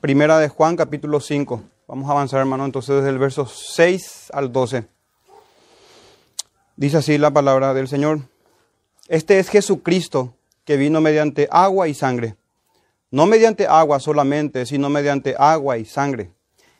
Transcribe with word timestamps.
Primera 0.00 0.38
de 0.38 0.48
Juan, 0.48 0.76
capítulo 0.76 1.20
5. 1.20 1.62
Vamos 1.86 2.08
a 2.08 2.12
avanzar, 2.12 2.40
hermano, 2.40 2.64
entonces 2.64 2.96
desde 2.96 3.10
el 3.10 3.18
verso 3.18 3.44
6 3.44 4.30
al 4.32 4.50
12. 4.50 4.86
Dice 6.74 6.96
así 6.96 7.18
la 7.18 7.30
palabra 7.30 7.74
del 7.74 7.86
Señor. 7.86 8.20
Este 9.08 9.38
es 9.38 9.50
Jesucristo 9.50 10.32
que 10.64 10.78
vino 10.78 11.02
mediante 11.02 11.48
agua 11.50 11.86
y 11.86 11.92
sangre. 11.92 12.36
No 13.10 13.26
mediante 13.26 13.66
agua 13.66 14.00
solamente, 14.00 14.64
sino 14.64 14.88
mediante 14.88 15.34
agua 15.38 15.76
y 15.76 15.84
sangre. 15.84 16.30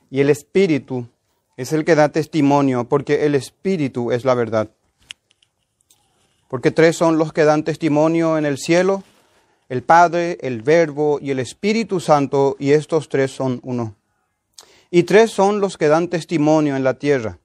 Y 0.09 0.21
el 0.21 0.31
Espíritu 0.31 1.07
es 1.59 1.75
el 1.75 1.85
que 1.85 1.97
da 1.97 2.09
testimonio, 2.09 2.89
porque 2.89 3.27
el 3.27 3.35
Espíritu 3.35 4.13
es 4.13 4.25
la 4.25 4.33
verdad. 4.33 4.71
Porque 6.49 6.71
tres 6.71 6.97
son 6.97 7.19
los 7.19 7.35
que 7.35 7.45
dan 7.45 7.65
testimonio 7.65 8.39
en 8.39 8.47
el 8.47 8.57
cielo, 8.57 9.03
el 9.71 9.85
Padre, 9.85 10.37
el 10.41 10.63
Verbo 10.63 11.21
y 11.23 11.31
el 11.31 11.39
Espíritu 11.39 12.01
Santo, 12.01 12.57
y 12.59 12.73
estos 12.73 13.09
tres 13.09 13.31
son 13.31 13.61
uno. 13.63 13.95
Y 14.91 15.05
tres 15.05 15.31
son 15.31 15.61
los 15.61 15.79
que 15.79 15.87
dan 15.87 16.09
testimonio 16.09 16.75
en 16.75 16.83
la 16.83 16.95
tierra, 16.95 17.39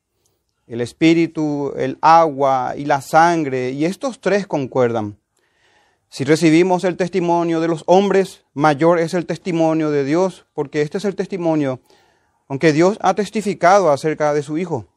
el 0.65 0.81
Espíritu, 0.81 1.71
el 1.77 1.99
agua 2.01 2.73
y 2.75 2.85
la 2.85 3.01
sangre, 3.01 3.69
y 3.69 3.85
estos 3.85 4.19
tres 4.19 4.47
concuerdan. 4.47 5.19
Si 6.09 6.23
recibimos 6.23 6.83
el 6.83 6.97
testimonio 6.97 7.61
de 7.61 7.67
los 7.67 7.83
hombres, 7.85 8.43
mayor 8.55 8.97
es 8.97 9.13
el 9.13 9.27
testimonio 9.27 9.91
de 9.91 10.03
Dios, 10.03 10.47
porque 10.55 10.81
este 10.81 10.97
es 10.97 11.05
el 11.05 11.15
testimonio, 11.15 11.79
aunque 12.47 12.73
Dios 12.73 12.97
ha 13.01 13.13
testificado 13.13 13.91
acerca 13.91 14.33
de 14.33 14.41
su 14.41 14.57
Hijo. 14.57 14.87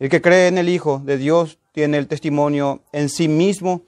El 0.00 0.08
que 0.08 0.20
cree 0.20 0.48
en 0.48 0.58
el 0.58 0.68
Hijo 0.68 1.00
de 1.04 1.16
Dios 1.16 1.60
tiene 1.70 1.96
el 1.98 2.08
testimonio 2.08 2.82
en 2.90 3.08
sí 3.08 3.28
mismo. 3.28 3.82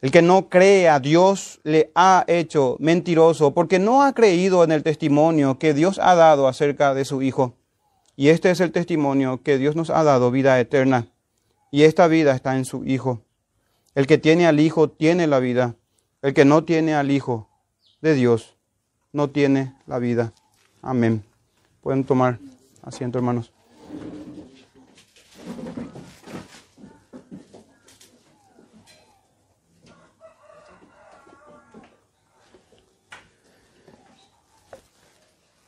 El 0.00 0.10
que 0.10 0.22
no 0.22 0.48
cree 0.48 0.88
a 0.88 0.98
Dios 0.98 1.60
le 1.62 1.90
ha 1.94 2.24
hecho 2.26 2.76
mentiroso 2.80 3.52
porque 3.52 3.78
no 3.78 4.02
ha 4.02 4.14
creído 4.14 4.64
en 4.64 4.72
el 4.72 4.82
testimonio 4.82 5.58
que 5.58 5.74
Dios 5.74 5.98
ha 6.02 6.14
dado 6.14 6.48
acerca 6.48 6.94
de 6.94 7.04
su 7.04 7.20
Hijo. 7.20 7.54
Y 8.16 8.28
este 8.28 8.50
es 8.50 8.60
el 8.60 8.72
testimonio 8.72 9.42
que 9.42 9.58
Dios 9.58 9.76
nos 9.76 9.90
ha 9.90 10.02
dado, 10.02 10.30
vida 10.30 10.58
eterna. 10.58 11.08
Y 11.70 11.82
esta 11.82 12.06
vida 12.06 12.34
está 12.34 12.56
en 12.56 12.64
su 12.64 12.84
Hijo. 12.84 13.22
El 13.94 14.06
que 14.06 14.18
tiene 14.18 14.46
al 14.46 14.58
Hijo 14.60 14.88
tiene 14.88 15.26
la 15.26 15.38
vida. 15.38 15.76
El 16.22 16.32
que 16.32 16.44
no 16.44 16.64
tiene 16.64 16.94
al 16.94 17.10
Hijo 17.10 17.48
de 18.00 18.14
Dios 18.14 18.56
no 19.12 19.28
tiene 19.28 19.74
la 19.86 19.98
vida. 19.98 20.32
Amén. 20.82 21.24
Pueden 21.82 22.04
tomar 22.04 22.38
asiento, 22.82 23.18
hermanos. 23.18 23.52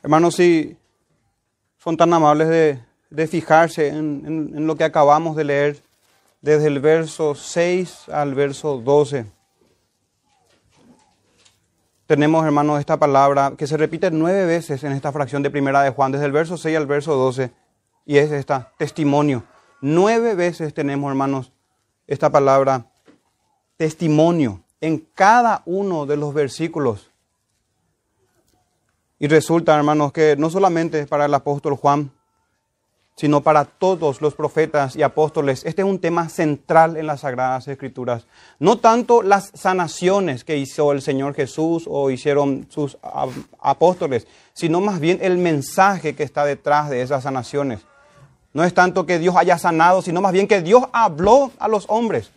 Hermanos, 0.03 0.35
si 0.35 0.75
son 1.77 1.95
tan 1.95 2.13
amables 2.13 2.49
de, 3.09 3.27
fijarse 3.27 3.87
en, 3.87 4.51
en, 4.53 4.67
lo 4.67 4.75
que 4.75 4.83
acabamos 4.83 5.37
de 5.37 5.45
leer 5.45 5.81
desde 6.41 6.67
el 6.67 6.81
verso 6.81 7.35
6 7.35 8.09
al 8.09 8.35
verso 8.35 8.79
12. 8.79 9.25
Tenemos, 12.05 12.45
hermanos, 12.45 12.81
esta 12.81 12.97
palabra 12.97 13.53
que 13.57 13.65
se 13.65 13.77
repite 13.77 14.11
nueve 14.11 14.45
veces 14.45 14.83
en 14.83 14.91
esta 14.91 15.13
fracción 15.13 15.41
de 15.41 15.49
primera 15.49 15.81
de 15.81 15.91
Juan, 15.91 16.11
desde 16.11 16.25
el 16.25 16.33
verso 16.33 16.57
6 16.57 16.75
al 16.75 16.85
verso 16.85 17.15
12, 17.15 17.51
y 18.05 18.17
es 18.17 18.29
esta, 18.33 18.73
testimonio. 18.77 19.45
Nueve 19.79 20.35
veces 20.35 20.73
tenemos, 20.73 21.09
hermanos, 21.09 21.53
esta 22.07 22.29
palabra 22.29 22.87
testimonio 23.77 24.63
en 24.81 24.99
cada 25.15 25.63
uno 25.65 26.05
de 26.05 26.17
los 26.17 26.33
versículos 26.33 27.12
y 29.23 29.27
resulta, 29.29 29.73
hermanos, 29.73 30.11
que 30.11 30.35
no 30.35 30.49
solamente 30.49 31.07
para 31.07 31.27
el 31.27 31.33
apóstol 31.33 31.77
Juan, 31.77 32.11
sino 33.15 33.39
para 33.39 33.63
todos 33.63 34.21
los 34.21 34.33
profetas 34.33 34.97
y 34.97 35.01
apóstoles, 35.01 35.63
este 35.63 35.81
es 35.81 35.87
un 35.87 35.99
tema 35.99 36.27
central 36.27 36.97
en 36.97 37.07
las 37.07 37.21
Sagradas 37.21 37.69
Escrituras. 37.69 38.27
No 38.59 38.79
tanto 38.79 39.23
las 39.23 39.49
sanaciones 39.53 40.43
que 40.43 40.57
hizo 40.57 40.91
el 40.91 41.01
Señor 41.01 41.35
Jesús 41.35 41.85
o 41.87 42.09
hicieron 42.09 42.67
sus 42.69 42.97
apóstoles, 43.61 44.27
sino 44.51 44.81
más 44.81 44.99
bien 44.99 45.19
el 45.21 45.37
mensaje 45.37 46.15
que 46.15 46.23
está 46.23 46.43
detrás 46.43 46.89
de 46.89 47.01
esas 47.01 47.23
sanaciones. 47.23 47.79
No 48.51 48.65
es 48.65 48.73
tanto 48.73 49.05
que 49.05 49.19
Dios 49.19 49.37
haya 49.37 49.57
sanado, 49.57 50.01
sino 50.01 50.19
más 50.19 50.33
bien 50.33 50.49
que 50.49 50.61
Dios 50.61 50.83
habló 50.91 51.49
a 51.59 51.69
los 51.69 51.85
hombres. 51.87 52.29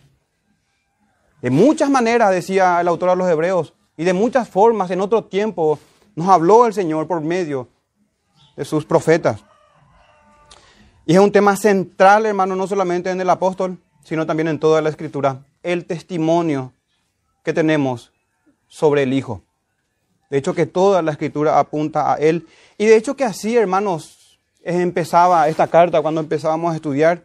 De 1.42 1.50
muchas 1.50 1.90
maneras, 1.90 2.30
decía 2.30 2.80
el 2.80 2.86
autor 2.86 3.10
de 3.10 3.16
los 3.16 3.28
Hebreos, 3.28 3.74
y 3.96 4.04
de 4.04 4.12
muchas 4.12 4.48
formas 4.48 4.92
en 4.92 5.00
otro 5.00 5.24
tiempo 5.24 5.80
nos 6.16 6.28
habló 6.28 6.66
el 6.66 6.72
Señor 6.72 7.06
por 7.06 7.20
medio 7.20 7.68
de 8.56 8.64
sus 8.64 8.84
profetas. 8.84 9.44
Y 11.04 11.14
es 11.14 11.20
un 11.20 11.30
tema 11.30 11.56
central, 11.56 12.26
hermano, 12.26 12.56
no 12.56 12.66
solamente 12.66 13.10
en 13.10 13.20
el 13.20 13.30
apóstol, 13.30 13.78
sino 14.02 14.26
también 14.26 14.48
en 14.48 14.58
toda 14.58 14.80
la 14.80 14.88
escritura, 14.88 15.44
el 15.62 15.84
testimonio 15.84 16.72
que 17.44 17.52
tenemos 17.52 18.12
sobre 18.66 19.04
el 19.04 19.12
Hijo. 19.12 19.42
De 20.30 20.38
hecho, 20.38 20.54
que 20.54 20.66
toda 20.66 21.02
la 21.02 21.12
escritura 21.12 21.60
apunta 21.60 22.12
a 22.12 22.16
Él. 22.16 22.48
Y 22.78 22.86
de 22.86 22.96
hecho 22.96 23.14
que 23.14 23.22
así, 23.22 23.56
hermanos, 23.56 24.40
empezaba 24.64 25.46
esta 25.48 25.68
carta 25.68 26.02
cuando 26.02 26.20
empezábamos 26.20 26.72
a 26.72 26.76
estudiar. 26.76 27.22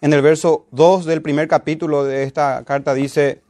En 0.00 0.12
el 0.12 0.22
verso 0.22 0.66
2 0.70 1.06
del 1.06 1.22
primer 1.22 1.48
capítulo 1.48 2.04
de 2.04 2.22
esta 2.22 2.62
carta 2.64 2.94
dice, 2.94 3.42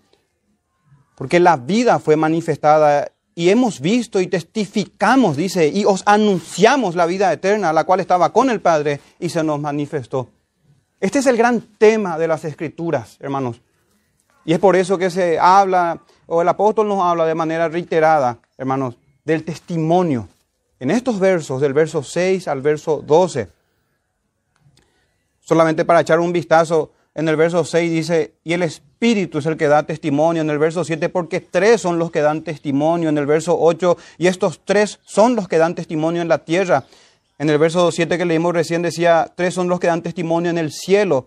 porque 1.15 1.41
la 1.41 1.57
vida 1.57 1.99
fue 1.99 2.17
manifestada 2.17 3.11
y 3.35 3.49
hemos 3.49 3.81
visto 3.81 4.21
y 4.21 4.29
testificamos, 4.29 5.37
dice, 5.37 5.69
y 5.69 5.85
os 5.85 6.03
anunciamos 6.07 6.95
la 6.95 7.07
vida 7.07 7.33
eterna, 7.33 7.73
la 7.73 7.85
cual 7.85 8.01
estaba 8.01 8.33
con 8.33 8.49
el 8.51 8.61
Padre 8.61 9.01
y 9.19 9.29
se 9.29 9.43
nos 9.43 9.61
manifestó. 9.61 10.29
Este 11.01 11.19
es 11.19 11.27
el 11.27 11.37
gran 11.37 11.61
tema 11.79 12.17
de 12.17 12.29
las 12.29 12.45
escrituras, 12.45 13.17
hermanos. 13.21 13.61
Y 14.45 14.53
es 14.53 14.59
por 14.59 14.77
eso 14.77 14.99
que 14.99 15.11
se 15.11 15.39
habla, 15.39 16.01
o 16.27 16.43
el 16.43 16.49
apóstol 16.49 16.89
nos 16.89 17.03
habla 17.03 17.27
de 17.27 17.35
manera 17.35 17.69
reiterada, 17.69 18.39
hermanos, 18.57 18.97
del 19.25 19.45
testimonio. 19.45 20.29
En 20.79 20.91
estos 20.91 21.19
versos, 21.19 21.61
del 21.61 21.73
verso 21.73 22.03
6 22.03 22.47
al 22.47 22.61
verso 22.61 23.03
12, 23.05 23.49
solamente 25.41 25.85
para 25.85 26.01
echar 26.01 26.21
un 26.21 26.33
vistazo, 26.33 26.93
en 27.15 27.29
el 27.29 27.37
verso 27.37 27.65
6 27.65 27.93
dice, 27.93 28.35
y 28.43 28.55
el 28.55 28.63
Espíritu 28.63 29.39
es 29.39 29.47
el 29.47 29.57
que 29.57 29.69
da 29.69 29.85
testimonio. 29.85 30.43
En 30.43 30.51
el 30.51 30.59
verso 30.59 30.85
7, 30.85 31.09
porque 31.09 31.41
tres 31.41 31.81
son 31.81 31.99
los 31.99 32.11
que 32.11 32.21
dan 32.21 32.43
testimonio. 32.43 33.09
En 33.09 33.19
el 33.19 33.27
verso 33.27 33.57
8, 33.59 33.97
y 34.19 34.27
estos 34.27 34.61
tres 34.65 34.99
son 35.05 35.37
los 35.37 35.47
que 35.47 35.59
dan 35.59 35.77
testimonio 35.77 36.23
en 36.23 36.29
la 36.29 36.39
tierra. 36.39 36.85
En 37.39 37.49
el 37.51 37.59
verso 37.59 37.93
7 37.93 38.19
que 38.19 38.25
leímos 38.25 38.53
recién 38.53 38.83
decía, 38.83 39.33
tres 39.35 39.55
son 39.55 39.69
los 39.69 39.79
que 39.79 39.87
dan 39.87 40.03
testimonio 40.03 40.51
en 40.51 40.59
el 40.59 40.73
cielo. 40.73 41.27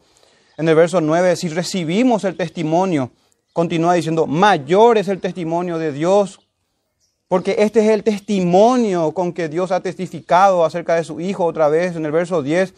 En 0.58 0.68
el 0.68 0.76
verso 0.76 1.00
9, 1.00 1.36
si 1.38 1.48
recibimos 1.48 2.26
el 2.26 2.36
testimonio, 2.36 3.12
continúa 3.54 3.94
diciendo, 3.94 4.28
mayor 4.28 4.98
es 4.98 5.08
el 5.08 5.22
testimonio 5.22 5.78
de 5.78 5.94
Dios, 5.94 6.40
porque 7.30 7.56
este 7.60 7.80
es 7.82 7.90
el 7.90 8.04
testimonio 8.04 9.12
con 9.14 9.32
que 9.32 9.48
Dios 9.48 9.72
ha 9.72 9.82
testificado 9.82 10.66
acerca 10.66 10.96
de 10.96 11.04
su 11.04 11.22
Hijo 11.22 11.46
otra 11.46 11.68
vez. 11.70 11.96
En 11.96 12.06
el 12.06 12.12
verso 12.12 12.42
10, 12.42 12.74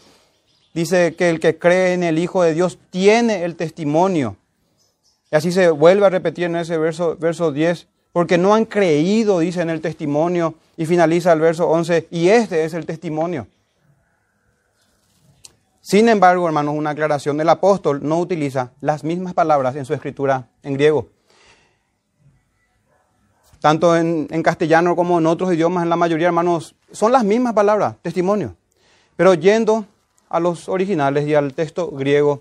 dice 0.74 1.14
que 1.16 1.30
el 1.30 1.40
que 1.40 1.58
cree 1.58 1.94
en 1.94 2.02
el 2.02 2.18
Hijo 2.18 2.42
de 2.42 2.54
Dios 2.54 2.78
tiene 2.90 3.44
el 3.44 3.56
testimonio. 3.56 4.36
Y 5.30 5.36
así 5.36 5.52
se 5.52 5.70
vuelve 5.70 6.06
a 6.06 6.10
repetir 6.10 6.44
en 6.44 6.56
ese 6.56 6.76
verso, 6.76 7.16
verso 7.16 7.52
10, 7.52 7.86
porque 8.12 8.38
no 8.38 8.54
han 8.54 8.64
creído, 8.64 9.38
dice 9.38 9.62
en 9.62 9.70
el 9.70 9.80
testimonio, 9.80 10.54
y 10.76 10.86
finaliza 10.86 11.32
el 11.32 11.40
verso 11.40 11.68
11, 11.68 12.08
y 12.10 12.28
este 12.28 12.64
es 12.64 12.74
el 12.74 12.86
testimonio. 12.86 13.46
Sin 15.80 16.08
embargo, 16.08 16.46
hermanos, 16.46 16.74
una 16.76 16.90
aclaración, 16.90 17.40
el 17.40 17.48
apóstol 17.48 18.00
no 18.02 18.18
utiliza 18.18 18.72
las 18.80 19.02
mismas 19.02 19.34
palabras 19.34 19.76
en 19.76 19.84
su 19.84 19.94
escritura 19.94 20.48
en 20.62 20.74
griego. 20.74 21.08
Tanto 23.60 23.96
en, 23.96 24.26
en 24.30 24.42
castellano 24.42 24.96
como 24.96 25.18
en 25.18 25.26
otros 25.26 25.52
idiomas, 25.52 25.82
en 25.82 25.90
la 25.90 25.96
mayoría, 25.96 26.26
hermanos, 26.26 26.74
son 26.92 27.12
las 27.12 27.24
mismas 27.24 27.54
palabras, 27.54 27.96
testimonio. 28.02 28.56
Pero 29.16 29.34
yendo 29.34 29.84
a 30.30 30.40
los 30.40 30.68
originales 30.68 31.26
y 31.26 31.34
al 31.34 31.52
texto 31.52 31.90
griego, 31.90 32.40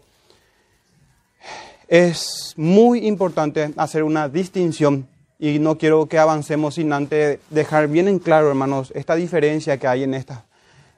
es 1.90 2.54
muy 2.56 3.08
importante 3.08 3.74
hacer 3.76 4.04
una 4.04 4.30
distinción 4.30 5.08
y 5.40 5.58
no 5.58 5.78
quiero 5.78 6.06
que 6.06 6.20
avancemos 6.20 6.76
sin 6.76 6.94
antes 6.94 7.40
dejar 7.50 7.88
bien 7.88 8.08
en 8.08 8.20
claro, 8.20 8.50
hermanos, 8.50 8.92
esta 8.96 9.16
diferencia 9.16 9.78
que 9.78 9.88
hay 9.88 10.04
en 10.04 10.14
esta, 10.14 10.46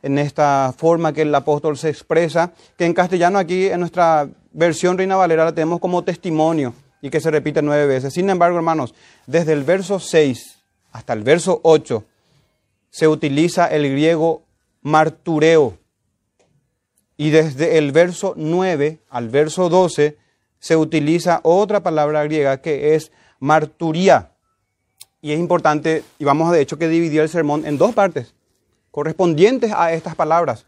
en 0.04 0.18
esta 0.20 0.74
forma 0.78 1.14
que 1.14 1.22
el 1.22 1.34
apóstol 1.34 1.78
se 1.78 1.90
expresa, 1.90 2.52
que 2.78 2.86
en 2.86 2.94
castellano 2.94 3.40
aquí 3.40 3.68
en 3.68 3.80
nuestra 3.80 4.28
versión 4.52 4.98
Reina 4.98 5.16
Valera 5.16 5.46
la 5.46 5.56
tenemos 5.56 5.80
como 5.80 6.04
testimonio 6.04 6.74
y 7.02 7.10
que 7.10 7.22
se 7.22 7.32
repite 7.32 7.62
nueve 7.62 7.86
veces. 7.86 8.14
Sin 8.14 8.30
embargo, 8.30 8.58
hermanos, 8.58 8.94
desde 9.28 9.54
el 9.54 9.64
verso 9.64 10.00
6 10.00 10.58
hasta 10.92 11.14
el 11.14 11.24
verso 11.24 11.62
8 11.64 12.04
se 12.90 13.08
utiliza 13.08 13.68
el 13.68 13.90
griego 13.90 14.42
martureo 14.82 15.78
y 17.18 17.30
desde 17.30 17.78
el 17.78 17.92
verso 17.92 18.34
9 18.36 19.00
al 19.10 19.30
verso 19.30 19.70
12 19.70 20.18
se 20.60 20.76
utiliza 20.76 21.40
otra 21.44 21.82
palabra 21.82 22.24
griega 22.24 22.62
que 22.62 22.96
es 22.96 23.12
marturía. 23.40 24.30
y 25.24 25.34
es 25.34 25.40
importante, 25.40 26.04
y 26.18 26.24
vamos 26.24 26.52
de 26.52 26.62
hecho 26.62 26.80
que 26.80 26.88
dividir 26.88 27.22
el 27.22 27.30
sermón 27.30 27.66
en 27.66 27.78
dos 27.78 27.94
partes, 27.94 28.34
correspondientes 28.90 29.72
a 29.76 29.94
estas 29.94 30.16
palabras. 30.16 30.66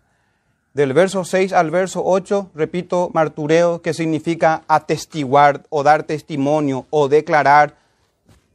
Del 0.73 0.93
verso 0.93 1.23
6 1.23 1.53
al 1.53 1.71
verso 1.71 2.03
8, 2.03 2.51
repito, 2.55 3.09
martureo, 3.13 3.81
que 3.81 3.93
significa 3.93 4.63
atestiguar 4.67 5.63
o 5.69 5.83
dar 5.83 6.03
testimonio 6.03 6.85
o 6.89 7.07
declarar, 7.07 7.75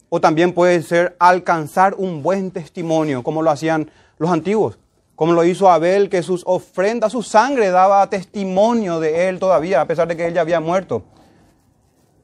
o 0.08 0.20
también 0.20 0.52
puede 0.52 0.82
ser 0.82 1.16
alcanzar 1.18 1.94
un 1.94 2.22
buen 2.22 2.50
testimonio, 2.50 3.22
como 3.22 3.42
lo 3.42 3.50
hacían 3.50 3.90
los 4.18 4.30
antiguos, 4.30 4.78
como 5.18 5.32
lo 5.32 5.42
hizo 5.42 5.68
Abel, 5.68 6.08
que 6.08 6.22
sus 6.22 6.44
ofrendas, 6.46 7.10
su 7.10 7.24
sangre 7.24 7.70
daba 7.70 8.08
testimonio 8.08 9.00
de 9.00 9.28
él 9.28 9.40
todavía, 9.40 9.80
a 9.80 9.84
pesar 9.84 10.06
de 10.06 10.16
que 10.16 10.24
él 10.24 10.32
ya 10.32 10.42
había 10.42 10.60
muerto. 10.60 11.02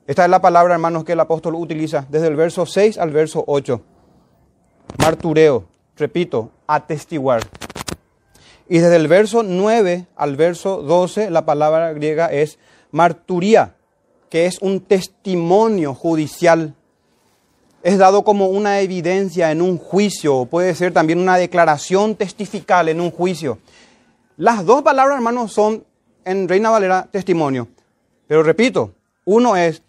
Esta 0.07 0.23
es 0.23 0.31
la 0.31 0.41
palabra, 0.41 0.75
hermanos, 0.75 1.03
que 1.03 1.15
el 1.15 1.19
apóstol 1.19 1.57
utiliza 1.57 2.07
desde 2.09 2.29
el 2.29 2.37
verso 2.37 2.67
6 2.67 2.99
al 2.99 3.11
verso 3.11 3.43
8. 3.49 3.81
Martureo, 4.99 5.65
repito, 5.97 6.53
atestiguar. 6.69 7.43
Y 8.69 8.79
desde 8.79 8.95
el 8.95 9.09
verso 9.09 9.43
9 9.43 10.07
al 10.15 10.37
verso 10.37 10.81
12, 10.81 11.31
la 11.31 11.45
palabra 11.45 11.93
griega 11.95 12.27
es 12.27 12.61
marturía, 12.93 13.75
que 14.31 14.47
es 14.47 14.63
un 14.63 14.79
testimonio 14.79 15.95
judicial. 15.95 16.77
Es 17.85 17.99
dado 17.99 18.25
como 18.25 18.47
una 18.47 18.81
evidencia 18.81 19.53
en 19.53 19.61
un 19.61 19.77
juicio, 19.77 20.47
puede 20.47 20.75
ser 20.75 20.95
también 20.95 21.19
una 21.19 21.37
declaración 21.37 22.15
testifical 22.15 22.89
en 22.89 22.99
un 22.99 23.11
juicio. 23.11 23.59
Las 24.39 24.65
dos 24.65 24.83
palabras, 24.83 25.17
hermanos, 25.17 25.53
son 25.53 25.85
en 26.25 26.49
Reina 26.49 26.71
Valera 26.71 27.07
testimonio. 27.11 27.69
Pero 28.27 28.43
repito, 28.43 28.95
uno 29.27 29.55
es 29.55 29.83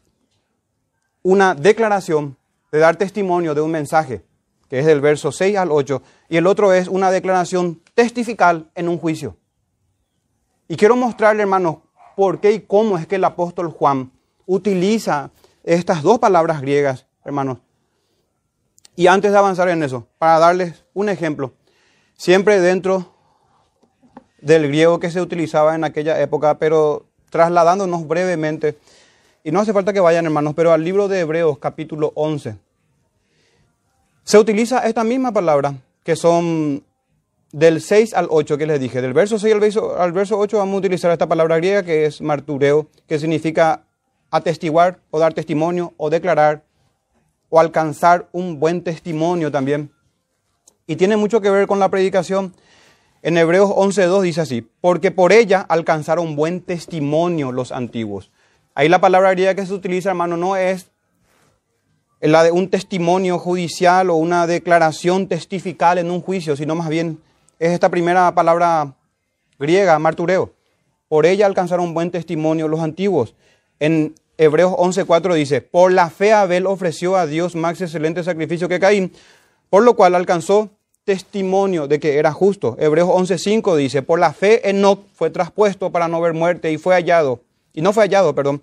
una 1.24 1.56
declaración 1.56 2.36
de 2.70 2.80
dar 2.80 2.98
testimonio 2.98 3.56
de 3.56 3.62
un 3.62 3.72
mensaje, 3.72 4.26
que 4.70 4.80
es 4.80 4.86
del 4.86 5.00
verso 5.00 5.32
6 5.32 5.56
al 5.56 5.72
8, 5.72 6.02
y 6.28 6.36
el 6.36 6.48
otro 6.48 6.74
es 6.74 6.90
una 6.90 7.12
declaración 7.12 7.82
testifical 7.94 8.70
en 8.76 8.90
un 8.90 8.98
juicio. 8.98 9.38
Y 10.68 10.76
quiero 10.76 10.98
mostrarle, 10.98 11.44
hermanos, 11.44 11.78
por 12.18 12.42
qué 12.42 12.52
y 12.52 12.60
cómo 12.60 12.98
es 12.98 13.08
que 13.08 13.16
el 13.16 13.24
apóstol 13.24 13.70
Juan 13.70 14.12
utiliza 14.46 15.32
estas 15.64 16.04
dos 16.04 16.20
palabras 16.20 16.60
griegas, 16.60 17.06
hermanos. 17.24 17.60
Y 18.96 19.08
antes 19.08 19.32
de 19.32 19.38
avanzar 19.38 19.70
en 19.70 19.84
eso, 19.84 20.08
para 20.18 20.40
darles 20.40 20.86
un 20.94 21.10
ejemplo, 21.10 21.54
siempre 22.16 22.60
dentro 22.62 23.14
del 24.42 24.68
griego 24.68 25.00
que 25.00 25.12
se 25.12 25.22
utilizaba 25.22 25.76
en 25.76 25.84
aquella 25.84 26.22
época, 26.22 26.58
pero 26.60 27.06
trasladándonos 27.30 28.08
brevemente 28.08 28.78
y 29.44 29.52
no 29.52 29.60
hace 29.60 29.74
falta 29.74 29.94
que 29.94 30.00
vayan, 30.00 30.26
hermanos, 30.26 30.54
pero 30.56 30.72
al 30.72 30.84
libro 30.84 31.08
de 31.08 31.20
Hebreos 31.20 31.60
capítulo 31.60 32.12
11. 32.16 32.56
Se 34.24 34.40
utiliza 34.40 34.80
esta 34.88 35.04
misma 35.04 35.32
palabra, 35.34 35.76
que 36.04 36.16
son 36.16 36.84
del 37.52 37.80
6 37.80 38.16
al 38.16 38.28
8 38.32 38.58
que 38.58 38.66
les 38.66 38.80
dije. 38.80 39.02
Del 39.02 39.14
verso 39.14 39.38
6 39.38 39.54
al 39.54 39.60
verso, 39.60 40.00
al 40.00 40.14
verso 40.14 40.40
8 40.40 40.58
vamos 40.58 40.74
a 40.74 40.78
utilizar 40.78 41.12
esta 41.12 41.28
palabra 41.28 41.58
griega 41.58 41.84
que 41.84 42.06
es 42.06 42.22
martureo, 42.22 42.88
que 43.08 43.20
significa 43.20 43.84
atestiguar 44.32 44.98
o 45.12 45.20
dar 45.20 45.36
testimonio 45.36 45.94
o 45.98 46.10
declarar 46.10 46.64
o 47.56 47.60
alcanzar 47.62 48.28
un 48.34 48.60
buen 48.60 48.84
testimonio 48.84 49.50
también. 49.50 49.90
Y 50.88 50.98
tiene 50.98 51.16
mucho 51.16 51.40
que 51.40 51.50
ver 51.50 51.68
con 51.68 51.80
la 51.80 51.88
predicación. 51.88 52.54
En 53.22 53.38
Hebreos 53.38 53.70
11.2 53.70 54.24
dice 54.24 54.42
así, 54.42 54.70
porque 54.82 55.10
por 55.10 55.32
ella 55.32 55.62
alcanzaron 55.62 56.36
buen 56.36 56.60
testimonio 56.60 57.54
los 57.54 57.72
antiguos. 57.72 58.30
Ahí 58.74 58.90
la 58.90 59.00
palabra 59.00 59.32
griega 59.32 59.56
que 59.56 59.66
se 59.66 59.74
utiliza, 59.74 60.10
hermano, 60.10 60.36
no 60.36 60.58
es 60.58 60.92
la 62.20 62.44
de 62.44 62.52
un 62.52 62.70
testimonio 62.70 63.40
judicial 63.40 64.10
o 64.10 64.16
una 64.16 64.48
declaración 64.48 65.30
testifical 65.30 65.98
en 65.98 66.12
un 66.12 66.20
juicio, 66.20 66.58
sino 66.58 66.76
más 66.76 66.90
bien 66.90 67.22
es 67.60 67.72
esta 67.72 67.88
primera 67.88 68.36
palabra 68.36 68.96
griega, 69.58 69.98
martureo. 69.98 70.52
Por 71.08 71.26
ella 71.26 71.46
alcanzaron 71.46 71.94
buen 71.94 72.12
testimonio 72.12 72.68
los 72.68 72.82
antiguos. 72.82 73.34
En 73.80 74.14
Hebreos 74.38 74.74
11:4 74.74 75.34
dice, 75.34 75.62
por 75.62 75.92
la 75.92 76.10
fe 76.10 76.34
Abel 76.34 76.66
ofreció 76.66 77.16
a 77.16 77.26
Dios 77.26 77.56
más 77.56 77.80
excelente 77.80 78.24
sacrificio 78.24 78.68
que 78.68 78.80
Caín, 78.80 79.14
por 79.70 79.84
lo 79.84 79.96
cual 79.96 80.16
alcanzó 80.16 80.70
testimonio 81.06 81.88
de 81.88 82.00
que 82.00 82.18
era 82.18 82.34
justo. 82.34 82.76
Hebreos 82.80 83.08
11:5 83.10 83.76
dice, 83.76 84.02
por 84.02 84.20
la 84.20 84.34
fe 84.34 84.70
Enoch 84.70 85.06
fue 85.14 85.30
traspuesto 85.30 85.92
para 85.92 86.08
no 86.08 86.20
ver 86.20 86.34
muerte 86.34 86.72
y 86.72 86.78
fue 86.78 86.96
hallado 86.96 87.42
y 87.74 87.82
no 87.82 87.94
fue 87.94 88.04
hallado, 88.04 88.36
perdón, 88.36 88.62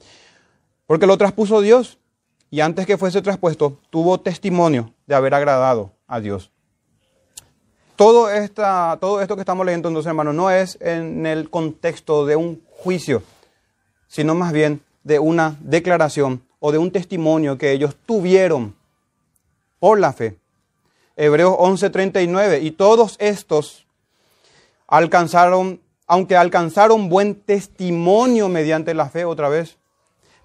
porque 0.87 1.07
lo 1.07 1.17
traspuso 1.17 1.61
Dios 1.61 1.99
y 2.51 2.61
antes 2.61 2.87
que 2.87 2.99
fuese 2.99 3.23
traspuesto 3.23 3.79
tuvo 3.91 4.21
testimonio 4.21 4.93
de 5.07 5.15
haber 5.15 5.33
agradado 5.35 5.93
a 6.07 6.21
Dios. 6.21 6.51
Todo, 7.97 8.29
esta, 8.31 8.99
todo 9.01 9.23
esto 9.23 9.37
que 9.37 9.43
estamos 9.43 9.65
leyendo 9.65 9.89
entonces, 9.89 10.09
hermanos, 10.09 10.35
no 10.35 10.51
es 10.51 10.77
en 10.81 11.25
el 11.25 11.49
contexto 11.49 12.27
de 12.27 12.37
un 12.37 12.63
juicio, 12.69 13.23
sino 14.09 14.35
más 14.35 14.53
bien 14.53 14.83
de 15.05 15.19
una 15.19 15.57
declaración 15.61 16.43
o 16.61 16.73
de 16.73 16.79
un 16.79 16.91
testimonio 16.91 17.59
que 17.59 17.73
ellos 17.73 17.97
tuvieron 18.07 18.75
por 19.79 19.99
la 19.99 20.13
fe. 20.13 20.39
Hebreos 21.17 21.57
11:39, 21.59 22.61
y 22.63 22.71
todos 22.71 23.17
estos 23.19 23.87
alcanzaron 24.87 25.81
aunque 26.07 26.37
alcanzaron 26.37 27.09
buen 27.09 27.35
testimonio 27.35 28.51
mediante 28.51 28.93
la 28.93 29.09
fe 29.09 29.25
otra 29.25 29.49
vez. 29.49 29.79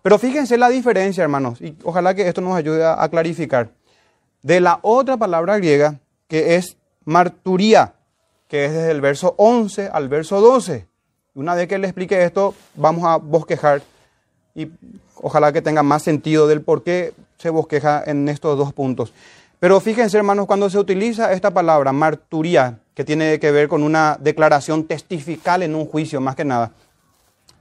Pero 0.01 0.17
fíjense 0.17 0.57
la 0.57 0.69
diferencia, 0.69 1.23
hermanos, 1.23 1.59
y 1.59 1.75
ojalá 1.83 2.13
que 2.13 2.25
esto 2.27 2.39
nos 2.39 2.55
ayude 2.55 2.85
a, 2.85 3.05
clarificar, 3.09 3.71
de 4.41 4.61
la 4.61 4.79
otra 4.81 5.17
palabra 5.17 5.57
griega 5.57 5.99
que 6.29 6.55
es 6.55 6.77
marturía, 7.03 7.95
que 8.47 8.63
es 8.63 8.71
desde 8.71 8.91
el 8.91 9.01
verso 9.01 9.35
11 9.37 9.89
al 9.91 10.07
verso 10.07 10.39
12. 10.39 10.87
Una 11.35 11.53
vez 11.53 11.67
que 11.67 11.77
le 11.77 11.87
explique 11.87 12.23
esto, 12.23 12.55
vamos 12.75 13.03
a 13.03 13.17
bosquejar 13.17 13.81
y 14.57 14.71
ojalá 15.21 15.53
que 15.53 15.61
tenga 15.61 15.83
más 15.83 16.01
sentido 16.01 16.47
del 16.47 16.61
por 16.61 16.83
qué 16.83 17.13
se 17.37 17.51
bosqueja 17.51 18.03
en 18.05 18.27
estos 18.27 18.57
dos 18.57 18.73
puntos. 18.73 19.13
Pero 19.59 19.79
fíjense, 19.79 20.17
hermanos, 20.17 20.47
cuando 20.47 20.67
se 20.69 20.79
utiliza 20.79 21.31
esta 21.31 21.51
palabra, 21.51 21.93
marturía, 21.93 22.79
que 22.95 23.03
tiene 23.03 23.39
que 23.39 23.51
ver 23.51 23.67
con 23.67 23.83
una 23.83 24.17
declaración 24.19 24.85
testifical 24.85 25.61
en 25.61 25.75
un 25.75 25.85
juicio, 25.85 26.19
más 26.19 26.35
que 26.35 26.43
nada. 26.43 26.71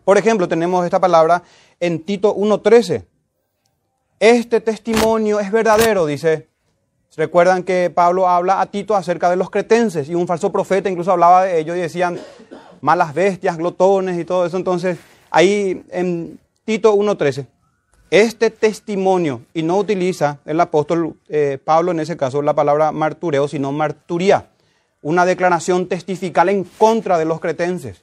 Por 0.06 0.16
ejemplo, 0.16 0.48
tenemos 0.48 0.86
esta 0.86 0.98
palabra 0.98 1.42
en 1.78 2.02
Tito 2.02 2.34
1.13. 2.34 3.04
Este 4.18 4.62
testimonio 4.62 5.38
es 5.38 5.52
verdadero, 5.52 6.06
dice. 6.06 6.48
Recuerdan 7.14 7.62
que 7.62 7.90
Pablo 7.94 8.28
habla 8.28 8.60
a 8.60 8.66
Tito 8.66 8.94
acerca 8.94 9.28
de 9.28 9.36
los 9.36 9.50
cretenses 9.50 10.08
y 10.08 10.14
un 10.14 10.26
falso 10.26 10.52
profeta 10.52 10.90
incluso 10.90 11.12
hablaba 11.12 11.44
de 11.44 11.58
ellos 11.58 11.76
y 11.76 11.80
decían 11.80 12.18
malas 12.82 13.14
bestias, 13.14 13.56
glotones 13.56 14.18
y 14.18 14.24
todo 14.24 14.46
eso. 14.46 14.56
Entonces, 14.56 14.98
ahí 15.30 15.82
en 15.90 16.38
Tito 16.66 16.96
1.13, 16.96 17.46
este 18.10 18.50
testimonio, 18.50 19.42
y 19.54 19.62
no 19.62 19.78
utiliza 19.78 20.40
el 20.44 20.60
apóstol 20.60 21.14
eh, 21.28 21.58
Pablo 21.64 21.92
en 21.92 22.00
ese 22.00 22.16
caso 22.16 22.42
la 22.42 22.54
palabra 22.54 22.90
martureo, 22.90 23.46
sino 23.46 23.70
marturía 23.70 24.48
una 25.00 25.24
declaración 25.24 25.86
testifical 25.86 26.48
en 26.48 26.64
contra 26.64 27.18
de 27.18 27.24
los 27.24 27.38
cretenses. 27.38 28.02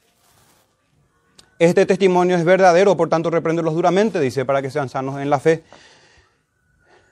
Este 1.59 1.85
testimonio 1.85 2.37
es 2.37 2.45
verdadero, 2.45 2.95
por 2.95 3.09
tanto 3.09 3.29
repréndelos 3.29 3.73
duramente, 3.73 4.21
dice, 4.21 4.45
para 4.45 4.61
que 4.61 4.71
sean 4.71 4.87
sanos 4.87 5.19
en 5.19 5.29
la 5.29 5.41
fe. 5.41 5.65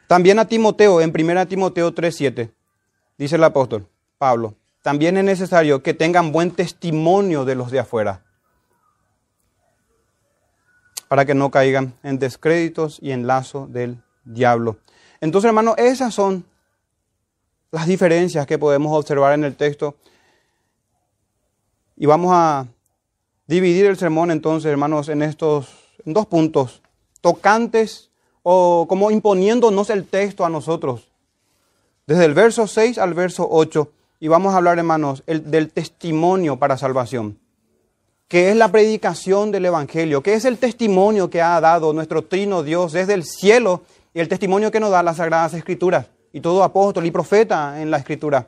También 0.08 0.40
a 0.40 0.46
Timoteo, 0.48 1.02
en 1.02 1.12
1 1.14 1.48
Timoteo 1.48 1.94
3:7, 1.94 2.50
dice 3.18 3.36
el 3.36 3.44
apóstol 3.44 3.90
Pablo, 4.18 4.56
también 4.82 5.18
es 5.18 5.26
necesario 5.26 5.84
que 5.84 5.94
tengan 5.94 6.32
buen 6.32 6.52
testimonio 6.52 7.44
de 7.44 7.56
los 7.56 7.72
de 7.72 7.80
afuera, 7.80 8.24
para 11.12 11.26
que 11.26 11.36
no 11.36 11.52
caigan 11.52 11.94
en 12.04 12.20
descréditos 12.20 12.98
y 13.02 13.12
en 13.12 13.28
lazo 13.28 13.68
del 13.68 14.02
diablo. 14.24 14.78
Entonces, 15.20 15.50
hermano, 15.50 15.76
esas 15.76 16.14
son 16.14 16.46
las 17.70 17.86
diferencias 17.86 18.48
que 18.48 18.58
podemos 18.58 18.98
observar 18.98 19.34
en 19.34 19.44
el 19.44 19.58
texto. 19.58 19.98
Y 21.98 22.06
vamos 22.06 22.32
a 22.34 22.66
dividir 23.46 23.88
el 23.88 23.98
sermón 23.98 24.32
entonces, 24.32 24.72
hermanos, 24.72 25.10
en 25.10 25.22
estos 25.22 25.68
dos 26.06 26.28
puntos, 26.28 26.82
tocantes 27.20 28.10
o 28.42 28.86
como 28.88 29.12
imponiéndonos 29.12 29.90
el 29.90 30.08
texto 30.08 30.46
a 30.46 30.50
nosotros. 30.50 31.10
Desde 32.08 32.24
el 32.24 32.34
verso 32.34 32.68
6 32.68 32.98
al 32.98 33.14
verso 33.16 33.50
8, 33.52 33.92
y 34.22 34.30
vamos 34.30 34.54
a 34.54 34.58
hablar, 34.60 34.78
hermanos, 34.78 35.24
del 35.28 35.74
testimonio 35.74 36.58
para 36.58 36.78
salvación, 36.78 37.38
que 38.32 38.50
es 38.50 38.56
la 38.56 38.72
predicación 38.72 39.52
del 39.52 39.66
Evangelio, 39.66 40.24
que 40.24 40.36
es 40.36 40.46
el 40.46 40.58
testimonio 40.58 41.30
que 41.30 41.42
ha 41.42 41.60
dado 41.60 41.92
nuestro 41.92 42.22
trino 42.22 42.64
Dios 42.64 42.94
desde 42.94 43.14
el 43.14 43.26
cielo 43.26 43.84
y 44.14 44.22
el 44.22 44.30
testimonio 44.30 44.72
que 44.72 44.80
nos 44.80 44.90
da 44.90 45.04
las 45.04 45.18
Sagradas 45.18 45.54
Escrituras 45.54 46.06
y 46.32 46.40
todo 46.40 46.64
apóstol 46.64 47.06
y 47.06 47.12
profeta 47.12 47.82
en 47.82 47.92
la 47.92 47.98
escritura. 47.98 48.48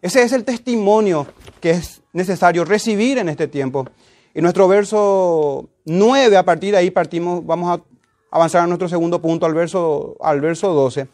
Ese 0.00 0.22
es 0.22 0.30
el 0.30 0.44
testimonio 0.44 1.26
que 1.60 1.72
es 1.72 2.00
necesario 2.12 2.64
recibir 2.64 3.18
en 3.18 3.28
este 3.28 3.48
tiempo. 3.48 3.88
Y 4.34 4.40
nuestro 4.40 4.68
verso 4.68 5.68
9, 5.84 6.36
a 6.36 6.44
partir 6.44 6.70
de 6.70 6.76
ahí 6.78 6.92
partimos, 6.92 7.44
vamos 7.44 7.76
a 7.76 7.82
avanzar 8.30 8.62
a 8.62 8.66
nuestro 8.68 8.88
segundo 8.88 9.20
punto, 9.20 9.46
al 9.46 9.54
verso, 9.54 10.16
al 10.20 10.40
verso 10.40 10.72
12. 10.74 11.08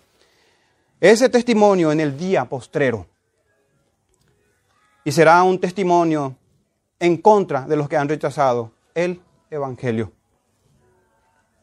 ese 1.00 1.30
testimonio 1.30 1.90
en 1.90 2.00
el 2.00 2.18
día 2.18 2.44
postrero. 2.44 3.06
Y 5.04 5.10
será 5.10 5.42
un 5.42 5.58
testimonio 5.58 6.36
en 7.00 7.16
contra 7.16 7.66
de 7.66 7.76
los 7.76 7.88
que 7.88 7.96
han 7.96 8.08
rechazado 8.08 8.72
el 8.94 9.20
Evangelio. 9.50 10.12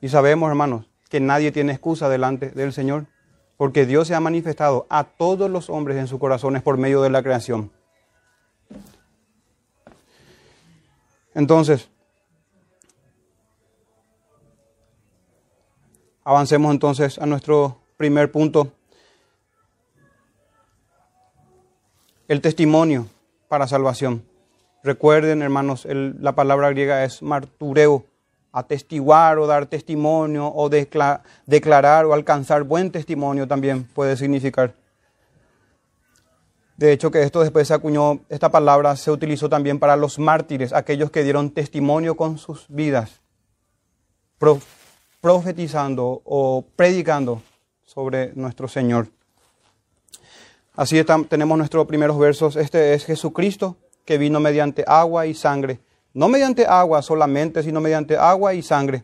Y 0.01 0.09
sabemos, 0.09 0.49
hermanos, 0.49 0.89
que 1.09 1.19
nadie 1.19 1.51
tiene 1.51 1.73
excusa 1.73 2.09
delante 2.09 2.49
del 2.51 2.73
Señor, 2.73 3.07
porque 3.57 3.85
Dios 3.85 4.07
se 4.07 4.15
ha 4.15 4.19
manifestado 4.19 4.85
a 4.89 5.03
todos 5.03 5.49
los 5.49 5.69
hombres 5.69 5.97
en 5.97 6.07
sus 6.07 6.19
corazones 6.19 6.61
por 6.61 6.77
medio 6.77 7.01
de 7.01 7.09
la 7.09 7.23
creación. 7.23 7.71
Entonces, 11.33 11.89
avancemos 16.23 16.71
entonces 16.71 17.19
a 17.19 17.25
nuestro 17.25 17.77
primer 17.97 18.31
punto, 18.31 18.71
el 22.27 22.41
testimonio 22.41 23.07
para 23.47 23.67
salvación. 23.67 24.34
Recuerden, 24.85 25.41
hermanos, 25.41 25.87
la 25.89 26.35
palabra 26.35 26.69
griega 26.69 27.03
es 27.03 27.23
martureo, 27.23 28.05
atestiguar 28.51 29.39
o 29.39 29.47
dar 29.47 29.65
testimonio 29.65 30.45
o 30.45 30.69
declarar 30.69 32.05
o 32.05 32.13
alcanzar 32.13 32.61
buen 32.61 32.91
testimonio 32.91 33.47
también 33.47 33.85
puede 33.85 34.15
significar. 34.15 34.75
De 36.77 36.91
hecho, 36.91 37.09
que 37.09 37.23
esto 37.23 37.41
después 37.41 37.67
se 37.67 37.73
acuñó, 37.73 38.19
esta 38.29 38.51
palabra 38.51 38.95
se 38.95 39.09
utilizó 39.09 39.49
también 39.49 39.79
para 39.79 39.95
los 39.95 40.19
mártires, 40.19 40.71
aquellos 40.71 41.09
que 41.09 41.23
dieron 41.23 41.49
testimonio 41.49 42.15
con 42.15 42.37
sus 42.37 42.67
vidas, 42.69 43.21
profetizando 45.19 46.21
o 46.25 46.63
predicando 46.75 47.41
sobre 47.85 48.33
nuestro 48.35 48.67
Señor. 48.67 49.07
Así 50.75 51.03
tenemos 51.27 51.57
nuestros 51.57 51.87
primeros 51.87 52.19
versos. 52.19 52.55
Este 52.55 52.93
es 52.93 53.03
Jesucristo 53.05 53.77
que 54.05 54.17
vino 54.17 54.39
mediante 54.39 54.85
agua 54.87 55.25
y 55.25 55.33
sangre. 55.33 55.79
No 56.13 56.29
mediante 56.29 56.65
agua 56.65 57.01
solamente, 57.01 57.63
sino 57.63 57.81
mediante 57.81 58.15
agua 58.15 58.53
y 58.53 58.61
sangre. 58.61 59.03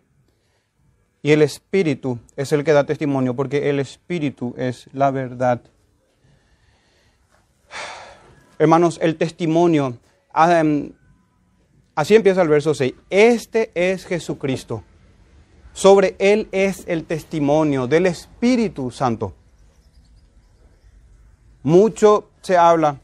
Y 1.21 1.31
el 1.31 1.41
Espíritu 1.41 2.19
es 2.35 2.51
el 2.51 2.63
que 2.63 2.71
da 2.71 2.85
testimonio, 2.85 3.35
porque 3.35 3.69
el 3.69 3.79
Espíritu 3.79 4.55
es 4.57 4.87
la 4.93 5.11
verdad. 5.11 5.61
Hermanos, 8.57 8.97
el 9.01 9.17
testimonio, 9.17 9.97
así 10.31 12.15
empieza 12.15 12.41
el 12.41 12.47
verso 12.47 12.73
6, 12.73 12.93
este 13.09 13.71
es 13.75 14.05
Jesucristo. 14.05 14.83
Sobre 15.73 16.15
Él 16.19 16.47
es 16.51 16.83
el 16.87 17.05
testimonio 17.05 17.87
del 17.87 18.05
Espíritu 18.05 18.91
Santo. 18.91 19.33
Mucho 21.63 22.31
se 22.41 22.57
habla 22.57 22.99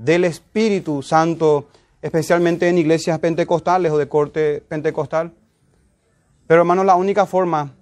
del 0.00 0.24
Espíritu 0.24 1.02
Santo, 1.02 1.66
especialmente 2.00 2.68
en 2.68 2.78
iglesias 2.78 3.18
pentecostales 3.18 3.92
o 3.92 3.98
de 3.98 4.08
corte 4.08 4.62
pentecostal. 4.66 5.32
Pero 6.46 6.62
hermanos, 6.62 6.86
la 6.86 6.96
única 6.96 7.26
forma 7.26 7.74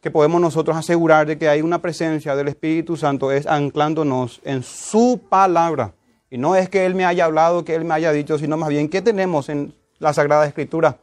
que 0.00 0.10
podemos 0.10 0.40
nosotros 0.40 0.76
asegurar 0.76 1.26
de 1.26 1.36
que 1.36 1.48
hay 1.48 1.62
una 1.62 1.82
presencia 1.82 2.36
del 2.36 2.48
Espíritu 2.48 2.96
Santo 2.96 3.32
es 3.32 3.46
anclándonos 3.46 4.40
en 4.44 4.62
su 4.62 5.20
palabra. 5.28 5.94
Y 6.30 6.38
no 6.38 6.54
es 6.54 6.68
que 6.68 6.86
Él 6.86 6.94
me 6.94 7.06
haya 7.06 7.24
hablado, 7.24 7.64
que 7.64 7.74
Él 7.74 7.84
me 7.84 7.94
haya 7.94 8.12
dicho, 8.12 8.38
sino 8.38 8.56
más 8.56 8.68
bien, 8.68 8.88
¿qué 8.88 9.02
tenemos 9.02 9.48
en 9.48 9.74
la 9.98 10.12
Sagrada 10.12 10.46
Escritura? 10.46 10.98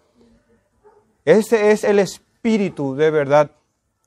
Ese 1.25 1.71
es 1.71 1.83
el 1.83 1.99
espíritu 1.99 2.95
de 2.95 3.11
verdad, 3.11 3.51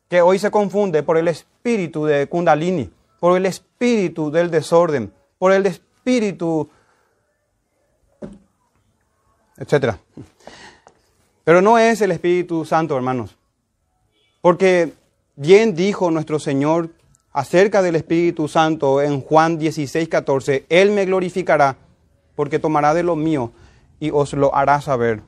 que 0.08 0.22
hoy 0.22 0.38
se 0.38 0.50
confunde 0.50 1.02
por 1.02 1.18
el 1.18 1.28
espíritu 1.28 2.06
de 2.06 2.26
Kundalini, 2.26 2.90
por 3.20 3.36
el 3.36 3.46
espíritu 3.46 4.30
del 4.30 4.50
desorden, 4.50 5.12
por 5.38 5.52
el 5.52 5.66
espíritu, 5.66 5.93
etc. 9.56 9.96
Pero 11.44 11.60
no 11.60 11.78
es 11.78 12.00
el 12.00 12.10
Espíritu 12.10 12.64
Santo, 12.64 12.96
hermanos. 12.96 13.36
Porque 14.40 14.92
bien 15.36 15.74
dijo 15.74 16.10
nuestro 16.10 16.38
Señor 16.38 16.90
acerca 17.32 17.82
del 17.82 17.96
Espíritu 17.96 18.46
Santo 18.46 19.02
en 19.02 19.20
Juan 19.20 19.58
16, 19.58 20.08
14, 20.08 20.66
Él 20.68 20.90
me 20.90 21.04
glorificará 21.04 21.76
porque 22.36 22.58
tomará 22.58 22.94
de 22.94 23.02
lo 23.02 23.16
mío 23.16 23.52
y 24.00 24.10
os 24.10 24.32
lo 24.32 24.54
hará 24.54 24.80
saber. 24.80 25.22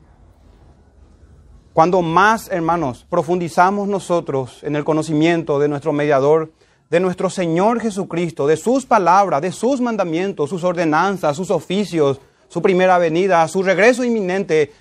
Cuando 1.73 2.01
más, 2.01 2.49
hermanos, 2.49 3.05
profundizamos 3.09 3.87
nosotros 3.87 4.63
en 4.63 4.75
el 4.75 4.83
conocimiento 4.83 5.59
de 5.59 5.67
nuestro 5.67 5.93
mediador, 5.93 6.51
de 6.89 6.99
nuestro 6.99 7.29
Señor 7.29 7.79
Jesucristo, 7.81 8.47
de 8.47 8.57
sus 8.57 8.85
palabras, 8.85 9.41
de 9.41 9.51
sus 9.51 9.81
mandamientos, 9.81 10.49
sus 10.49 10.63
ordenanzas, 10.63 11.35
sus 11.35 11.51
oficios, 11.51 12.19
su 12.47 12.61
primera 12.61 12.97
venida, 12.97 13.47
su 13.47 13.61
regreso 13.61 14.03
inminente, 14.03 14.71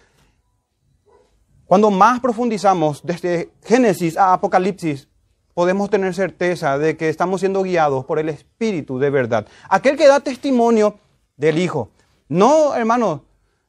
cuando 1.67 1.91
más 1.91 2.21
profundizamos 2.21 3.01
desde 3.03 3.51
Génesis 3.65 4.17
a 4.17 4.33
Apocalipsis, 4.33 5.09
podemos 5.53 5.91
tener 5.91 6.15
certeza 6.15 6.79
de 6.79 6.97
que 6.97 7.09
estamos 7.09 7.41
siendo 7.41 7.63
guiados 7.63 8.05
por 8.05 8.21
el 8.21 8.29
Espíritu 8.29 9.01
de 9.01 9.11
verdad. 9.11 9.49
Aquel 9.69 9.97
que 9.97 10.07
da 10.07 10.21
testimonio 10.21 10.99
del 11.37 11.59
Hijo. 11.59 11.91
No, 12.29 12.75
hermano, 12.77 13.25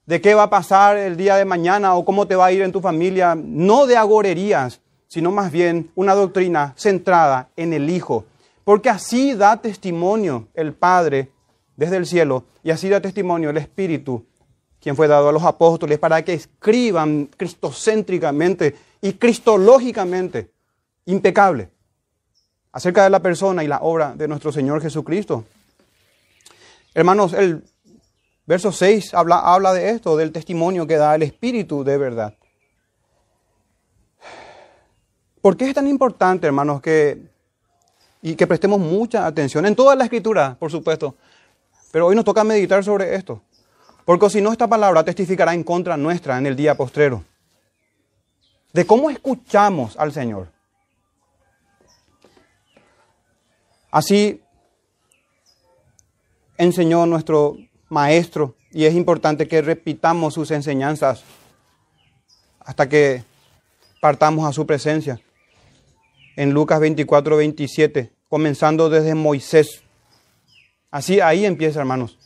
de 0.06 0.22
qué 0.22 0.36
va 0.36 0.44
a 0.44 0.50
pasar 0.50 0.96
el 0.98 1.18
día 1.18 1.38
de 1.38 1.46
mañana 1.46 1.96
o 1.96 2.06
cómo 2.06 2.28
te 2.28 2.36
va 2.36 2.46
a 2.46 2.52
ir 2.52 2.62
en 2.62 2.72
tu 2.72 2.82
familia. 2.82 3.36
No 3.36 3.88
de 3.88 3.98
agorerías, 3.98 4.80
sino 5.08 5.32
más 5.32 5.52
bien 5.52 5.92
una 5.96 6.14
doctrina 6.14 6.74
centrada 6.78 7.50
en 7.56 7.74
el 7.74 7.90
Hijo. 7.90 8.26
Porque 8.64 8.90
así 8.90 9.34
da 9.34 9.62
testimonio 9.62 10.48
el 10.54 10.74
Padre 10.74 11.32
desde 11.76 11.98
el 11.98 12.06
cielo 12.06 12.46
y 12.64 12.72
así 12.72 12.90
da 12.90 13.00
testimonio 13.00 13.50
el 13.50 13.58
Espíritu, 13.58 14.26
quien 14.82 14.96
fue 14.96 15.08
dado 15.08 15.30
a 15.30 15.32
los 15.32 15.44
apóstoles 15.44 16.00
para 16.00 16.24
que 16.24 16.34
escriban 16.34 17.30
cristocéntricamente 17.38 18.76
y 19.02 19.14
cristológicamente 19.14 20.52
impecable 21.06 21.70
acerca 22.72 23.04
de 23.04 23.10
la 23.10 23.22
persona 23.22 23.64
y 23.64 23.68
la 23.68 23.80
obra 23.80 24.14
de 24.16 24.28
nuestro 24.28 24.52
Señor 24.52 24.82
Jesucristo. 24.82 25.46
Hermanos, 26.94 27.34
el 27.34 27.64
verso 28.46 28.72
6 28.72 29.14
habla, 29.14 29.40
habla 29.40 29.74
de 29.74 29.92
esto, 29.92 30.18
del 30.18 30.32
testimonio 30.32 30.86
que 30.86 30.98
da 30.98 31.16
el 31.16 31.24
Espíritu 31.24 31.84
de 31.84 31.98
verdad. 31.98 32.37
¿Por 35.48 35.56
qué 35.56 35.70
es 35.70 35.74
tan 35.74 35.88
importante, 35.88 36.46
hermanos, 36.46 36.82
que, 36.82 37.22
y 38.22 38.36
que 38.36 38.46
prestemos 38.46 38.82
mucha 38.82 39.26
atención 39.26 39.66
en 39.66 39.78
toda 39.78 39.96
la 39.96 40.04
escritura, 40.04 40.58
por 40.60 40.70
supuesto? 40.70 41.16
Pero 41.90 42.08
hoy 42.08 42.18
nos 42.18 42.26
toca 42.26 42.44
meditar 42.44 42.84
sobre 42.84 43.16
esto. 43.16 43.42
Porque 44.04 44.30
si 44.30 44.42
no, 44.42 44.52
esta 44.52 44.68
palabra 44.68 45.06
testificará 45.06 45.54
en 45.54 45.64
contra 45.64 45.96
nuestra 45.96 46.38
en 46.38 46.48
el 46.48 46.58
día 46.58 46.76
postrero. 46.76 47.24
De 48.74 48.86
cómo 48.86 49.10
escuchamos 49.10 49.96
al 49.96 50.12
Señor. 50.12 50.50
Así 53.90 54.42
enseñó 56.58 57.06
nuestro 57.06 57.56
maestro 57.88 58.56
y 58.70 58.84
es 58.84 58.94
importante 58.94 59.48
que 59.48 59.62
repitamos 59.62 60.34
sus 60.34 60.52
enseñanzas 60.52 61.24
hasta 62.60 62.90
que 62.90 63.24
partamos 64.02 64.46
a 64.46 64.52
su 64.52 64.66
presencia. 64.66 65.22
En 66.38 66.54
Lucas 66.54 66.80
24, 66.80 67.36
27, 67.36 68.14
comenzando 68.30 68.90
desde 68.90 69.14
Moisés. 69.14 69.84
Así 70.90 71.20
ahí 71.20 71.46
empieza, 71.46 71.82
hermanos. 71.82 72.18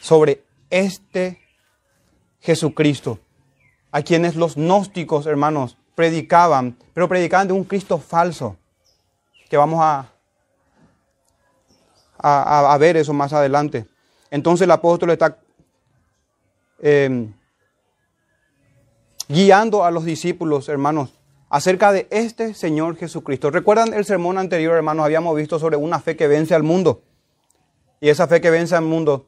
Sobre 0.00 0.42
este 0.70 1.40
Jesucristo, 2.40 3.20
a 3.92 4.02
quienes 4.02 4.34
los 4.34 4.56
gnósticos, 4.56 5.26
hermanos, 5.26 5.78
predicaban, 5.94 6.76
pero 6.92 7.08
predicaban 7.08 7.46
de 7.46 7.52
un 7.52 7.62
Cristo 7.62 7.98
falso, 7.98 8.56
que 9.48 9.56
vamos 9.56 9.78
a 9.80 10.10
a, 12.18 12.76
ver 12.78 12.96
eso 12.96 13.12
más 13.12 13.32
adelante. 13.32 13.86
Entonces 14.30 14.64
el 14.64 14.70
apóstol 14.70 15.10
está 15.10 15.38
em, 16.80 17.32
guiando 19.28 19.84
a 19.84 19.90
los 19.90 20.04
discípulos, 20.04 20.68
hermanos, 20.68 21.15
acerca 21.48 21.92
de 21.92 22.06
este 22.10 22.54
Señor 22.54 22.96
Jesucristo. 22.96 23.50
¿Recuerdan 23.50 23.94
el 23.94 24.04
sermón 24.04 24.38
anterior, 24.38 24.76
hermanos? 24.76 25.04
Habíamos 25.04 25.36
visto 25.36 25.58
sobre 25.58 25.76
una 25.76 26.00
fe 26.00 26.16
que 26.16 26.26
vence 26.26 26.54
al 26.54 26.62
mundo. 26.62 27.02
Y 28.00 28.08
esa 28.08 28.26
fe 28.26 28.40
que 28.40 28.50
vence 28.50 28.74
al 28.74 28.84
mundo 28.84 29.26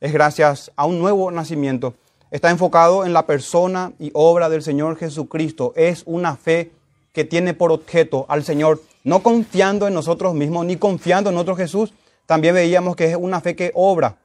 es 0.00 0.12
gracias 0.12 0.72
a 0.76 0.84
un 0.84 0.98
nuevo 0.98 1.30
nacimiento. 1.30 1.94
Está 2.30 2.50
enfocado 2.50 3.04
en 3.04 3.12
la 3.12 3.26
persona 3.26 3.92
y 3.98 4.10
obra 4.14 4.48
del 4.48 4.62
Señor 4.62 4.96
Jesucristo. 4.96 5.72
Es 5.76 6.02
una 6.06 6.36
fe 6.36 6.72
que 7.12 7.24
tiene 7.24 7.54
por 7.54 7.72
objeto 7.72 8.24
al 8.28 8.42
Señor, 8.42 8.80
no 9.04 9.22
confiando 9.22 9.86
en 9.86 9.94
nosotros 9.94 10.34
mismos 10.34 10.64
ni 10.64 10.76
confiando 10.76 11.30
en 11.30 11.36
otro 11.36 11.56
Jesús. 11.56 11.92
También 12.26 12.54
veíamos 12.54 12.96
que 12.96 13.10
es 13.10 13.16
una 13.16 13.40
fe 13.40 13.54
que 13.54 13.70
obra, 13.74 14.16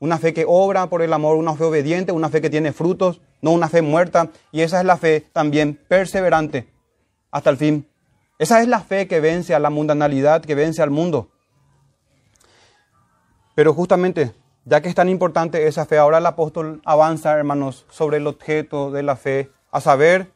una 0.00 0.18
fe 0.18 0.34
que 0.34 0.44
obra 0.46 0.88
por 0.88 1.02
el 1.02 1.12
amor, 1.12 1.36
una 1.36 1.54
fe 1.54 1.64
obediente, 1.64 2.12
una 2.12 2.28
fe 2.28 2.40
que 2.40 2.50
tiene 2.50 2.72
frutos, 2.72 3.20
no 3.40 3.52
una 3.52 3.68
fe 3.68 3.82
muerta. 3.82 4.30
Y 4.52 4.60
esa 4.60 4.80
es 4.80 4.86
la 4.86 4.96
fe 4.96 5.26
también 5.32 5.80
perseverante 5.88 6.68
hasta 7.34 7.50
el 7.50 7.56
fin, 7.56 7.88
Esa 8.38 8.62
es 8.62 8.68
la 8.68 8.80
fe 8.80 9.08
que 9.08 9.18
vence 9.18 9.56
a 9.56 9.58
la 9.58 9.70
mundanalidad, 9.70 10.44
que 10.44 10.54
vence 10.54 10.82
al 10.82 10.90
mundo. 10.90 11.30
Pero 13.56 13.74
justamente, 13.74 14.32
ya 14.64 14.80
que 14.80 14.88
es 14.88 14.94
tan 14.94 15.08
importante 15.08 15.66
esa 15.66 15.84
fe, 15.84 15.98
ahora 15.98 16.18
el 16.18 16.26
apóstol 16.26 16.80
avanza, 16.84 17.32
hermanos, 17.32 17.86
sobre 17.90 18.18
el 18.18 18.26
objeto 18.28 18.92
de 18.92 19.02
la 19.02 19.16
fe, 19.16 19.50
a 19.72 19.80
saber, 19.80 20.30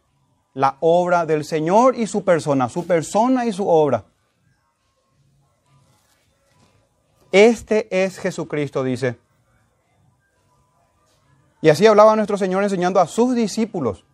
la 0.54 0.76
obra 0.80 1.24
del 1.24 1.44
Señor 1.44 1.94
y 1.96 2.08
su 2.08 2.24
persona, 2.24 2.68
su 2.68 2.84
persona 2.84 3.46
y 3.46 3.52
su 3.52 3.68
obra. 3.68 4.04
Este 7.30 7.86
es 8.04 8.18
Jesucristo, 8.18 8.82
dice. 8.82 9.18
Y 11.60 11.68
así 11.68 11.86
hablaba 11.86 12.14
nuestro 12.16 12.38
Señor 12.38 12.62
enseñando 12.62 13.00
a 13.00 13.06
sus 13.06 13.34
discípulos. 13.34 14.04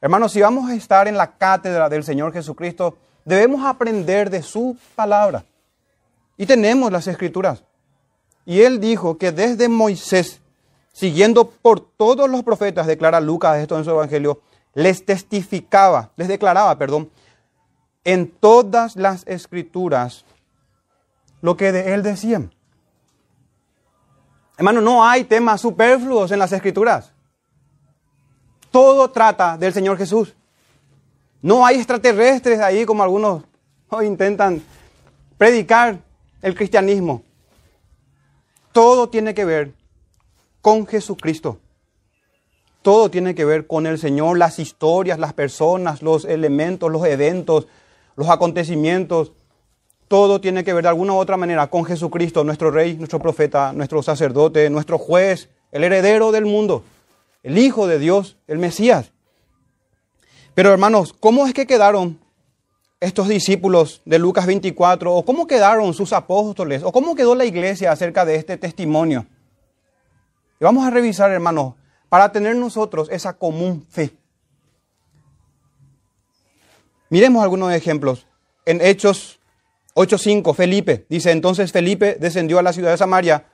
Hermanos, 0.00 0.32
si 0.32 0.40
vamos 0.40 0.70
a 0.70 0.74
estar 0.74 1.08
en 1.08 1.16
la 1.16 1.36
cátedra 1.36 1.88
del 1.88 2.04
Señor 2.04 2.32
Jesucristo, 2.32 2.96
debemos 3.24 3.64
aprender 3.64 4.30
de 4.30 4.42
su 4.42 4.76
palabra. 4.94 5.44
Y 6.36 6.46
tenemos 6.46 6.90
las 6.90 7.06
escrituras. 7.06 7.64
Y 8.46 8.62
él 8.62 8.80
dijo 8.80 9.18
que 9.18 9.32
desde 9.32 9.68
Moisés, 9.68 10.40
siguiendo 10.92 11.50
por 11.50 11.80
todos 11.80 12.28
los 12.28 12.42
profetas, 12.42 12.86
declara 12.86 13.20
Lucas 13.20 13.58
esto 13.58 13.76
en 13.76 13.84
su 13.84 13.90
evangelio, 13.90 14.40
les 14.74 15.04
testificaba, 15.04 16.10
les 16.16 16.28
declaraba, 16.28 16.76
perdón, 16.78 17.10
en 18.04 18.30
todas 18.30 18.96
las 18.96 19.26
escrituras 19.26 20.24
lo 21.42 21.56
que 21.56 21.72
de 21.72 21.94
él 21.94 22.02
decían. 22.02 22.52
Hermano, 24.60 24.82
no 24.82 25.02
hay 25.02 25.24
temas 25.24 25.62
superfluos 25.62 26.30
en 26.32 26.38
las 26.38 26.52
escrituras. 26.52 27.14
Todo 28.70 29.10
trata 29.10 29.56
del 29.56 29.72
Señor 29.72 29.96
Jesús. 29.96 30.34
No 31.40 31.64
hay 31.64 31.76
extraterrestres 31.76 32.60
ahí 32.60 32.84
como 32.84 33.02
algunos 33.02 33.42
hoy 33.88 34.04
intentan 34.04 34.62
predicar 35.38 36.00
el 36.42 36.54
cristianismo. 36.54 37.22
Todo 38.70 39.08
tiene 39.08 39.32
que 39.32 39.46
ver 39.46 39.72
con 40.60 40.86
Jesucristo. 40.86 41.58
Todo 42.82 43.10
tiene 43.10 43.34
que 43.34 43.46
ver 43.46 43.66
con 43.66 43.86
el 43.86 43.98
Señor, 43.98 44.36
las 44.36 44.58
historias, 44.58 45.18
las 45.18 45.32
personas, 45.32 46.02
los 46.02 46.26
elementos, 46.26 46.92
los 46.92 47.06
eventos, 47.06 47.66
los 48.14 48.28
acontecimientos. 48.28 49.32
Todo 50.10 50.40
tiene 50.40 50.64
que 50.64 50.72
ver 50.72 50.82
de 50.82 50.88
alguna 50.88 51.12
u 51.12 51.18
otra 51.18 51.36
manera 51.36 51.68
con 51.68 51.84
Jesucristo, 51.84 52.42
nuestro 52.42 52.72
Rey, 52.72 52.96
nuestro 52.96 53.20
profeta, 53.20 53.72
nuestro 53.72 54.02
sacerdote, 54.02 54.68
nuestro 54.68 54.98
juez, 54.98 55.50
el 55.70 55.84
heredero 55.84 56.32
del 56.32 56.46
mundo, 56.46 56.82
el 57.44 57.56
Hijo 57.56 57.86
de 57.86 58.00
Dios, 58.00 58.36
el 58.48 58.58
Mesías. 58.58 59.12
Pero 60.52 60.72
hermanos, 60.72 61.12
¿cómo 61.12 61.46
es 61.46 61.54
que 61.54 61.64
quedaron 61.64 62.18
estos 62.98 63.28
discípulos 63.28 64.02
de 64.04 64.18
Lucas 64.18 64.46
24? 64.46 65.14
¿O 65.14 65.24
cómo 65.24 65.46
quedaron 65.46 65.94
sus 65.94 66.12
apóstoles? 66.12 66.82
¿O 66.82 66.90
cómo 66.90 67.14
quedó 67.14 67.36
la 67.36 67.44
iglesia 67.44 67.92
acerca 67.92 68.24
de 68.24 68.34
este 68.34 68.56
testimonio? 68.56 69.26
Y 70.58 70.64
vamos 70.64 70.84
a 70.84 70.90
revisar, 70.90 71.30
hermanos, 71.30 71.74
para 72.08 72.32
tener 72.32 72.56
nosotros 72.56 73.08
esa 73.12 73.34
común 73.34 73.86
fe. 73.88 74.10
Miremos 77.10 77.44
algunos 77.44 77.72
ejemplos. 77.72 78.26
En 78.66 78.80
Hechos 78.80 79.39
8.5, 79.94 80.54
Felipe 80.54 81.06
dice, 81.08 81.30
entonces 81.30 81.72
Felipe 81.72 82.16
descendió 82.20 82.58
a 82.58 82.62
la 82.62 82.72
ciudad 82.72 82.90
de 82.90 82.96
Samaria, 82.96 83.44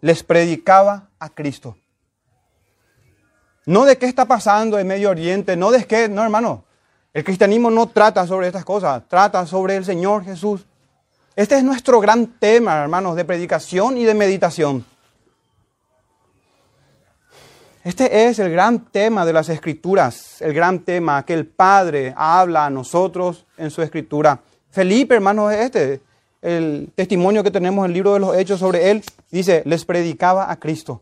les 0.00 0.22
predicaba 0.22 1.10
a 1.18 1.28
Cristo. 1.30 1.76
No 3.66 3.84
de 3.84 3.98
qué 3.98 4.06
está 4.06 4.24
pasando 4.26 4.78
en 4.78 4.86
Medio 4.86 5.10
Oriente, 5.10 5.56
no 5.56 5.70
de 5.70 5.84
qué, 5.84 6.08
no 6.08 6.22
hermano. 6.22 6.64
El 7.12 7.24
cristianismo 7.24 7.70
no 7.70 7.88
trata 7.88 8.26
sobre 8.26 8.46
estas 8.46 8.64
cosas, 8.64 9.02
trata 9.08 9.44
sobre 9.46 9.76
el 9.76 9.84
Señor 9.84 10.24
Jesús. 10.24 10.66
Este 11.34 11.56
es 11.56 11.64
nuestro 11.64 12.00
gran 12.00 12.38
tema, 12.38 12.82
hermanos, 12.82 13.16
de 13.16 13.24
predicación 13.24 13.98
y 13.98 14.04
de 14.04 14.14
meditación. 14.14 14.84
Este 17.82 18.26
es 18.26 18.38
el 18.38 18.50
gran 18.50 18.86
tema 18.86 19.24
de 19.24 19.32
las 19.32 19.48
escrituras, 19.48 20.40
el 20.40 20.52
gran 20.52 20.80
tema 20.80 21.24
que 21.24 21.34
el 21.34 21.46
Padre 21.46 22.12
habla 22.16 22.66
a 22.66 22.70
nosotros 22.70 23.46
en 23.56 23.70
su 23.70 23.80
escritura. 23.80 24.40
Felipe, 24.76 25.14
hermanos, 25.14 25.54
es 25.54 25.60
este, 25.60 26.02
el 26.42 26.92
testimonio 26.94 27.42
que 27.42 27.50
tenemos 27.50 27.82
en 27.86 27.92
el 27.92 27.94
libro 27.94 28.12
de 28.12 28.20
los 28.20 28.36
Hechos 28.36 28.60
sobre 28.60 28.90
él, 28.90 29.02
dice, 29.30 29.62
les 29.64 29.86
predicaba 29.86 30.50
a 30.50 30.60
Cristo. 30.60 31.00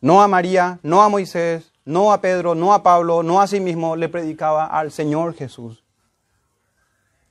No 0.00 0.20
a 0.20 0.26
María, 0.26 0.80
no 0.82 1.04
a 1.04 1.08
Moisés, 1.08 1.70
no 1.84 2.12
a 2.12 2.20
Pedro, 2.20 2.56
no 2.56 2.74
a 2.74 2.82
Pablo, 2.82 3.22
no 3.22 3.40
a 3.40 3.46
sí 3.46 3.60
mismo, 3.60 3.94
le 3.94 4.08
predicaba 4.08 4.66
al 4.66 4.90
Señor 4.90 5.34
Jesús. 5.34 5.84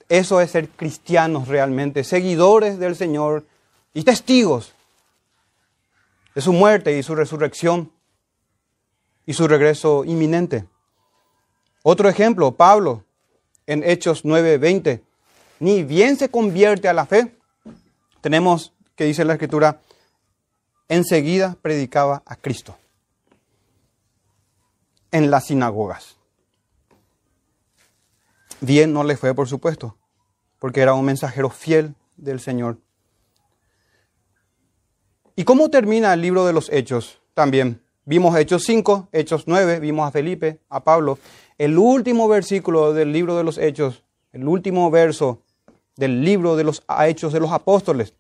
Eso 0.08 0.40
es 0.40 0.52
ser 0.52 0.70
cristianos 0.70 1.50
realmente, 1.50 2.06
seguidores 2.06 2.80
del 2.80 2.96
Señor 2.96 3.46
y 3.94 4.04
testigos 4.04 4.74
de 6.34 6.40
su 6.40 6.54
muerte 6.54 6.98
y 6.98 7.04
su 7.04 7.14
resurrección 7.14 7.92
y 9.26 9.34
su 9.34 9.50
regreso 9.50 10.06
inminente. 10.06 10.66
Otro 11.84 12.08
ejemplo, 12.08 12.54
Pablo, 12.54 13.05
en 13.68 13.84
Hechos 13.84 14.26
9:20, 14.26 15.02
ni 15.60 15.84
bien 15.84 16.18
se 16.18 16.30
convierte 16.30 16.88
a 16.88 16.94
la 16.94 17.06
fe, 17.06 17.36
tenemos 18.22 18.74
que 18.96 19.06
dice 19.06 19.26
la 19.26 19.34
escritura, 19.34 19.82
enseguida 20.88 21.58
predicaba 21.62 22.24
a 22.26 22.36
Cristo 22.36 22.78
en 25.12 25.32
las 25.32 25.46
sinagogas. 25.46 26.18
Bien 28.62 28.94
no 28.94 29.04
le 29.04 29.18
fue, 29.18 29.34
por 29.34 29.48
supuesto, 29.48 29.98
porque 30.60 30.82
era 30.82 30.94
un 30.94 31.06
mensajero 31.06 31.50
fiel 31.50 31.96
del 32.18 32.40
Señor. 32.40 32.78
¿Y 35.36 35.44
cómo 35.44 35.70
termina 35.70 36.14
el 36.14 36.22
libro 36.22 36.46
de 36.46 36.54
los 36.54 36.70
Hechos? 36.72 37.20
También 37.34 37.82
vimos 38.06 38.38
Hechos 38.38 38.64
5, 38.64 39.10
Hechos 39.12 39.44
9, 39.48 39.80
vimos 39.80 40.08
a 40.08 40.12
Felipe, 40.12 40.60
a 40.70 40.84
Pablo. 40.84 41.20
El 41.58 41.78
último 41.78 42.28
versículo 42.28 42.94
del 42.94 43.14
libro 43.14 43.38
de 43.38 43.44
los 43.44 43.58
Hechos, 43.58 44.04
el 44.34 44.48
último 44.48 44.92
verso 44.92 45.42
del 45.96 46.24
libro 46.24 46.56
de 46.56 46.66
los 46.66 46.84
Hechos 47.00 47.32
de 47.32 47.40
los 47.40 47.52
Apóstoles, 47.52 48.14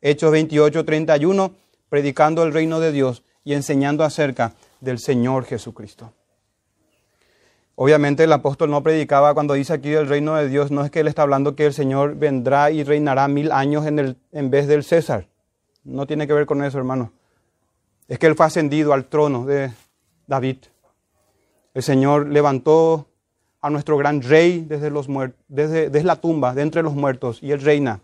Hechos 0.00 0.32
28, 0.32 0.84
31, 0.84 1.52
predicando 1.88 2.42
el 2.42 2.52
reino 2.52 2.80
de 2.80 2.90
Dios 2.90 3.22
y 3.44 3.54
enseñando 3.54 4.02
acerca 4.02 4.54
del 4.80 4.98
Señor 4.98 5.44
Jesucristo. 5.44 6.12
Obviamente 7.76 8.24
el 8.24 8.32
apóstol 8.32 8.70
no 8.70 8.82
predicaba 8.82 9.32
cuando 9.32 9.54
dice 9.54 9.72
aquí 9.72 9.92
el 9.92 10.08
reino 10.08 10.34
de 10.34 10.48
Dios, 10.48 10.70
no 10.70 10.84
es 10.84 10.90
que 10.90 11.00
él 11.00 11.08
está 11.08 11.22
hablando 11.22 11.54
que 11.54 11.66
el 11.66 11.72
Señor 11.72 12.16
vendrá 12.16 12.70
y 12.70 12.82
reinará 12.82 13.28
mil 13.28 13.52
años 13.52 13.86
en, 13.86 13.98
el, 13.98 14.16
en 14.32 14.50
vez 14.50 14.66
del 14.66 14.84
César. 14.84 15.28
No 15.84 16.06
tiene 16.06 16.26
que 16.26 16.32
ver 16.32 16.46
con 16.46 16.62
eso, 16.62 16.78
hermano. 16.78 17.12
Es 18.08 18.18
que 18.18 18.26
Él 18.26 18.34
fue 18.34 18.46
ascendido 18.46 18.92
al 18.92 19.06
trono 19.06 19.46
de 19.46 19.72
David. 20.26 20.58
El 21.74 21.82
Señor 21.82 22.28
levantó 22.28 23.08
a 23.60 23.70
nuestro 23.70 23.96
gran 23.96 24.22
rey 24.22 24.66
desde, 24.68 26.02
la 26.02 26.16
tumba, 26.16 26.54
de 26.54 26.62
entre 26.62 26.82
los 26.82 26.94
muertos, 26.94 27.42
y 27.42 27.52
Él 27.52 27.60
reina. 27.60 28.00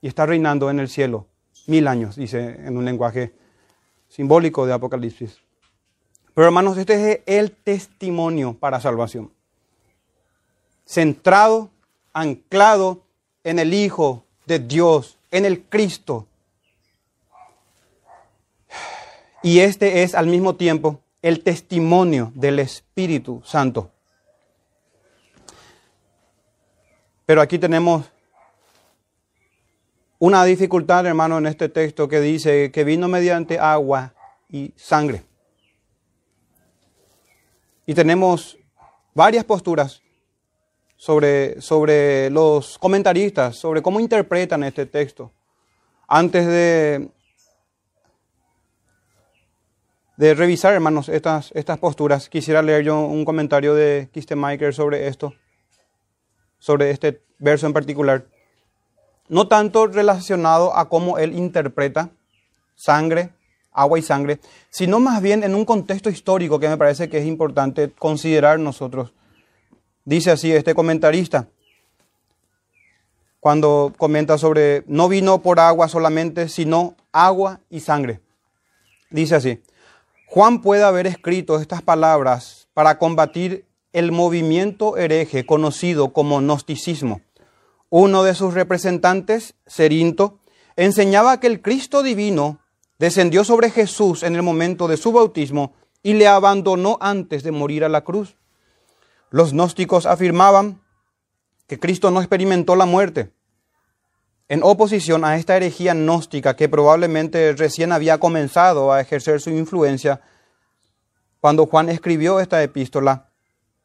Y 0.00 0.08
está 0.08 0.26
reinando 0.26 0.70
en 0.70 0.80
el 0.80 0.88
cielo 0.88 1.26
mil 1.66 1.88
años, 1.88 2.16
dice 2.16 2.60
en 2.66 2.76
un 2.76 2.84
lenguaje 2.84 3.32
simbólico 4.08 4.66
de 4.66 4.74
Apocalipsis. 4.74 5.38
Pero 6.34 6.46
hermanos, 6.46 6.76
este 6.76 7.12
es 7.12 7.20
el 7.26 7.52
testimonio 7.52 8.54
para 8.54 8.80
salvación. 8.80 9.32
Centrado, 10.84 11.70
anclado 12.12 13.02
en 13.42 13.58
el 13.58 13.72
Hijo 13.72 14.24
de 14.46 14.58
Dios, 14.58 15.18
en 15.30 15.46
el 15.46 15.62
Cristo, 15.62 16.26
y 19.42 19.60
este 19.60 20.02
es 20.02 20.14
al 20.14 20.26
mismo 20.26 20.56
tiempo 20.56 21.03
el 21.24 21.42
testimonio 21.42 22.32
del 22.34 22.58
Espíritu 22.58 23.40
Santo. 23.46 23.90
Pero 27.24 27.40
aquí 27.40 27.58
tenemos 27.58 28.04
una 30.18 30.44
dificultad, 30.44 31.06
hermano, 31.06 31.38
en 31.38 31.46
este 31.46 31.70
texto 31.70 32.08
que 32.08 32.20
dice 32.20 32.70
que 32.70 32.84
vino 32.84 33.08
mediante 33.08 33.58
agua 33.58 34.12
y 34.50 34.74
sangre. 34.76 35.22
Y 37.86 37.94
tenemos 37.94 38.58
varias 39.14 39.46
posturas 39.46 40.02
sobre, 40.94 41.58
sobre 41.62 42.28
los 42.28 42.78
comentaristas, 42.78 43.56
sobre 43.56 43.80
cómo 43.80 43.98
interpretan 43.98 44.62
este 44.62 44.84
texto. 44.84 45.32
Antes 46.06 46.46
de 46.46 47.08
de 50.16 50.34
revisar, 50.34 50.74
hermanos, 50.74 51.08
estas, 51.08 51.50
estas 51.54 51.78
posturas, 51.78 52.28
quisiera 52.28 52.62
leer 52.62 52.84
yo 52.84 53.00
un 53.00 53.24
comentario 53.24 53.74
de 53.74 54.08
Kistemaker 54.12 54.72
sobre 54.72 55.08
esto, 55.08 55.34
sobre 56.58 56.90
este 56.90 57.22
verso 57.38 57.66
en 57.66 57.72
particular. 57.72 58.26
No 59.28 59.48
tanto 59.48 59.86
relacionado 59.86 60.76
a 60.76 60.88
cómo 60.88 61.18
él 61.18 61.36
interpreta 61.36 62.10
sangre, 62.76 63.30
agua 63.72 63.98
y 63.98 64.02
sangre, 64.02 64.38
sino 64.70 65.00
más 65.00 65.20
bien 65.20 65.42
en 65.42 65.54
un 65.54 65.64
contexto 65.64 66.10
histórico 66.10 66.60
que 66.60 66.68
me 66.68 66.76
parece 66.76 67.08
que 67.08 67.18
es 67.18 67.26
importante 67.26 67.90
considerar 67.90 68.60
nosotros. 68.60 69.12
Dice 70.04 70.30
así 70.30 70.52
este 70.52 70.74
comentarista, 70.74 71.48
cuando 73.40 73.92
comenta 73.98 74.38
sobre, 74.38 74.84
no 74.86 75.08
vino 75.08 75.42
por 75.42 75.60
agua 75.60 75.88
solamente, 75.88 76.48
sino 76.48 76.94
agua 77.12 77.60
y 77.68 77.80
sangre. 77.80 78.20
Dice 79.10 79.34
así, 79.34 79.62
Juan 80.34 80.62
puede 80.62 80.82
haber 80.82 81.06
escrito 81.06 81.60
estas 81.60 81.80
palabras 81.80 82.66
para 82.74 82.98
combatir 82.98 83.66
el 83.92 84.10
movimiento 84.10 84.96
hereje 84.96 85.46
conocido 85.46 86.12
como 86.12 86.40
gnosticismo. 86.40 87.20
Uno 87.88 88.24
de 88.24 88.34
sus 88.34 88.52
representantes, 88.52 89.54
Cerinto, 89.64 90.40
enseñaba 90.74 91.38
que 91.38 91.46
el 91.46 91.62
Cristo 91.62 92.02
divino 92.02 92.58
descendió 92.98 93.44
sobre 93.44 93.70
Jesús 93.70 94.24
en 94.24 94.34
el 94.34 94.42
momento 94.42 94.88
de 94.88 94.96
su 94.96 95.12
bautismo 95.12 95.74
y 96.02 96.14
le 96.14 96.26
abandonó 96.26 96.98
antes 97.00 97.44
de 97.44 97.52
morir 97.52 97.84
a 97.84 97.88
la 97.88 98.02
cruz. 98.02 98.34
Los 99.30 99.52
gnósticos 99.52 100.04
afirmaban 100.04 100.82
que 101.68 101.78
Cristo 101.78 102.10
no 102.10 102.18
experimentó 102.18 102.74
la 102.74 102.86
muerte, 102.86 103.30
en 104.48 104.62
oposición 104.62 105.24
a 105.24 105.36
esta 105.36 105.56
herejía 105.56 105.94
gnóstica 105.94 106.54
que 106.56 106.68
probablemente 106.68 107.54
recién 107.54 107.92
había 107.92 108.18
comenzado 108.18 108.92
a 108.92 109.00
ejercer 109.00 109.40
su 109.40 109.50
influencia, 109.50 110.20
cuando 111.40 111.66
Juan 111.66 111.88
escribió 111.88 112.40
esta 112.40 112.62
epístola, 112.62 113.28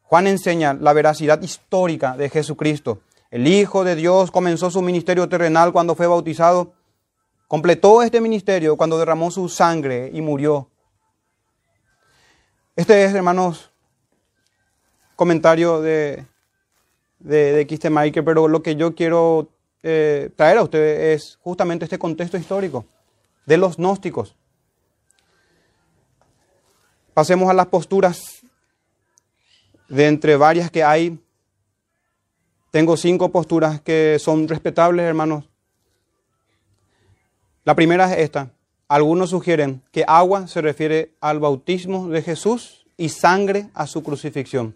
Juan 0.03 0.27
enseña 0.27 0.73
la 0.73 0.93
veracidad 0.93 1.41
histórica 1.41 2.17
de 2.17 2.29
Jesucristo. 2.29 3.01
El 3.31 3.47
Hijo 3.47 3.83
de 3.83 3.95
Dios 3.95 4.31
comenzó 4.31 4.71
su 4.71 4.81
ministerio 4.81 5.29
terrenal 5.29 5.71
cuando 5.71 5.95
fue 5.95 6.07
bautizado, 6.07 6.73
completó 7.47 8.01
este 8.01 8.21
ministerio 8.21 8.75
cuando 8.75 8.97
derramó 8.97 9.29
su 9.29 9.49
sangre 9.49 10.09
y 10.13 10.21
murió. 10.21 10.69
Este 12.75 13.03
es, 13.03 13.13
hermanos, 13.13 13.71
comentario 15.15 15.81
de, 15.81 16.25
de, 17.19 18.21
pero 18.25 18.47
lo 18.47 18.63
que 18.63 18.75
yo 18.77 18.95
quiero 18.95 19.49
eh, 19.83 20.29
traer 20.35 20.57
a 20.57 20.63
ustedes 20.63 21.21
es 21.21 21.37
justamente 21.41 21.85
este 21.85 21.99
contexto 21.99 22.37
histórico 22.37 22.85
de 23.45 23.57
los 23.57 23.77
gnósticos. 23.77 24.35
Pasemos 27.13 27.49
a 27.49 27.53
las 27.53 27.67
posturas 27.67 28.41
de 29.87 30.07
entre 30.07 30.35
varias 30.35 30.71
que 30.71 30.83
hay. 30.83 31.19
Tengo 32.71 32.95
cinco 32.95 33.29
posturas 33.29 33.81
que 33.81 34.17
son 34.19 34.47
respetables, 34.47 35.05
hermanos. 35.05 35.49
La 37.65 37.75
primera 37.75 38.11
es 38.11 38.19
esta. 38.19 38.51
Algunos 38.87 39.31
sugieren 39.31 39.83
que 39.91 40.05
agua 40.07 40.47
se 40.47 40.61
refiere 40.61 41.13
al 41.19 41.39
bautismo 41.39 42.09
de 42.09 42.21
Jesús 42.21 42.85
y 42.97 43.09
sangre 43.09 43.69
a 43.73 43.87
su 43.87 44.03
crucifixión. 44.03 44.75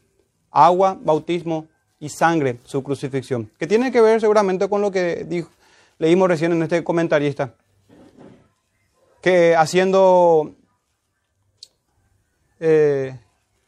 Agua, 0.52 0.98
bautismo, 1.02 1.68
y 2.04 2.10
sangre 2.10 2.60
su 2.66 2.84
crucifixión, 2.84 3.50
que 3.58 3.66
tiene 3.66 3.90
que 3.90 4.02
ver 4.02 4.20
seguramente 4.20 4.68
con 4.68 4.82
lo 4.82 4.92
que 4.92 5.46
leímos 5.98 6.28
recién 6.28 6.52
en 6.52 6.62
este 6.62 6.84
comentarista, 6.84 7.54
que 9.22 9.56
haciendo 9.56 10.54
eh, 12.60 13.18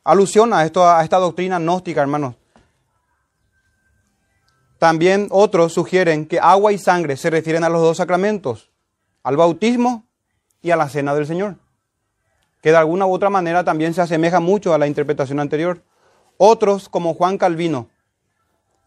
alusión 0.04 0.52
a, 0.52 0.66
esto, 0.66 0.86
a 0.86 1.02
esta 1.02 1.16
doctrina 1.16 1.60
gnóstica, 1.60 2.02
hermanos. 2.02 2.36
También 4.80 5.30
otros 5.32 5.72
sugieren 5.72 6.26
que 6.26 6.38
agua 6.38 6.74
y 6.74 6.78
sangre 6.78 7.16
se 7.16 7.30
refieren 7.30 7.64
a 7.64 7.70
los 7.70 7.82
dos 7.82 7.96
sacramentos, 7.96 8.70
al 9.24 9.38
bautismo 9.38 10.04
y 10.62 10.72
a 10.72 10.76
la 10.76 10.90
cena 10.90 11.16
del 11.16 11.26
Señor, 11.26 11.56
que 12.62 12.72
de 12.72 12.78
alguna 12.78 13.06
u 13.06 13.14
otra 13.14 13.30
manera 13.30 13.64
también 13.64 13.94
se 13.94 14.02
asemeja 14.02 14.42
mucho 14.42 14.74
a 14.74 14.78
la 14.78 14.88
interpretación 14.88 15.40
anterior. 15.40 15.84
Otros, 16.36 16.90
como 16.90 17.14
Juan 17.14 17.38
Calvino, 17.38 17.88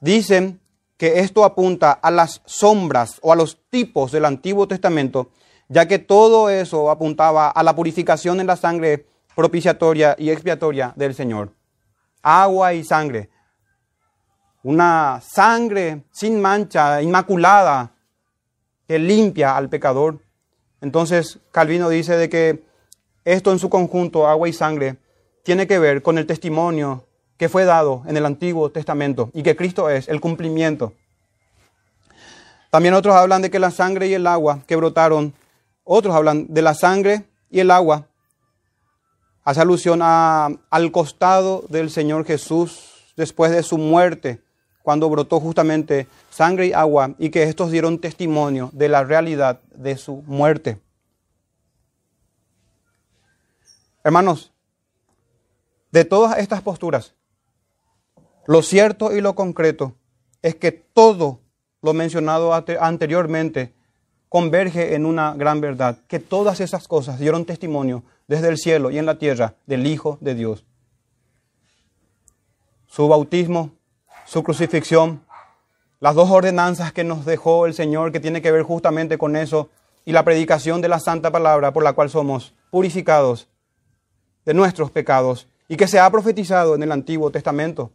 Dicen 0.00 0.60
que 0.96 1.20
esto 1.20 1.44
apunta 1.44 1.92
a 1.92 2.10
las 2.10 2.42
sombras 2.44 3.18
o 3.22 3.32
a 3.32 3.36
los 3.36 3.58
tipos 3.70 4.12
del 4.12 4.24
Antiguo 4.24 4.68
Testamento, 4.68 5.30
ya 5.68 5.86
que 5.86 5.98
todo 5.98 6.50
eso 6.50 6.90
apuntaba 6.90 7.48
a 7.48 7.62
la 7.62 7.74
purificación 7.74 8.40
en 8.40 8.46
la 8.46 8.56
sangre 8.56 9.06
propiciatoria 9.34 10.16
y 10.18 10.30
expiatoria 10.30 10.92
del 10.96 11.14
Señor. 11.14 11.52
Agua 12.22 12.74
y 12.74 12.84
sangre. 12.84 13.30
Una 14.64 15.20
sangre 15.24 16.04
sin 16.10 16.40
mancha, 16.40 17.00
inmaculada, 17.00 17.92
que 18.88 18.98
limpia 18.98 19.56
al 19.56 19.68
pecador. 19.68 20.20
Entonces 20.80 21.38
Calvino 21.52 21.88
dice 21.88 22.16
de 22.16 22.28
que 22.28 22.64
esto 23.24 23.52
en 23.52 23.58
su 23.58 23.68
conjunto, 23.68 24.26
agua 24.26 24.48
y 24.48 24.52
sangre, 24.52 24.96
tiene 25.44 25.66
que 25.66 25.78
ver 25.78 26.02
con 26.02 26.18
el 26.18 26.26
testimonio 26.26 27.04
que 27.38 27.48
fue 27.48 27.64
dado 27.64 28.02
en 28.06 28.16
el 28.16 28.26
Antiguo 28.26 28.70
Testamento 28.70 29.30
y 29.32 29.42
que 29.42 29.56
Cristo 29.56 29.88
es 29.88 30.08
el 30.08 30.20
cumplimiento. 30.20 30.92
También 32.70 32.94
otros 32.94 33.14
hablan 33.14 33.40
de 33.40 33.50
que 33.50 33.58
la 33.58 33.70
sangre 33.70 34.08
y 34.08 34.14
el 34.14 34.26
agua 34.26 34.60
que 34.66 34.76
brotaron, 34.76 35.32
otros 35.84 36.14
hablan 36.14 36.52
de 36.52 36.62
la 36.62 36.74
sangre 36.74 37.24
y 37.48 37.60
el 37.60 37.70
agua. 37.70 38.06
Hace 39.44 39.60
alusión 39.62 40.02
al 40.02 40.92
costado 40.92 41.64
del 41.70 41.90
Señor 41.90 42.26
Jesús 42.26 43.14
después 43.16 43.50
de 43.52 43.62
su 43.62 43.78
muerte, 43.78 44.42
cuando 44.82 45.08
brotó 45.08 45.40
justamente 45.40 46.06
sangre 46.28 46.66
y 46.66 46.72
agua 46.72 47.14
y 47.18 47.30
que 47.30 47.44
estos 47.44 47.70
dieron 47.70 47.98
testimonio 47.98 48.70
de 48.72 48.88
la 48.88 49.04
realidad 49.04 49.60
de 49.74 49.96
su 49.96 50.22
muerte. 50.26 50.80
Hermanos, 54.04 54.52
de 55.90 56.04
todas 56.04 56.38
estas 56.38 56.62
posturas, 56.62 57.14
lo 58.48 58.62
cierto 58.62 59.14
y 59.14 59.20
lo 59.20 59.34
concreto 59.34 59.92
es 60.40 60.54
que 60.54 60.72
todo 60.72 61.40
lo 61.82 61.92
mencionado 61.92 62.54
anteriormente 62.54 63.74
converge 64.30 64.94
en 64.94 65.04
una 65.04 65.34
gran 65.34 65.60
verdad, 65.60 65.98
que 66.08 66.18
todas 66.18 66.60
esas 66.60 66.88
cosas 66.88 67.18
dieron 67.18 67.44
testimonio 67.44 68.04
desde 68.26 68.48
el 68.48 68.56
cielo 68.56 68.90
y 68.90 68.96
en 68.96 69.04
la 69.04 69.18
tierra 69.18 69.56
del 69.66 69.86
Hijo 69.86 70.16
de 70.22 70.34
Dios. 70.34 70.64
Su 72.86 73.06
bautismo, 73.06 73.72
su 74.24 74.42
crucifixión, 74.42 75.22
las 76.00 76.14
dos 76.14 76.30
ordenanzas 76.30 76.94
que 76.94 77.04
nos 77.04 77.26
dejó 77.26 77.66
el 77.66 77.74
Señor 77.74 78.12
que 78.12 78.20
tiene 78.20 78.40
que 78.40 78.50
ver 78.50 78.62
justamente 78.62 79.18
con 79.18 79.36
eso 79.36 79.68
y 80.06 80.12
la 80.12 80.24
predicación 80.24 80.80
de 80.80 80.88
la 80.88 81.00
santa 81.00 81.30
palabra 81.30 81.74
por 81.74 81.84
la 81.84 81.92
cual 81.92 82.08
somos 82.08 82.54
purificados 82.70 83.46
de 84.46 84.54
nuestros 84.54 84.90
pecados 84.90 85.48
y 85.68 85.76
que 85.76 85.86
se 85.86 85.98
ha 85.98 86.10
profetizado 86.10 86.74
en 86.74 86.82
el 86.82 86.92
Antiguo 86.92 87.30
Testamento. 87.30 87.92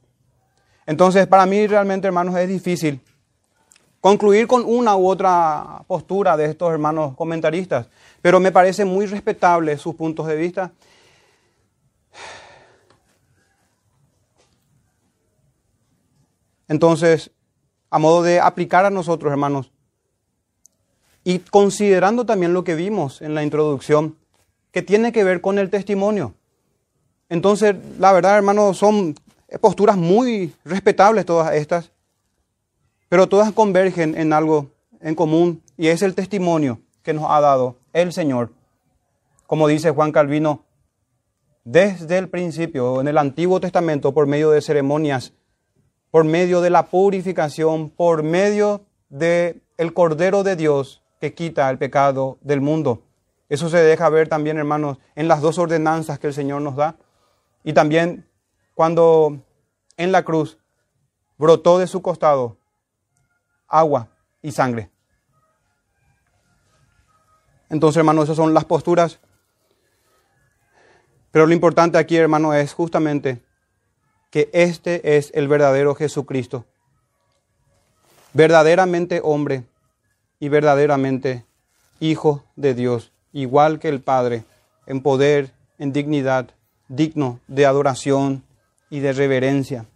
Entonces, 0.86 1.28
para 1.28 1.46
mí 1.46 1.66
realmente, 1.68 2.08
hermanos, 2.08 2.36
es 2.38 2.48
difícil 2.48 3.00
concluir 4.02 4.48
con 4.48 4.66
una 4.66 4.98
u 4.98 5.08
otra 5.08 5.82
postura 5.88 6.36
de 6.36 6.46
estos 6.46 6.70
hermanos 6.72 7.16
comentaristas, 7.16 7.88
pero 8.22 8.38
me 8.40 8.52
parece 8.52 8.84
muy 8.84 9.06
respetable 9.06 9.78
sus 9.78 9.96
puntos 9.96 10.28
de 10.28 10.36
vista. 10.36 10.74
Entonces, 16.68 17.32
a 17.90 18.00
modo 18.00 18.24
de 18.24 18.42
aplicar 18.42 18.84
a 18.86 18.90
nosotros, 18.90 19.32
hermanos, 19.32 19.72
y 21.24 21.40
considerando 21.40 22.26
también 22.26 22.54
lo 22.54 22.66
que 22.66 22.76
vimos 22.76 23.22
en 23.22 23.34
la 23.34 23.44
introducción, 23.44 24.18
que 24.72 24.82
tiene 24.82 25.14
que 25.14 25.24
ver 25.24 25.40
con 25.40 25.60
el 25.60 25.70
testimonio. 25.70 26.34
Entonces, 27.30 27.76
la 28.00 28.12
verdad, 28.12 28.36
hermanos, 28.36 28.78
son 28.78 29.16
posturas 29.60 29.98
muy 29.98 30.54
respetables 30.66 31.26
todas 31.26 31.54
estas, 31.56 31.92
pero 33.10 33.28
todas 33.28 33.52
convergen 33.52 34.18
en 34.18 34.34
algo 34.34 34.72
en 35.02 35.16
común 35.16 35.62
y 35.78 35.88
es 35.88 36.02
el 36.02 36.16
testimonio 36.16 36.80
que 37.04 37.14
nos 37.14 37.30
ha 37.30 37.42
dado 37.42 37.78
el 37.94 38.14
Señor. 38.14 38.52
Como 39.46 39.68
dice 39.68 39.92
Juan 39.92 40.12
Calvino, 40.12 40.64
desde 41.64 42.18
el 42.18 42.30
principio, 42.30 43.00
en 43.00 43.08
el 43.08 43.18
Antiguo 43.18 43.60
Testamento, 43.60 44.14
por 44.14 44.28
medio 44.28 44.52
de 44.52 44.62
ceremonias, 44.62 45.34
por 46.12 46.24
medio 46.26 46.62
de 46.62 46.70
la 46.70 46.88
purificación, 46.88 47.90
por 47.90 48.24
medio 48.24 48.86
de 49.10 49.62
el 49.78 49.94
Cordero 49.94 50.44
de 50.44 50.56
Dios 50.56 51.02
que 51.20 51.34
quita 51.34 51.70
el 51.70 51.78
pecado 51.78 52.38
del 52.42 52.62
mundo. 52.62 53.04
Eso 53.50 53.70
se 53.70 53.78
deja 53.78 54.10
ver 54.10 54.28
también, 54.28 54.58
hermanos, 54.58 54.98
en 55.16 55.28
las 55.28 55.42
dos 55.42 55.58
ordenanzas 55.58 56.20
que 56.20 56.28
el 56.28 56.34
Señor 56.34 56.62
nos 56.62 56.76
da. 56.76 56.96
Y 57.64 57.74
también 57.74 58.26
cuando 58.74 59.40
en 59.98 60.12
la 60.12 60.24
cruz 60.24 60.58
brotó 61.38 61.80
de 61.80 61.88
su 61.88 62.02
costado 62.02 62.58
agua 63.68 64.08
y 64.42 64.52
sangre. 64.52 64.90
Entonces, 67.70 67.98
hermanos, 67.98 68.26
esas 68.26 68.38
son 68.38 68.54
las 68.54 68.66
posturas. 68.66 69.20
Pero 71.32 71.48
lo 71.48 71.54
importante 71.54 71.98
aquí, 71.98 72.16
hermano, 72.16 72.54
es 72.54 72.74
justamente 72.74 73.42
que 74.30 74.50
este 74.54 75.18
es 75.18 75.32
el 75.34 75.48
verdadero 75.48 75.96
Jesucristo. 75.96 76.66
Verdaderamente 78.34 79.22
hombre 79.24 79.64
y 80.40 80.50
verdaderamente 80.50 81.46
hijo 82.00 82.44
de 82.56 82.74
Dios, 82.74 83.12
igual 83.32 83.80
que 83.80 83.90
el 83.90 84.02
Padre, 84.02 84.44
en 84.86 85.02
poder, 85.02 85.52
en 85.80 85.94
dignidad, 85.94 86.50
digno 86.88 87.40
de 87.48 87.66
adoración 87.66 88.44
y 88.94 89.00
de 89.00 89.12
reverencia. 89.12 89.88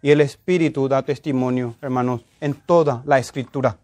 y 0.00 0.10
el 0.12 0.22
Espíritu 0.22 0.88
da 0.88 1.02
testimonio, 1.02 1.74
hermanos, 1.82 2.24
en 2.40 2.54
toda 2.54 3.02
la 3.04 3.18
escritura. 3.18 3.78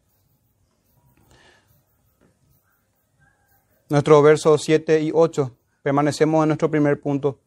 Nuestros 3.90 4.22
versos 4.22 4.62
7 4.62 5.02
y 5.02 5.10
8, 5.12 5.54
permanecemos 5.82 6.42
en 6.42 6.48
nuestro 6.48 6.70
primer 6.70 6.98
punto. 7.00 7.38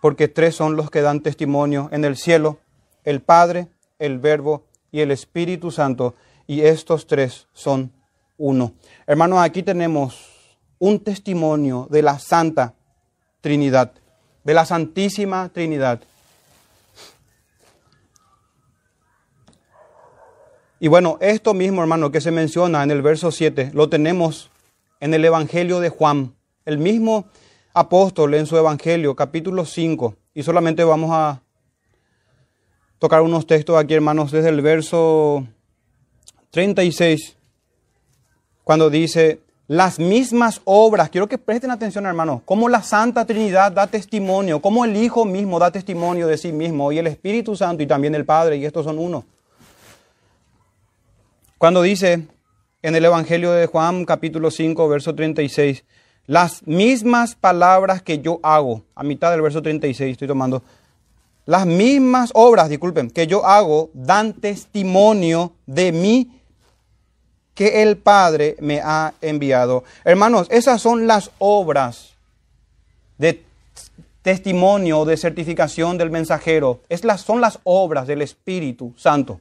Porque 0.00 0.28
tres 0.28 0.54
son 0.54 0.76
los 0.76 0.88
que 0.88 1.00
dan 1.00 1.20
testimonio 1.20 1.88
en 1.90 2.04
el 2.04 2.16
cielo, 2.16 2.60
el 3.02 3.20
Padre, 3.20 3.66
el 3.98 4.20
Verbo 4.20 4.66
y 4.92 5.00
el 5.00 5.10
Espíritu 5.10 5.72
Santo, 5.72 6.14
y 6.46 6.60
estos 6.60 7.08
tres 7.08 7.48
son 7.52 7.92
uno. 8.36 8.74
Hermanos, 9.08 9.40
aquí 9.40 9.64
tenemos 9.64 10.62
un 10.78 11.00
testimonio 11.00 11.88
de 11.90 12.02
la 12.02 12.20
Santa 12.20 12.76
Trinidad, 13.46 13.92
de 14.42 14.54
la 14.54 14.64
Santísima 14.64 15.48
Trinidad. 15.50 16.00
Y 20.80 20.88
bueno, 20.88 21.16
esto 21.20 21.54
mismo, 21.54 21.80
hermano, 21.80 22.10
que 22.10 22.20
se 22.20 22.32
menciona 22.32 22.82
en 22.82 22.90
el 22.90 23.02
verso 23.02 23.30
7, 23.30 23.70
lo 23.72 23.88
tenemos 23.88 24.50
en 24.98 25.14
el 25.14 25.24
Evangelio 25.24 25.78
de 25.78 25.90
Juan. 25.90 26.34
El 26.64 26.78
mismo 26.78 27.26
apóstol 27.72 28.34
en 28.34 28.46
su 28.46 28.56
Evangelio, 28.56 29.14
capítulo 29.14 29.64
5. 29.64 30.16
Y 30.34 30.42
solamente 30.42 30.82
vamos 30.82 31.10
a 31.12 31.40
tocar 32.98 33.22
unos 33.22 33.46
textos 33.46 33.76
aquí, 33.76 33.94
hermanos, 33.94 34.32
desde 34.32 34.48
el 34.48 34.60
verso 34.60 35.46
36, 36.50 37.36
cuando 38.64 38.90
dice, 38.90 39.38
las 39.68 39.98
mismas 39.98 40.60
obras, 40.64 41.10
quiero 41.10 41.28
que 41.28 41.38
presten 41.38 41.72
atención, 41.72 42.06
hermanos, 42.06 42.42
como 42.44 42.68
la 42.68 42.82
Santa 42.82 43.24
Trinidad 43.24 43.72
da 43.72 43.88
testimonio, 43.88 44.60
como 44.60 44.84
el 44.84 44.96
Hijo 44.96 45.24
mismo 45.24 45.58
da 45.58 45.72
testimonio 45.72 46.28
de 46.28 46.38
sí 46.38 46.52
mismo, 46.52 46.92
y 46.92 46.98
el 46.98 47.08
Espíritu 47.08 47.56
Santo 47.56 47.82
y 47.82 47.86
también 47.86 48.14
el 48.14 48.24
Padre, 48.24 48.56
y 48.56 48.64
estos 48.64 48.84
son 48.84 48.98
uno. 48.98 49.24
Cuando 51.58 51.82
dice 51.82 52.28
en 52.82 52.94
el 52.94 53.04
Evangelio 53.04 53.50
de 53.52 53.66
Juan 53.66 54.04
capítulo 54.04 54.50
5, 54.50 54.88
verso 54.88 55.14
36, 55.14 55.84
las 56.26 56.64
mismas 56.66 57.34
palabras 57.34 58.02
que 58.02 58.20
yo 58.20 58.38
hago, 58.42 58.84
a 58.94 59.02
mitad 59.02 59.30
del 59.32 59.42
verso 59.42 59.62
36 59.62 60.12
estoy 60.12 60.28
tomando, 60.28 60.62
las 61.44 61.66
mismas 61.66 62.30
obras, 62.34 62.68
disculpen, 62.68 63.10
que 63.10 63.26
yo 63.26 63.46
hago 63.46 63.90
dan 63.94 64.34
testimonio 64.34 65.52
de 65.66 65.92
mí 65.92 66.40
que 67.56 67.82
el 67.82 67.96
Padre 67.96 68.56
me 68.60 68.80
ha 68.80 69.14
enviado. 69.20 69.82
Hermanos, 70.04 70.46
esas 70.50 70.80
son 70.80 71.08
las 71.08 71.32
obras 71.38 72.14
de 73.18 73.44
testimonio, 74.22 75.04
de 75.04 75.16
certificación 75.16 75.98
del 75.98 76.10
mensajero. 76.10 76.82
Es 76.88 77.02
son 77.18 77.40
las 77.40 77.58
obras 77.64 78.06
del 78.06 78.22
Espíritu 78.22 78.92
Santo 78.96 79.40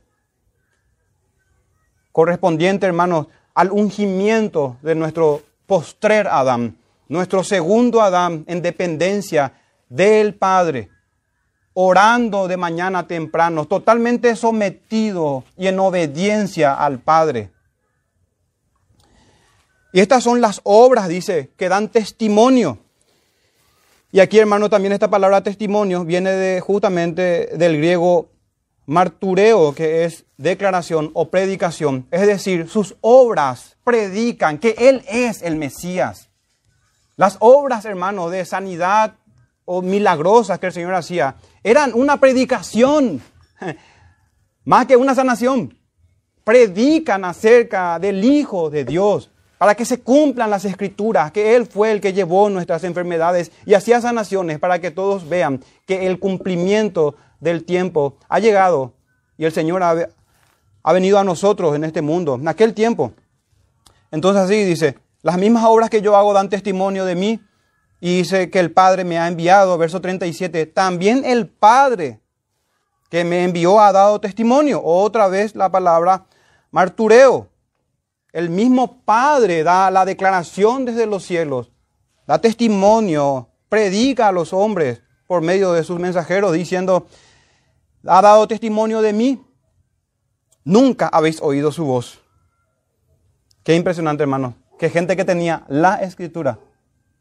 correspondiente, 2.15 2.86
hermanos, 2.86 3.28
al 3.54 3.73
ungimiento 3.73 4.78
de 4.82 4.95
nuestro 4.95 5.41
postrer 5.65 6.30
Adán, 6.30 6.78
nuestro 7.10 7.43
segundo 7.43 8.01
Adán 8.01 8.45
en 8.47 8.62
dependencia 8.62 9.51
del 9.89 10.34
Padre, 10.34 10.88
orando 11.73 12.47
de 12.47 12.56
mañana 12.56 13.06
temprano, 13.06 13.65
totalmente 13.65 14.38
sometido 14.38 15.43
y 15.58 15.67
en 15.67 15.78
obediencia 15.78 16.73
al 16.73 16.99
Padre. 16.99 17.49
Y 19.95 20.01
estas 20.01 20.25
son 20.25 20.41
las 20.41 20.60
obras, 20.65 21.08
dice, 21.08 21.51
que 21.55 21.69
dan 21.69 21.88
testimonio. 21.88 22.79
Y 24.12 24.19
aquí, 24.19 24.38
hermano, 24.38 24.69
también 24.69 24.91
esta 24.91 25.10
palabra 25.10 25.41
testimonio 25.41 26.03
viene 26.03 26.31
de, 26.31 26.60
justamente 26.60 27.55
del 27.55 27.77
griego 27.77 28.27
martureo, 28.88 29.73
que 29.73 30.03
es 30.03 30.25
declaración 30.36 31.12
o 31.13 31.29
predicación. 31.29 32.08
Es 32.12 32.27
decir, 32.27 32.67
sus 32.67 32.97
obras 32.99 33.77
predican 33.86 34.58
que 34.58 34.75
Él 34.77 35.01
es 35.08 35.41
el 35.41 35.55
Mesías. 35.55 36.29
Las 37.15 37.38
obras, 37.39 37.86
hermano, 37.86 38.29
de 38.29 38.43
sanidad 38.43 39.15
o 39.63 39.81
milagrosas 39.81 40.60
que 40.60 40.65
el 40.67 40.73
Señor 40.73 40.93
hacía, 40.93 41.38
eran 41.63 41.93
una 41.93 42.19
predicación, 42.19 43.21
más 44.65 44.88
que 44.88 44.97
una 44.97 45.15
sanación. 45.15 45.79
Predican 46.43 47.23
acerca 47.23 47.97
del 47.97 48.25
Hijo 48.25 48.69
de 48.69 48.84
Dios, 48.84 49.31
para 49.65 49.73
que 49.73 49.84
se 49.84 50.01
cumplan 50.01 50.51
las 50.51 50.63
escrituras, 50.63 51.32
que 51.32 51.56
Él 51.56 51.65
fue 51.65 51.91
el 51.91 51.99
que 51.99 52.13
llevó 52.13 52.51
nuestras 52.51 52.84
enfermedades 52.84 53.51
y 53.65 53.73
hacía 53.73 53.99
sanaciones, 53.99 54.60
para 54.60 54.78
que 54.78 54.91
todos 54.91 55.28
vean 55.28 55.60
que 55.88 56.06
el 56.06 56.19
cumplimiento 56.19 57.15
del 57.39 57.63
tiempo 57.63 58.15
ha 58.30 58.38
llegado 58.38 58.93
y 59.39 59.45
el 59.45 59.51
Señor 59.51 59.82
ha, 59.82 60.08
ha 60.84 60.93
venido 60.93 61.17
a 61.17 61.23
nosotros 61.23 61.75
en 61.75 61.84
este 61.84 62.04
mundo, 62.04 62.36
en 62.36 62.47
aquel 62.47 62.75
tiempo. 62.75 63.13
Entonces 64.12 64.43
así 64.43 64.63
dice, 64.65 64.99
las 65.23 65.39
mismas 65.39 65.63
obras 65.63 65.89
que 65.89 66.04
yo 66.04 66.15
hago 66.15 66.32
dan 66.32 66.47
testimonio 66.47 67.04
de 67.04 67.15
mí 67.15 67.39
y 67.99 68.17
dice 68.17 68.51
que 68.51 68.60
el 68.60 68.71
Padre 68.71 69.04
me 69.04 69.17
ha 69.17 69.28
enviado, 69.28 69.80
verso 69.80 69.99
37, 69.99 70.67
también 70.67 71.25
el 71.25 71.47
Padre 71.47 72.19
que 73.10 73.23
me 73.23 73.43
envió 73.43 73.80
ha 73.80 73.91
dado 73.91 74.21
testimonio. 74.21 74.80
Otra 74.84 75.28
vez 75.28 75.56
la 75.56 75.71
palabra 75.71 76.28
martureo. 76.69 77.49
El 78.36 78.50
mismo 78.50 79.02
Padre 79.06 79.63
da 79.63 79.89
la 79.89 80.04
declaración 80.04 80.84
desde 80.84 81.06
los 81.06 81.24
cielos, 81.24 81.71
da 82.28 82.41
testimonio, 82.41 83.48
predica 83.69 84.28
a 84.28 84.34
los 84.34 84.52
hombres 84.52 85.02
por 85.26 85.41
medio 85.41 85.71
de 85.71 85.86
sus 85.86 86.02
mensajeros 86.02 86.52
diciendo, 86.52 87.08
ha 88.06 88.21
dado 88.21 88.45
testimonio 88.45 89.02
de 89.02 89.13
mí. 89.13 89.41
Nunca 90.65 91.08
habéis 91.08 91.41
oído 91.41 91.71
su 91.71 91.86
voz. 91.86 92.19
Qué 93.63 93.74
impresionante, 93.74 94.24
hermano. 94.24 94.56
Que 94.78 94.89
gente 94.89 95.15
que 95.15 95.24
tenía 95.24 95.63
la 95.69 96.02
escritura, 96.02 96.60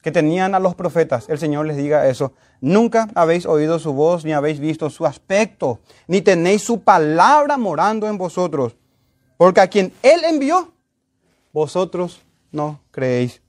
que 0.02 0.10
tenían 0.10 0.56
a 0.56 0.58
los 0.58 0.74
profetas, 0.74 1.28
el 1.28 1.38
Señor 1.38 1.66
les 1.66 1.76
diga 1.76 2.08
eso. 2.08 2.32
Nunca 2.60 3.08
habéis 3.14 3.46
oído 3.46 3.78
su 3.78 3.92
voz, 3.92 4.24
ni 4.24 4.32
habéis 4.32 4.58
visto 4.58 4.90
su 4.90 5.06
aspecto, 5.06 5.78
ni 6.08 6.22
tenéis 6.22 6.64
su 6.64 6.80
palabra 6.80 7.56
morando 7.56 8.08
en 8.08 8.18
vosotros. 8.18 8.74
Porque 9.36 9.60
a 9.60 9.68
quien 9.68 9.92
Él 10.02 10.24
envió, 10.24 10.73
vosotros 11.54 12.20
no 12.50 12.80
creéis. 12.90 13.40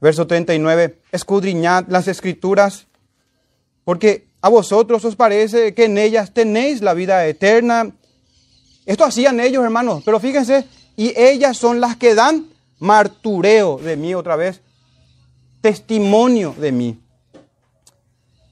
Verso 0.00 0.26
39, 0.26 0.98
escudriñad 1.12 1.84
las 1.88 2.08
escrituras, 2.08 2.86
porque 3.84 4.26
a 4.40 4.48
vosotros 4.48 5.04
os 5.04 5.14
parece 5.14 5.74
que 5.74 5.84
en 5.84 5.98
ellas 5.98 6.32
tenéis 6.32 6.80
la 6.80 6.94
vida 6.94 7.26
eterna. 7.26 7.92
Esto 8.86 9.04
hacían 9.04 9.40
ellos, 9.40 9.62
hermanos, 9.62 10.02
pero 10.04 10.18
fíjense, 10.18 10.66
y 10.96 11.12
ellas 11.16 11.58
son 11.58 11.80
las 11.80 11.96
que 11.96 12.14
dan 12.14 12.48
martureo 12.78 13.76
de 13.76 13.96
mí 13.96 14.14
otra 14.14 14.36
vez, 14.36 14.62
testimonio 15.60 16.54
de 16.58 16.72
mí. 16.72 17.00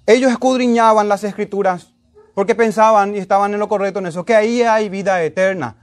Ellos 0.07 0.31
escudriñaban 0.31 1.09
las 1.09 1.25
escrituras 1.25 1.95
porque 2.35 2.55
pensaban 2.55 3.15
y 3.15 3.19
estaban 3.19 3.55
en 3.55 3.61
lo 3.61 3.69
correcto 3.69 4.01
en 4.01 4.07
eso, 4.07 4.25
que 4.25 4.35
ahí 4.35 4.63
hay 4.63 4.91
vida 4.91 5.23
eterna. 5.23 5.77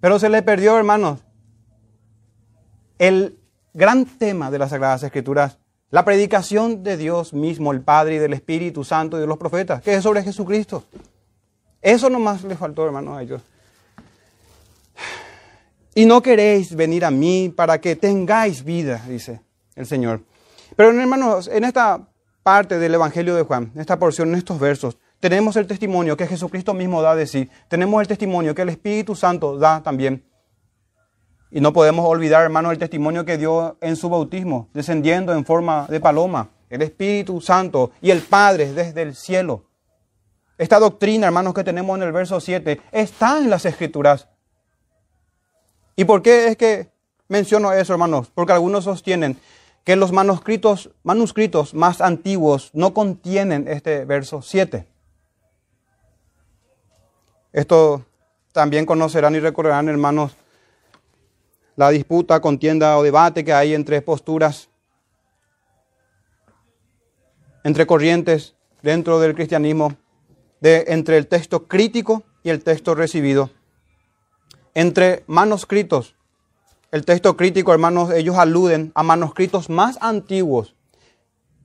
Pero 0.00 0.18
se 0.18 0.28
les 0.28 0.42
perdió, 0.42 0.76
hermanos, 0.76 1.25
el 2.98 3.38
gran 3.74 4.06
tema 4.06 4.50
de 4.50 4.58
las 4.58 4.70
Sagradas 4.70 5.02
Escrituras 5.02 5.58
la 5.90 6.04
predicación 6.04 6.82
de 6.82 6.96
Dios 6.96 7.32
mismo, 7.32 7.72
el 7.72 7.80
Padre 7.80 8.16
y 8.16 8.18
del 8.18 8.32
Espíritu 8.32 8.84
Santo 8.84 9.16
y 9.16 9.20
de 9.20 9.26
los 9.26 9.38
profetas, 9.38 9.82
que 9.82 9.94
es 9.94 10.02
sobre 10.02 10.22
Jesucristo. 10.22 10.84
Eso 11.80 12.10
nomás 12.10 12.42
le 12.42 12.56
faltó, 12.56 12.84
hermanos, 12.84 13.16
a 13.16 13.22
ellos. 13.22 13.42
Y 15.94 16.04
no 16.04 16.20
queréis 16.20 16.74
venir 16.74 17.04
a 17.04 17.10
mí 17.10 17.52
para 17.54 17.80
que 17.80 17.96
tengáis 17.96 18.64
vida, 18.64 19.02
dice 19.08 19.40
el 19.76 19.86
Señor. 19.86 20.22
Pero 20.74 20.90
hermanos, 20.90 21.48
en 21.48 21.64
esta 21.64 22.08
parte 22.42 22.78
del 22.78 22.94
Evangelio 22.94 23.34
de 23.34 23.42
Juan, 23.42 23.70
en 23.74 23.80
esta 23.80 23.98
porción, 23.98 24.30
en 24.30 24.34
estos 24.34 24.58
versos, 24.58 24.98
tenemos 25.20 25.56
el 25.56 25.66
testimonio 25.66 26.16
que 26.16 26.26
Jesucristo 26.26 26.74
mismo 26.74 27.00
da 27.00 27.14
de 27.14 27.26
sí. 27.26 27.48
Tenemos 27.68 28.00
el 28.02 28.08
testimonio 28.08 28.54
que 28.54 28.62
el 28.62 28.68
Espíritu 28.68 29.14
Santo 29.14 29.56
da 29.56 29.82
también 29.82 30.24
y 31.50 31.60
no 31.60 31.72
podemos 31.72 32.06
olvidar, 32.06 32.42
hermano, 32.42 32.70
el 32.70 32.78
testimonio 32.78 33.24
que 33.24 33.38
dio 33.38 33.76
en 33.80 33.96
su 33.96 34.08
bautismo, 34.08 34.68
descendiendo 34.74 35.32
en 35.32 35.44
forma 35.44 35.86
de 35.88 36.00
paloma, 36.00 36.50
el 36.68 36.82
Espíritu 36.82 37.40
Santo 37.40 37.92
y 38.00 38.10
el 38.10 38.22
Padre 38.22 38.72
desde 38.72 39.02
el 39.02 39.14
cielo. 39.14 39.64
Esta 40.58 40.78
doctrina, 40.78 41.26
hermanos, 41.26 41.54
que 41.54 41.64
tenemos 41.64 41.96
en 41.96 42.02
el 42.02 42.12
verso 42.12 42.40
7, 42.40 42.80
está 42.90 43.38
en 43.38 43.50
las 43.50 43.64
Escrituras. 43.64 44.28
¿Y 45.94 46.04
por 46.04 46.22
qué 46.22 46.48
es 46.48 46.56
que 46.56 46.90
menciono 47.28 47.72
eso, 47.72 47.92
hermanos? 47.92 48.30
Porque 48.34 48.52
algunos 48.52 48.84
sostienen 48.84 49.38
que 49.84 49.96
los 49.96 50.12
manuscritos, 50.12 50.90
manuscritos 51.04 51.72
más 51.72 52.00
antiguos 52.00 52.70
no 52.72 52.92
contienen 52.92 53.68
este 53.68 54.04
verso 54.04 54.42
7. 54.42 54.86
Esto 57.52 58.04
también 58.52 58.84
conocerán 58.84 59.34
y 59.36 59.40
recordarán, 59.40 59.88
hermanos, 59.88 60.36
la 61.76 61.90
disputa, 61.90 62.40
contienda 62.40 62.96
o 62.98 63.02
debate 63.02 63.44
que 63.44 63.52
hay 63.52 63.74
entre 63.74 64.00
posturas, 64.02 64.68
entre 67.64 67.86
corrientes 67.86 68.54
dentro 68.82 69.20
del 69.20 69.34
cristianismo 69.34 69.96
de, 70.60 70.84
entre 70.88 71.18
el 71.18 71.26
texto 71.26 71.66
crítico 71.66 72.22
y 72.42 72.50
el 72.50 72.62
texto 72.62 72.94
recibido. 72.94 73.50
Entre 74.74 75.24
manuscritos, 75.26 76.14
el 76.92 77.04
texto 77.04 77.36
crítico, 77.36 77.72
hermanos, 77.72 78.10
ellos 78.12 78.36
aluden 78.36 78.92
a 78.94 79.02
manuscritos 79.02 79.68
más 79.68 79.98
antiguos. 80.00 80.74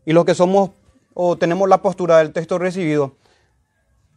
Y 0.06 0.14
los 0.14 0.26
que 0.26 0.34
somos 0.34 0.72
o 1.14 1.38
tenemos 1.38 1.70
la 1.70 1.82
postura 1.82 2.18
del 2.18 2.34
texto 2.34 2.58
recibido, 2.58 3.16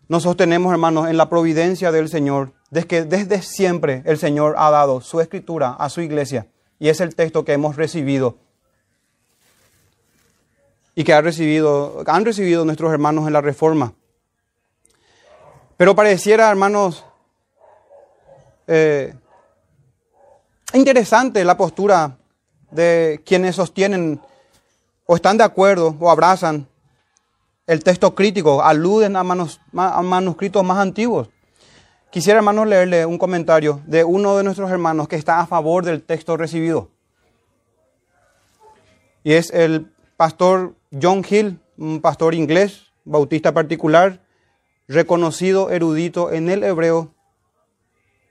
nos 0.08 0.22
sostenemos, 0.22 0.72
hermanos, 0.72 1.08
en 1.08 1.16
la 1.16 1.28
providencia 1.28 1.92
del 1.92 2.08
Señor, 2.08 2.52
desde 2.74 2.88
que 2.88 3.04
desde 3.04 3.40
siempre 3.40 4.02
el 4.04 4.18
Señor 4.18 4.56
ha 4.58 4.68
dado 4.68 5.00
su 5.00 5.20
escritura 5.20 5.76
a 5.78 5.88
su 5.88 6.00
iglesia. 6.00 6.48
Y 6.80 6.88
es 6.88 7.00
el 7.00 7.14
texto 7.14 7.44
que 7.44 7.52
hemos 7.52 7.76
recibido 7.76 8.36
y 10.96 11.04
que 11.04 11.14
ha 11.14 11.20
recibido, 11.20 12.02
han 12.04 12.24
recibido 12.24 12.64
nuestros 12.64 12.92
hermanos 12.92 13.28
en 13.28 13.32
la 13.32 13.40
Reforma. 13.40 13.92
Pero 15.76 15.94
pareciera, 15.94 16.50
hermanos, 16.50 17.04
eh, 18.66 19.14
interesante 20.72 21.44
la 21.44 21.56
postura 21.56 22.16
de 22.72 23.22
quienes 23.24 23.54
sostienen 23.54 24.20
o 25.06 25.14
están 25.14 25.38
de 25.38 25.44
acuerdo 25.44 25.96
o 26.00 26.10
abrazan 26.10 26.66
el 27.68 27.84
texto 27.84 28.16
crítico, 28.16 28.64
aluden 28.64 29.14
a, 29.14 29.20
a 29.20 30.02
manuscritos 30.02 30.64
más 30.64 30.78
antiguos. 30.78 31.28
Quisiera, 32.14 32.38
hermanos, 32.38 32.68
leerle 32.68 33.04
un 33.06 33.18
comentario 33.18 33.80
de 33.88 34.04
uno 34.04 34.36
de 34.36 34.44
nuestros 34.44 34.70
hermanos 34.70 35.08
que 35.08 35.16
está 35.16 35.40
a 35.40 35.48
favor 35.48 35.84
del 35.84 36.00
texto 36.00 36.36
recibido. 36.36 36.88
Y 39.24 39.32
es 39.32 39.50
el 39.50 39.90
pastor 40.16 40.76
John 40.92 41.26
Hill, 41.28 41.58
un 41.76 42.00
pastor 42.00 42.36
inglés, 42.36 42.92
bautista 43.04 43.52
particular, 43.52 44.20
reconocido 44.86 45.72
erudito 45.72 46.30
en 46.30 46.48
el 46.50 46.62
hebreo, 46.62 47.12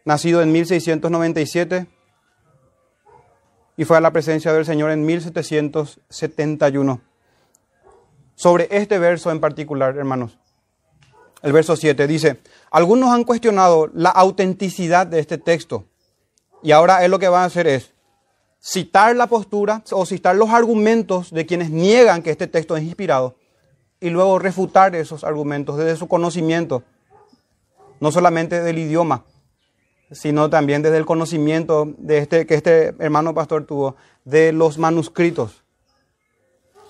nacido 0.06 0.42
en 0.42 0.54
1697 0.54 1.88
y 3.76 3.84
fue 3.84 3.98
a 3.98 4.02
la 4.02 4.12
presencia 4.14 4.54
del 4.54 4.64
Señor 4.64 4.92
en 4.92 5.06
1771. 5.06 7.02
Sobre 8.36 8.70
este 8.72 8.98
verso 8.98 9.30
en 9.30 9.42
particular, 9.42 9.98
hermanos, 9.98 10.40
el 11.42 11.52
verso 11.52 11.76
7 11.76 12.08
dice, 12.08 12.40
algunos 12.74 13.12
han 13.12 13.24
cuestionado 13.24 13.92
la 13.94 14.10
autenticidad 14.10 15.06
de 15.06 15.20
este 15.20 15.38
texto 15.38 15.86
y 16.64 16.72
ahora 16.72 17.06
él 17.06 17.12
lo 17.12 17.20
que 17.20 17.28
va 17.28 17.44
a 17.44 17.46
hacer 17.46 17.68
es 17.68 17.94
citar 18.60 19.16
la 19.16 19.28
postura 19.28 19.84
o 19.92 20.08
citar 20.08 20.36
los 20.36 20.50
argumentos 20.50 21.30
de 21.30 21.46
quienes 21.46 21.70
niegan 21.70 22.24
que 22.24 22.32
este 22.32 22.48
texto 22.48 22.76
es 22.76 22.84
inspirado 22.84 23.36
y 24.02 24.10
luego 24.10 24.40
refutar 24.40 24.96
esos 24.96 25.24
argumentos 25.24 25.78
desde 25.78 25.98
su 25.98 26.08
conocimiento, 26.08 26.82
no 28.00 28.12
solamente 28.12 28.62
del 28.64 28.80
idioma, 28.80 29.24
sino 30.12 30.50
también 30.50 30.82
desde 30.82 30.98
el 30.98 31.06
conocimiento 31.06 31.94
de 32.00 32.18
este, 32.18 32.48
que 32.48 32.56
este 32.56 32.96
hermano 32.98 33.36
pastor 33.36 33.66
tuvo 33.66 33.98
de 34.26 34.52
los 34.52 34.80
manuscritos. 34.80 35.64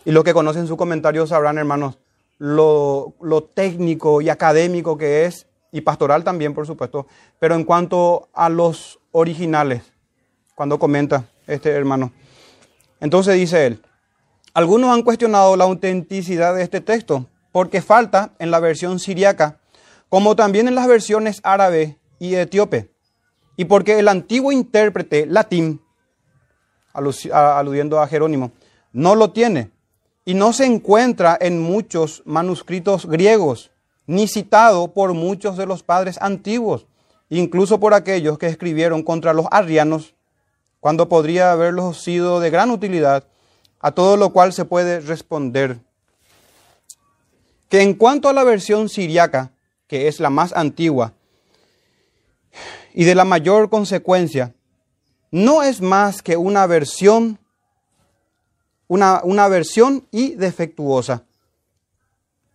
Y 0.05 0.11
los 0.11 0.23
que 0.23 0.33
conocen 0.33 0.65
su 0.65 0.77
comentario 0.77 1.27
sabrán, 1.27 1.57
hermanos, 1.57 1.99
lo, 2.37 3.15
lo 3.21 3.43
técnico 3.43 4.21
y 4.21 4.29
académico 4.29 4.97
que 4.97 5.25
es, 5.25 5.45
y 5.73 5.81
pastoral 5.81 6.23
también, 6.23 6.53
por 6.53 6.65
supuesto, 6.65 7.07
pero 7.39 7.55
en 7.55 7.65
cuanto 7.65 8.29
a 8.33 8.47
los 8.47 8.99
originales, 9.11 9.83
cuando 10.55 10.79
comenta 10.79 11.25
este 11.47 11.71
hermano. 11.71 12.13
Entonces 13.01 13.33
dice 13.35 13.65
él, 13.65 13.81
algunos 14.53 14.91
han 14.91 15.01
cuestionado 15.01 15.57
la 15.57 15.65
autenticidad 15.65 16.55
de 16.55 16.61
este 16.61 16.79
texto 16.79 17.25
porque 17.51 17.81
falta 17.81 18.33
en 18.37 18.51
la 18.51 18.59
versión 18.59 18.99
siriaca, 18.99 19.59
como 20.09 20.35
también 20.35 20.67
en 20.67 20.75
las 20.75 20.87
versiones 20.87 21.41
árabe 21.43 21.97
y 22.19 22.35
etíope, 22.35 22.91
y 23.57 23.65
porque 23.65 23.97
el 23.97 24.07
antiguo 24.07 24.51
intérprete 24.51 25.25
latín, 25.25 25.81
aludiendo 26.93 27.99
a 27.99 28.07
Jerónimo, 28.07 28.51
no 28.91 29.15
lo 29.15 29.31
tiene 29.31 29.71
y 30.23 30.35
no 30.35 30.53
se 30.53 30.65
encuentra 30.65 31.35
en 31.41 31.59
muchos 31.59 32.21
manuscritos 32.25 33.07
griegos, 33.07 33.72
ni 34.05 34.27
citado 34.27 34.93
por 34.93 35.13
muchos 35.13 35.57
de 35.57 35.65
los 35.65 35.83
padres 35.83 36.17
antiguos, 36.21 36.87
incluso 37.29 37.79
por 37.79 37.93
aquellos 37.93 38.37
que 38.37 38.47
escribieron 38.47 39.03
contra 39.03 39.33
los 39.33 39.47
arrianos, 39.51 40.13
cuando 40.79 41.07
podría 41.07 41.51
haberlos 41.51 42.03
sido 42.03 42.39
de 42.39 42.49
gran 42.49 42.71
utilidad, 42.71 43.25
a 43.79 43.91
todo 43.91 44.17
lo 44.17 44.31
cual 44.31 44.53
se 44.53 44.65
puede 44.65 44.99
responder 44.99 45.79
que 47.69 47.81
en 47.81 47.93
cuanto 47.95 48.29
a 48.29 48.33
la 48.33 48.43
versión 48.43 48.87
siriaca, 48.87 49.51
que 49.87 50.07
es 50.07 50.19
la 50.19 50.29
más 50.29 50.53
antigua 50.53 51.13
y 52.93 53.03
de 53.03 53.15
la 53.15 53.25
mayor 53.25 53.69
consecuencia, 53.69 54.53
no 55.31 55.63
es 55.63 55.81
más 55.81 56.21
que 56.21 56.37
una 56.37 56.67
versión 56.67 57.39
una, 58.87 59.47
versión 59.47 60.07
y 60.11 60.35
defectuosa. 60.35 61.23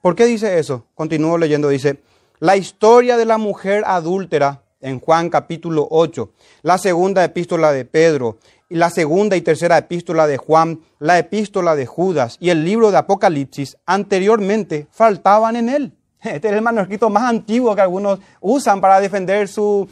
¿Por 0.00 0.14
qué 0.14 0.26
dice 0.26 0.58
eso? 0.58 0.86
Continúo 0.94 1.38
leyendo, 1.38 1.68
dice, 1.68 2.00
la 2.38 2.56
historia 2.56 3.16
de 3.16 3.24
la 3.24 3.38
mujer 3.38 3.82
adúltera 3.86 4.62
en 4.80 5.00
Juan 5.00 5.28
capítulo 5.28 5.88
8, 5.90 6.30
la 6.62 6.78
segunda 6.78 7.24
epístola 7.24 7.72
de 7.72 7.84
Pedro, 7.84 8.38
y 8.68 8.76
la 8.76 8.90
segunda 8.90 9.36
y 9.36 9.40
tercera 9.40 9.78
epístola 9.78 10.26
de 10.26 10.36
Juan, 10.36 10.80
la 10.98 11.18
epístola 11.18 11.74
de 11.74 11.86
Judas 11.86 12.36
y 12.38 12.50
el 12.50 12.64
libro 12.64 12.90
de 12.90 12.98
Apocalipsis 12.98 13.78
anteriormente 13.86 14.86
faltaban 14.90 15.56
en 15.56 15.68
él. 15.68 15.92
Este 16.22 16.48
es 16.48 16.54
el 16.54 16.62
manuscrito 16.62 17.08
más 17.08 17.24
antiguo 17.24 17.74
que 17.74 17.80
algunos 17.80 18.18
usan 18.40 18.80
para 18.80 19.00
defender 19.00 19.48
su 19.48 19.88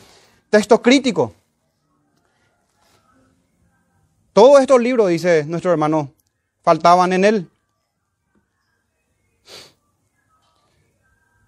texto 0.50 0.82
crítico. 0.82 1.32
Todos 4.32 4.60
estos 4.60 4.80
libros, 4.80 5.08
dice 5.08 5.44
nuestro 5.46 5.70
hermano 5.72 6.12
faltaban 6.62 7.12
en 7.12 7.24
él. 7.24 7.50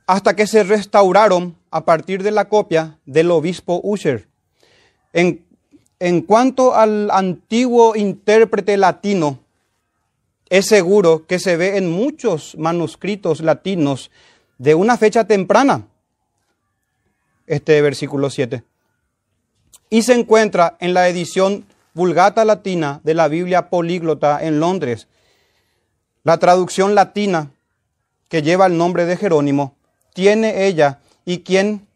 Hasta 0.09 0.35
que 0.35 0.47
se 0.47 0.65
restauraron 0.65 1.55
a 1.71 1.85
partir 1.85 2.23
de 2.23 2.31
la 2.31 2.49
copia 2.49 2.99
del 3.05 3.31
obispo 3.31 3.79
Usher. 3.85 4.27
En, 5.13 6.23
cuanto 6.23 6.75
al 6.75 7.11
antiguo 7.11 7.95
intérprete 7.95 8.79
latino, 8.79 9.39
es 10.49 10.65
seguro 10.65 11.27
que 11.27 11.39
se 11.39 11.59
ve 11.59 11.77
en 11.77 11.91
muchos 11.91 12.57
manuscritos 12.57 13.43
latinos 13.43 14.11
de 14.57 14.75
una 14.75 14.97
fecha 14.97 15.25
temprana, 15.25 15.87
este 17.47 17.83
versículo 17.83 18.31
7. 18.31 18.63
Y 19.91 20.05
se 20.05 20.15
encuentra 20.15 20.79
en 20.81 20.95
la 20.95 21.07
edición 21.11 21.67
Vulgata 21.93 22.47
Latina 22.47 23.03
de 23.05 23.13
la 23.13 23.29
Biblia 23.29 23.69
Políglota 23.69 24.43
en 24.43 24.59
Londres. 24.59 25.07
La 26.25 26.39
traducción 26.39 26.95
latina 26.95 27.51
que 28.31 28.41
lleva 28.41 28.65
el 28.65 28.79
nombre 28.79 29.05
de 29.05 29.19
Jerónimo 29.19 29.75
tiene 30.15 30.67
ella 30.67 31.01
y 31.25 31.41
quien 31.41 31.87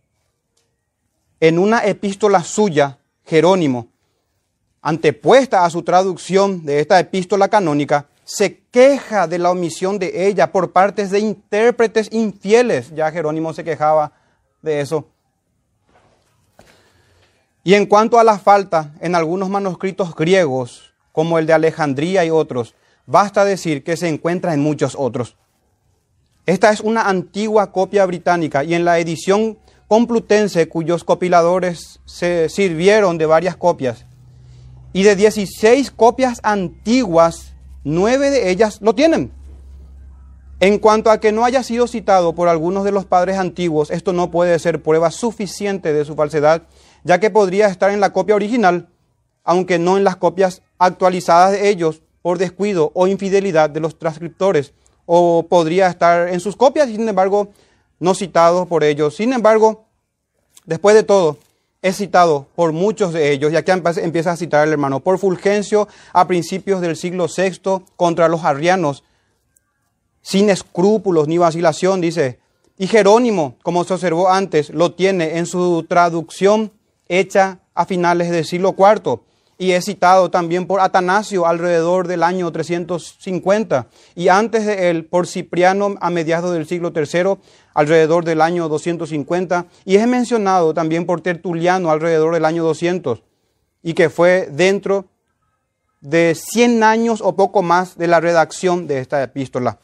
en 1.41 1.59
una 1.59 1.85
epístola 1.85 2.45
suya, 2.45 2.99
Jerónimo, 3.25 3.89
antepuesta 4.81 5.65
a 5.65 5.71
su 5.71 5.83
traducción 5.83 6.65
de 6.65 6.81
esta 6.81 6.99
epístola 7.01 7.49
canónica, 7.49 8.07
se 8.25 8.61
queja 8.71 9.27
de 9.27 9.39
la 9.39 9.51
omisión 9.51 9.99
de 9.99 10.29
ella 10.29 10.53
por 10.53 10.73
partes 10.73 11.11
de 11.11 11.19
intérpretes 11.19 12.13
infieles. 12.13 12.95
Ya 12.95 13.11
Jerónimo 13.11 13.53
se 13.53 13.65
quejaba 13.65 14.13
de 14.63 14.81
eso. 14.81 15.09
Y 17.65 17.75
en 17.75 17.87
cuanto 17.87 18.19
a 18.19 18.25
la 18.25 18.39
falta 18.39 18.93
en 19.01 19.15
algunos 19.15 19.49
manuscritos 19.49 20.15
griegos, 20.15 20.93
como 21.13 21.39
el 21.39 21.47
de 21.47 21.53
Alejandría 21.53 22.25
y 22.25 22.31
otros, 22.31 22.75
basta 23.07 23.45
decir 23.45 23.85
que 23.85 23.97
se 23.97 24.09
encuentra 24.09 24.55
en 24.55 24.61
muchos 24.61 24.97
otros. 24.99 25.37
Esta 26.47 26.71
es 26.71 26.81
una 26.81 27.03
antigua 27.03 27.71
copia 27.71 28.05
británica 28.05 28.65
y 28.65 28.75
en 28.75 28.85
la 28.85 28.99
edición 28.99 29.59
complutense 29.87 30.69
cuyos 30.69 31.05
compiladores 31.05 32.01
se 32.05 32.49
sirvieron 32.49 33.19
de 33.19 33.27
varias 33.27 33.57
copias. 33.57 34.07
Y 34.93 35.05
de 35.05 35.17
16 35.17 35.91
copias 35.91 36.41
antiguas, 36.43 37.55
nueve 37.85 38.31
de 38.31 38.51
ellas 38.51 38.79
lo 38.81 38.95
tienen. 38.95 39.33
En 40.61 40.79
cuanto 40.79 41.11
a 41.11 41.19
que 41.19 41.33
no 41.33 41.45
haya 41.45 41.63
sido 41.63 41.87
citado 41.87 42.35
por 42.35 42.49
algunos 42.49 42.85
de 42.85 42.93
los 42.93 43.05
padres 43.05 43.39
antiguos, 43.39 43.91
esto 43.91 44.13
no 44.13 44.31
puede 44.31 44.59
ser 44.59 44.83
prueba 44.83 45.11
suficiente 45.11 45.93
de 45.93 46.05
su 46.05 46.15
falsedad 46.15 46.63
ya 47.05 47.21
que 47.21 47.31
podría 47.31 47.69
estar 47.69 47.91
en 47.91 48.01
la 48.01 48.13
copia 48.13 48.35
original, 48.35 48.89
aunque 49.45 49.79
no 49.79 49.97
en 49.97 50.05
las 50.05 50.17
copias 50.17 50.63
actualizadas 50.79 51.53
de 51.53 51.69
ellos 51.69 52.03
por 52.23 52.39
descuido 52.39 52.93
o 52.95 53.07
infidelidad 53.07 53.71
de 53.71 53.81
los 53.81 53.99
transcriptores, 53.99 54.73
o 55.07 55.47
podría 55.49 55.89
estar 55.89 56.29
en 56.29 56.41
sus 56.41 56.57
copias 56.57 56.89
sin 56.89 57.09
embargo 57.09 57.49
no 58.03 58.15
citado 58.15 58.67
por 58.67 58.83
ellos. 58.83 59.15
Sin 59.15 59.33
embargo, 59.33 59.85
después 60.65 60.95
de 60.97 61.05
todo, 61.05 61.39
es 61.83 61.97
citado 61.97 62.47
por 62.55 62.73
muchos 62.73 63.13
de 63.13 63.33
ellos, 63.33 63.53
y 63.53 63.57
aquí 63.57 63.71
empieza 63.71 64.33
a 64.33 64.37
citar 64.37 64.67
el 64.67 64.73
hermano, 64.73 65.01
por 65.01 65.19
Fulgencio 65.19 65.89
a 66.13 66.27
principios 66.27 66.81
del 66.81 66.97
siglo 66.97 67.27
VI 67.27 67.85
contra 67.97 68.29
los 68.29 68.45
arrianos, 68.45 69.05
sin 70.21 70.51
escrúpulos 70.51 71.29
ni 71.29 71.39
vacilación, 71.39 72.01
dice. 72.01 72.41
Y 72.77 72.89
Jerónimo, 72.89 73.57
como 73.63 73.85
se 73.85 73.95
observó 73.95 74.31
antes, 74.31 74.71
lo 74.71 74.93
tiene 74.93 75.39
en 75.39 75.47
su 75.47 75.85
traducción 75.89 76.73
hecha 77.09 77.61
a 77.75 77.85
finales 77.85 78.31
del 78.31 78.45
siglo 78.45 78.75
IV 78.77 79.21
y 79.63 79.75
es 79.75 79.85
citado 79.85 80.29
también 80.29 80.67
por 80.67 80.81
Atanasio 80.81 81.47
alrededor 81.47 82.09
del 82.09 82.25
año 82.25 82.51
350 82.51 83.87
y 84.17 84.27
antes 84.27 84.67
de 84.67 84.91
él 84.91 85.05
por 85.05 85.29
Cipriano 85.29 85.95
a 86.01 86.11
mediados 86.11 86.53
del 86.53 86.67
siglo 86.67 86.93
III 86.93 87.39
alrededor 87.73 88.25
del 88.25 88.41
año 88.41 88.69
250 88.69 89.67
y 89.85 89.95
es 89.95 90.09
mencionado 90.09 90.75
también 90.75 91.07
por 91.07 91.21
Tertuliano 91.21 91.93
alrededor 91.93 92.35
del 92.35 92.45
año 92.45 92.65
200 92.65 93.23
y 93.85 93.95
que 93.95 94.11
fue 94.11 94.49
dentro 94.51 95.07
de 96.01 96.35
100 96.35 96.83
años 96.83 97.21
o 97.23 97.37
poco 97.37 97.63
más 97.63 97.97
de 97.97 98.09
la 98.09 98.19
redacción 98.19 98.89
de 98.89 98.99
esta 98.99 99.23
epístola, 99.23 99.79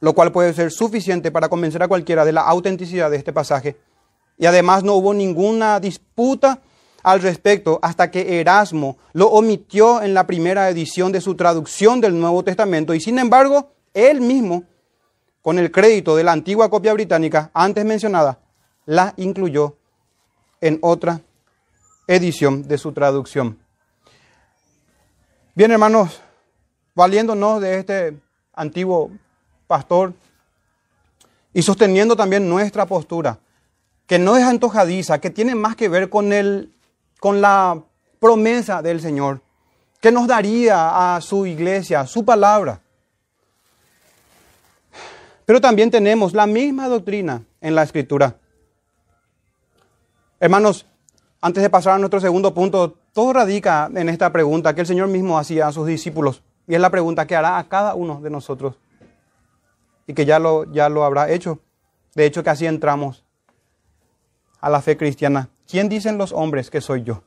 lo 0.00 0.12
cual 0.12 0.32
puede 0.32 0.52
ser 0.54 0.72
suficiente 0.72 1.30
para 1.30 1.48
convencer 1.48 1.84
a 1.84 1.88
cualquiera 1.88 2.24
de 2.24 2.32
la 2.32 2.40
autenticidad 2.40 3.12
de 3.12 3.18
este 3.18 3.32
pasaje. 3.32 3.76
Y 4.38 4.46
además 4.46 4.82
no 4.82 4.94
hubo 4.94 5.14
ninguna 5.14 5.78
disputa 5.78 6.62
al 7.02 7.22
respecto 7.22 7.78
hasta 7.82 8.10
que 8.10 8.40
Erasmo 8.40 8.98
lo 9.12 9.28
omitió 9.28 10.02
en 10.02 10.14
la 10.14 10.26
primera 10.26 10.68
edición 10.68 11.12
de 11.12 11.20
su 11.20 11.34
traducción 11.34 12.00
del 12.00 12.18
Nuevo 12.18 12.42
Testamento 12.42 12.94
y 12.94 13.00
sin 13.00 13.18
embargo 13.18 13.72
él 13.94 14.20
mismo, 14.20 14.64
con 15.42 15.58
el 15.58 15.70
crédito 15.70 16.16
de 16.16 16.24
la 16.24 16.32
antigua 16.32 16.68
copia 16.68 16.92
británica 16.92 17.50
antes 17.54 17.84
mencionada, 17.84 18.38
la 18.86 19.14
incluyó 19.16 19.76
en 20.60 20.78
otra 20.82 21.20
edición 22.06 22.66
de 22.66 22.78
su 22.78 22.92
traducción. 22.92 23.58
Bien, 25.54 25.70
hermanos, 25.70 26.20
valiéndonos 26.94 27.60
de 27.60 27.78
este 27.78 28.16
antiguo 28.54 29.10
pastor 29.66 30.14
y 31.52 31.62
sosteniendo 31.62 32.16
también 32.16 32.48
nuestra 32.48 32.86
postura, 32.86 33.38
que 34.06 34.18
no 34.18 34.36
es 34.36 34.44
antojadiza, 34.44 35.20
que 35.20 35.30
tiene 35.30 35.54
más 35.54 35.76
que 35.76 35.88
ver 35.88 36.08
con, 36.08 36.32
el, 36.32 36.72
con 37.20 37.40
la 37.40 37.82
promesa 38.18 38.82
del 38.82 39.00
Señor, 39.00 39.40
que 40.00 40.12
nos 40.12 40.26
daría 40.26 41.16
a 41.16 41.20
su 41.20 41.46
iglesia, 41.46 42.06
su 42.06 42.24
palabra. 42.24 42.80
Pero 45.44 45.60
también 45.60 45.90
tenemos 45.90 46.34
la 46.34 46.46
misma 46.46 46.88
doctrina 46.88 47.42
en 47.60 47.74
la 47.74 47.82
escritura. 47.82 48.36
Hermanos, 50.40 50.86
antes 51.40 51.62
de 51.62 51.70
pasar 51.70 51.94
a 51.94 51.98
nuestro 51.98 52.20
segundo 52.20 52.52
punto, 52.52 52.96
todo 53.12 53.32
radica 53.32 53.90
en 53.94 54.08
esta 54.08 54.30
pregunta 54.30 54.74
que 54.74 54.82
el 54.82 54.86
Señor 54.86 55.08
mismo 55.08 55.38
hacía 55.38 55.66
a 55.66 55.72
sus 55.72 55.86
discípulos. 55.86 56.42
Y 56.66 56.74
es 56.74 56.80
la 56.80 56.90
pregunta 56.90 57.26
que 57.26 57.34
hará 57.34 57.58
a 57.58 57.68
cada 57.68 57.94
uno 57.94 58.20
de 58.20 58.30
nosotros. 58.30 58.76
Y 60.06 60.14
que 60.14 60.26
ya 60.26 60.38
lo, 60.38 60.70
ya 60.72 60.88
lo 60.88 61.04
habrá 61.04 61.30
hecho. 61.30 61.60
De 62.14 62.26
hecho, 62.26 62.42
que 62.42 62.50
así 62.50 62.66
entramos 62.66 63.24
a 64.60 64.68
la 64.68 64.82
fe 64.82 64.96
cristiana. 64.96 65.48
¿Quién 65.68 65.90
dicen 65.90 66.16
los 66.16 66.32
hombres 66.32 66.70
que 66.70 66.80
soy 66.80 67.02
yo? 67.02 67.22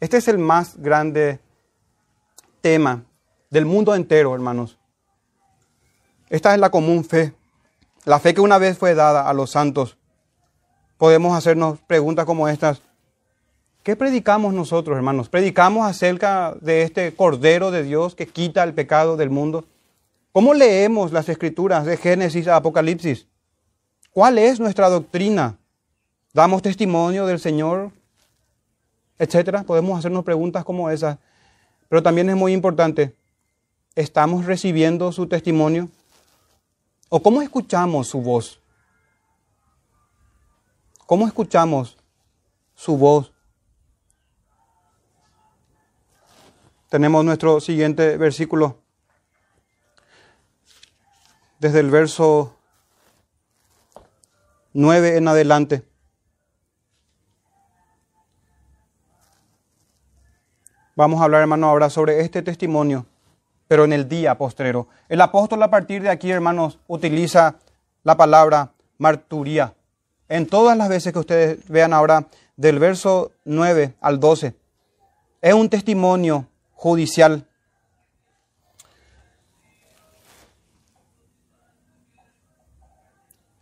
Este 0.00 0.16
es 0.16 0.26
el 0.26 0.38
más 0.38 0.78
grande 0.78 1.38
tema 2.62 3.04
del 3.50 3.66
mundo 3.66 3.94
entero, 3.94 4.34
hermanos. 4.34 4.78
Esta 6.30 6.54
es 6.54 6.60
la 6.60 6.70
común 6.70 7.04
fe. 7.04 7.34
La 8.06 8.20
fe 8.20 8.32
que 8.32 8.40
una 8.40 8.56
vez 8.56 8.78
fue 8.78 8.94
dada 8.94 9.28
a 9.28 9.34
los 9.34 9.50
santos. 9.50 9.98
Podemos 10.96 11.36
hacernos 11.36 11.78
preguntas 11.80 12.24
como 12.24 12.48
estas. 12.48 12.80
¿Qué 13.82 13.96
predicamos 13.96 14.54
nosotros, 14.54 14.96
hermanos? 14.96 15.28
¿Predicamos 15.28 15.86
acerca 15.86 16.54
de 16.62 16.82
este 16.82 17.14
Cordero 17.14 17.70
de 17.70 17.82
Dios 17.82 18.14
que 18.14 18.26
quita 18.26 18.64
el 18.64 18.72
pecado 18.72 19.18
del 19.18 19.28
mundo? 19.28 19.66
¿Cómo 20.32 20.54
leemos 20.54 21.12
las 21.12 21.28
escrituras 21.28 21.84
de 21.84 21.98
Génesis 21.98 22.48
a 22.48 22.56
Apocalipsis? 22.56 23.26
¿Cuál 24.10 24.38
es 24.38 24.58
nuestra 24.58 24.88
doctrina? 24.88 25.58
¿Damos 26.36 26.60
testimonio 26.60 27.24
del 27.24 27.40
Señor? 27.40 27.92
Etcétera. 29.18 29.62
Podemos 29.62 29.98
hacernos 29.98 30.22
preguntas 30.22 30.66
como 30.66 30.90
esas. 30.90 31.16
Pero 31.88 32.02
también 32.02 32.28
es 32.28 32.36
muy 32.36 32.52
importante, 32.52 33.16
¿estamos 33.94 34.44
recibiendo 34.44 35.10
su 35.12 35.26
testimonio? 35.26 35.88
¿O 37.08 37.22
cómo 37.22 37.40
escuchamos 37.40 38.08
su 38.08 38.20
voz? 38.20 38.60
¿Cómo 41.06 41.26
escuchamos 41.26 41.96
su 42.74 42.98
voz? 42.98 43.32
Tenemos 46.90 47.24
nuestro 47.24 47.60
siguiente 47.60 48.18
versículo. 48.18 48.76
Desde 51.58 51.80
el 51.80 51.88
verso 51.88 52.54
9 54.74 55.16
en 55.16 55.28
adelante. 55.28 55.95
Vamos 60.96 61.20
a 61.20 61.24
hablar, 61.24 61.42
hermano, 61.42 61.68
ahora 61.68 61.90
sobre 61.90 62.20
este 62.20 62.40
testimonio, 62.40 63.04
pero 63.68 63.84
en 63.84 63.92
el 63.92 64.08
día 64.08 64.38
postrero. 64.38 64.88
El 65.10 65.20
apóstol 65.20 65.62
a 65.62 65.68
partir 65.68 66.00
de 66.00 66.08
aquí, 66.08 66.30
hermanos, 66.30 66.78
utiliza 66.86 67.56
la 68.02 68.16
palabra 68.16 68.72
marturía. 68.96 69.74
En 70.30 70.46
todas 70.46 70.74
las 70.74 70.88
veces 70.88 71.12
que 71.12 71.18
ustedes 71.18 71.68
vean 71.68 71.92
ahora, 71.92 72.28
del 72.56 72.78
verso 72.78 73.32
9 73.44 73.92
al 74.00 74.18
12, 74.18 74.54
es 75.42 75.52
un 75.52 75.68
testimonio 75.68 76.48
judicial. 76.72 77.46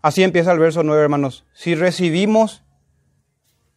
Así 0.03 0.23
empieza 0.23 0.53
el 0.53 0.61
verso 0.61 0.85
9, 0.85 1.03
hermanos. 1.03 1.45
Si 1.53 1.75
recibimos, 1.75 2.63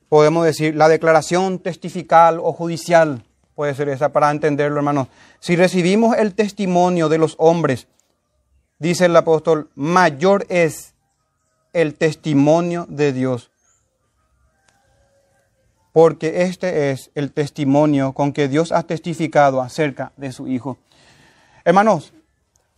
podemos 0.10 0.45
decir, 0.45 0.76
la 0.76 0.89
declaración 0.89 1.58
testifical 1.58 2.39
o 2.39 2.53
judicial, 2.53 3.24
puede 3.58 3.74
ser 3.74 3.89
esa 3.89 4.10
para 4.10 4.30
entenderlo, 4.30 4.78
hermanos. 4.78 5.08
Si 5.39 5.55
recibimos 5.55 6.16
el 6.16 6.36
testimonio 6.36 7.10
de 7.10 7.18
los 7.18 7.34
hombres, 7.39 7.88
dice 8.78 9.05
el 9.05 9.16
apóstol, 9.16 9.72
mayor 9.74 10.45
es 10.47 10.93
el 11.74 11.95
testimonio 11.95 12.86
de 12.88 13.14
Dios 13.14 13.49
porque 15.97 16.43
este 16.43 16.91
es 16.91 17.10
el 17.16 17.32
testimonio 17.32 18.14
con 18.14 18.32
que 18.32 18.47
Dios 18.47 18.72
ha 18.72 18.84
testificado 18.84 19.64
acerca 19.64 20.12
de 20.16 20.32
su 20.32 20.47
Hijo. 20.47 20.78
Hermanos, 21.66 22.14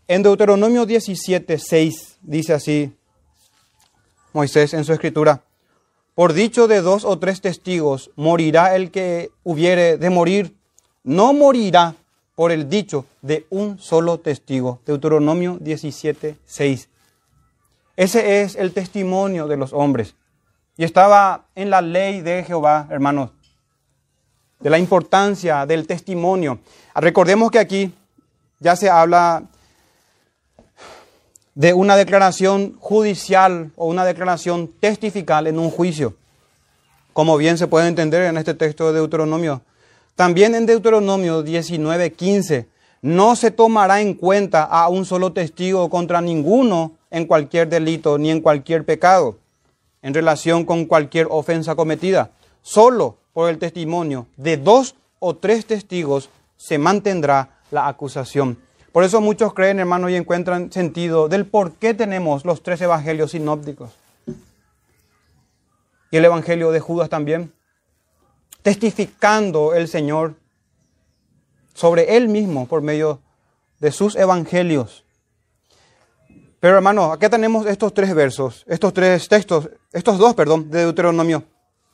en 0.08 0.24
Deuteronomio 0.24 0.86
17, 0.86 1.58
6 1.58 2.20
dice 2.22 2.54
así 2.54 2.94
Moisés 4.32 4.74
en 4.74 4.86
su 4.86 4.94
escritura, 4.94 5.44
por 6.16 6.32
dicho 6.32 6.70
de 6.70 6.80
dos 6.80 7.04
o 7.04 7.20
tres 7.20 7.42
testigos 7.42 8.10
morirá 8.16 8.78
el 8.78 8.90
que 8.90 9.32
hubiere 9.44 9.98
de 9.98 10.10
morir, 10.10 10.56
no 11.04 11.34
morirá 11.34 11.96
por 12.36 12.52
el 12.52 12.70
dicho 12.70 13.06
de 13.22 13.46
un 13.50 13.80
solo 13.80 14.20
testigo. 14.20 14.80
Deuteronomio 14.86 15.58
17, 15.60 16.38
6. 16.46 16.90
Ese 17.98 18.42
es 18.42 18.56
el 18.56 18.72
testimonio 18.72 19.48
de 19.48 19.58
los 19.58 19.74
hombres. 19.74 20.16
Y 20.78 20.86
estaba 20.86 21.48
en 21.56 21.70
la 21.70 21.82
ley 21.82 22.22
de 22.22 22.46
Jehová, 22.46 22.88
hermanos, 22.90 23.32
de 24.60 24.70
la 24.70 24.80
importancia 24.80 25.66
del 25.66 25.86
testimonio. 25.86 26.60
Recordemos 26.96 27.52
que 27.52 27.60
aquí 27.60 27.94
ya 28.60 28.76
se 28.78 28.90
habla 28.90 29.44
de 31.56 31.74
una 31.74 31.98
declaración 31.98 32.78
judicial 32.80 33.72
o 33.76 33.88
una 33.88 34.06
declaración 34.06 34.70
testifical 34.80 35.48
en 35.48 35.60
un 35.60 35.70
juicio, 35.70 36.16
como 37.12 37.36
bien 37.36 37.58
se 37.58 37.68
puede 37.68 37.90
entender 37.90 38.24
en 38.24 38.38
este 38.38 38.54
texto 38.54 38.88
de 38.88 39.00
Deuteronomio. 39.00 39.62
También 40.20 40.54
en 40.54 40.66
Deuteronomio 40.66 41.46
19:15 41.46 42.68
no 43.02 43.38
se 43.38 43.52
tomará 43.52 44.02
en 44.02 44.16
cuenta 44.16 44.66
a 44.66 44.90
un 44.90 45.06
solo 45.06 45.32
testigo 45.32 45.90
contra 45.90 46.20
ninguno 46.20 46.98
en 47.10 47.26
cualquier 47.26 47.70
delito 47.70 48.18
ni 48.18 48.30
en 48.30 48.42
cualquier 48.42 48.84
pecado 48.84 49.38
en 50.02 50.14
relación 50.14 50.66
con 50.66 50.84
cualquier 50.88 51.28
ofensa 51.30 51.76
cometida. 51.76 52.32
Solo 52.62 53.16
por 53.32 53.50
el 53.50 53.60
testimonio 53.60 54.28
de 54.36 54.58
dos 54.58 54.96
o 55.20 55.38
tres 55.38 55.66
testigos 55.66 56.30
se 56.58 56.78
mantendrá 56.78 57.62
la 57.72 57.88
acusación. 57.88 58.58
Por 58.92 59.06
eso 59.06 59.22
muchos 59.22 59.54
creen, 59.54 59.80
hermanos, 59.80 60.12
y 60.12 60.18
encuentran 60.18 60.70
sentido 60.70 61.30
del 61.30 61.46
por 61.46 61.76
qué 61.76 61.94
tenemos 61.94 62.44
los 62.44 62.62
tres 62.62 62.82
evangelios 62.82 63.32
sinópticos. 63.32 63.92
Y 66.12 66.18
el 66.18 66.26
evangelio 66.26 66.72
de 66.72 66.82
Judas 66.82 67.08
también. 67.08 67.54
Testificando 68.62 69.74
el 69.74 69.88
Señor 69.88 70.36
sobre 71.74 72.18
él 72.18 72.28
mismo 72.28 72.68
por 72.68 72.82
medio 72.82 73.22
de 73.80 73.92
sus 73.92 74.16
evangelios. 74.16 75.06
Pero 76.60 76.76
hermano, 76.76 77.12
acá 77.12 77.30
tenemos 77.30 77.66
estos 77.66 77.94
tres 77.94 78.14
versos, 78.14 78.66
estos 78.68 78.94
tres 78.94 79.30
textos, 79.30 79.70
estos 79.94 80.18
dos, 80.18 80.36
perdón, 80.36 80.70
de 80.70 80.80
Deuteronomio 80.80 81.44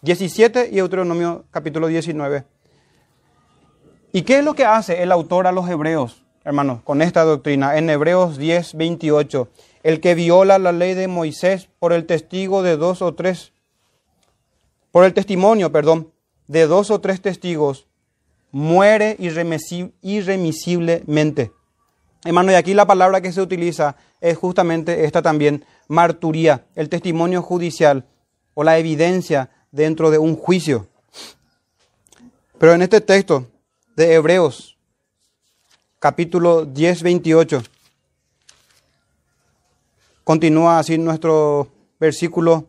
17 0.01 0.69
y 0.71 0.75
Deuteronomio 0.75 1.45
capítulo 1.51 1.87
19. 1.87 2.45
¿Y 4.11 4.21
qué 4.23 4.39
es 4.39 4.43
lo 4.45 4.55
que 4.55 4.65
hace 4.65 5.03
el 5.03 5.11
autor 5.11 5.45
a 5.45 5.51
los 5.51 5.69
hebreos 5.69 6.25
hermanos, 6.45 6.81
con 6.83 7.01
esta 7.01 7.23
doctrina. 7.23 7.75
En 7.75 7.89
Hebreos 7.89 8.37
10, 8.37 8.75
28, 8.75 9.49
el 9.83 9.99
que 9.99 10.15
viola 10.15 10.59
la 10.59 10.71
ley 10.71 10.93
de 10.93 11.07
Moisés 11.07 11.67
por 11.79 11.91
el 11.91 12.05
testigo 12.05 12.61
de 12.61 12.77
dos 12.77 13.01
o 13.01 13.15
tres, 13.15 13.51
por 14.91 15.03
el 15.03 15.13
testimonio, 15.13 15.71
perdón, 15.71 16.11
de 16.47 16.67
dos 16.67 16.91
o 16.91 17.01
tres 17.01 17.21
testigos, 17.21 17.87
muere 18.51 19.17
irremisiblemente. 19.19 21.51
Hermano, 22.23 22.51
y 22.51 22.55
aquí 22.55 22.73
la 22.73 22.87
palabra 22.87 23.21
que 23.21 23.31
se 23.31 23.41
utiliza 23.41 23.95
es 24.21 24.37
justamente 24.37 25.05
esta 25.05 25.21
también, 25.21 25.65
marturía, 25.87 26.65
el 26.75 26.89
testimonio 26.89 27.41
judicial 27.41 28.05
o 28.53 28.63
la 28.63 28.77
evidencia 28.79 29.49
dentro 29.71 30.09
de 30.09 30.17
un 30.17 30.35
juicio. 30.35 30.87
Pero 32.57 32.73
en 32.73 32.81
este 32.81 33.01
texto 33.01 33.47
de 33.95 34.13
Hebreos, 34.13 34.77
capítulo 35.99 36.65
10, 36.65 37.03
28, 37.03 37.61
continúa 40.23 40.79
así 40.79 40.97
nuestro 40.97 41.67
versículo 41.99 42.67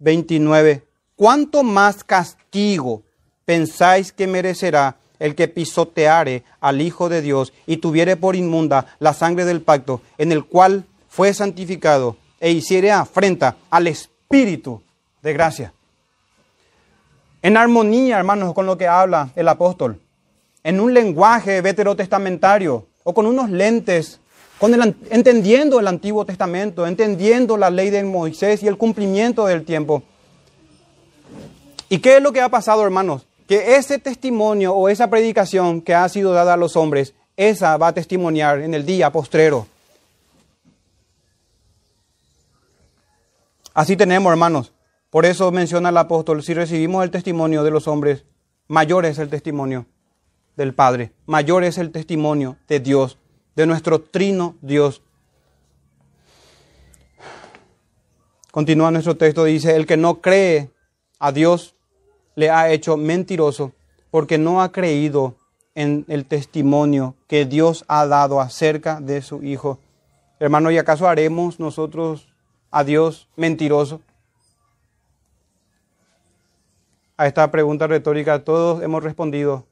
29. 0.00 0.86
¿Cuánto 1.16 1.62
más 1.62 2.04
castigo 2.04 3.02
pensáis 3.48 4.12
que 4.12 4.26
merecerá 4.26 4.96
el 5.18 5.34
que 5.34 5.48
pisoteare 5.48 6.44
al 6.60 6.82
Hijo 6.82 7.08
de 7.08 7.22
Dios 7.22 7.54
y 7.66 7.78
tuviere 7.78 8.14
por 8.14 8.36
inmunda 8.36 8.84
la 8.98 9.14
sangre 9.14 9.46
del 9.46 9.62
pacto 9.62 10.02
en 10.18 10.32
el 10.32 10.44
cual 10.44 10.84
fue 11.08 11.32
santificado 11.32 12.18
e 12.40 12.50
hiciere 12.50 12.92
afrenta 12.92 13.56
al 13.70 13.86
Espíritu 13.86 14.82
de 15.22 15.32
gracia? 15.32 15.72
En 17.40 17.56
armonía, 17.56 18.18
hermanos, 18.18 18.52
con 18.52 18.66
lo 18.66 18.76
que 18.76 18.86
habla 18.86 19.30
el 19.34 19.48
apóstol, 19.48 19.98
en 20.62 20.78
un 20.78 20.92
lenguaje 20.92 21.62
veterotestamentario 21.62 22.86
o 23.02 23.14
con 23.14 23.24
unos 23.24 23.48
lentes, 23.48 24.20
con 24.58 24.74
el, 24.74 24.94
entendiendo 25.08 25.80
el 25.80 25.88
Antiguo 25.88 26.26
Testamento, 26.26 26.86
entendiendo 26.86 27.56
la 27.56 27.70
ley 27.70 27.88
de 27.88 28.04
Moisés 28.04 28.62
y 28.62 28.66
el 28.66 28.76
cumplimiento 28.76 29.46
del 29.46 29.64
tiempo. 29.64 30.02
¿Y 31.88 32.00
qué 32.00 32.18
es 32.18 32.22
lo 32.22 32.30
que 32.30 32.42
ha 32.42 32.50
pasado, 32.50 32.84
hermanos? 32.84 33.27
Que 33.48 33.76
ese 33.76 33.98
testimonio 33.98 34.74
o 34.74 34.90
esa 34.90 35.08
predicación 35.08 35.80
que 35.80 35.94
ha 35.94 36.06
sido 36.10 36.32
dada 36.32 36.52
a 36.52 36.56
los 36.58 36.76
hombres, 36.76 37.14
esa 37.34 37.78
va 37.78 37.88
a 37.88 37.94
testimoniar 37.94 38.60
en 38.60 38.74
el 38.74 38.84
día 38.84 39.10
postrero. 39.10 39.66
Así 43.72 43.96
tenemos, 43.96 44.30
hermanos. 44.30 44.72
Por 45.08 45.24
eso 45.24 45.50
menciona 45.50 45.88
el 45.88 45.96
apóstol, 45.96 46.42
si 46.42 46.52
recibimos 46.52 47.02
el 47.02 47.10
testimonio 47.10 47.64
de 47.64 47.70
los 47.70 47.88
hombres, 47.88 48.26
mayor 48.66 49.06
es 49.06 49.18
el 49.18 49.30
testimonio 49.30 49.86
del 50.54 50.74
Padre, 50.74 51.12
mayor 51.24 51.64
es 51.64 51.78
el 51.78 51.90
testimonio 51.90 52.58
de 52.68 52.80
Dios, 52.80 53.16
de 53.56 53.66
nuestro 53.66 54.02
trino 54.02 54.56
Dios. 54.60 55.00
Continúa 58.50 58.90
nuestro 58.90 59.16
texto, 59.16 59.44
dice, 59.44 59.74
el 59.74 59.86
que 59.86 59.96
no 59.96 60.20
cree 60.20 60.70
a 61.18 61.32
Dios 61.32 61.74
le 62.38 62.50
ha 62.50 62.70
hecho 62.70 62.96
mentiroso 62.96 63.72
porque 64.12 64.38
no 64.38 64.62
ha 64.62 64.70
creído 64.70 65.34
en 65.74 66.04
el 66.06 66.24
testimonio 66.24 67.16
que 67.26 67.46
Dios 67.46 67.84
ha 67.88 68.06
dado 68.06 68.40
acerca 68.40 69.00
de 69.00 69.22
su 69.22 69.42
Hijo. 69.42 69.80
Hermano, 70.38 70.70
¿y 70.70 70.78
acaso 70.78 71.08
haremos 71.08 71.58
nosotros 71.58 72.28
a 72.70 72.84
Dios 72.84 73.28
mentiroso? 73.34 74.00
A 77.16 77.26
esta 77.26 77.50
pregunta 77.50 77.88
retórica 77.88 78.44
todos 78.44 78.84
hemos 78.84 79.02
respondido, 79.02 79.66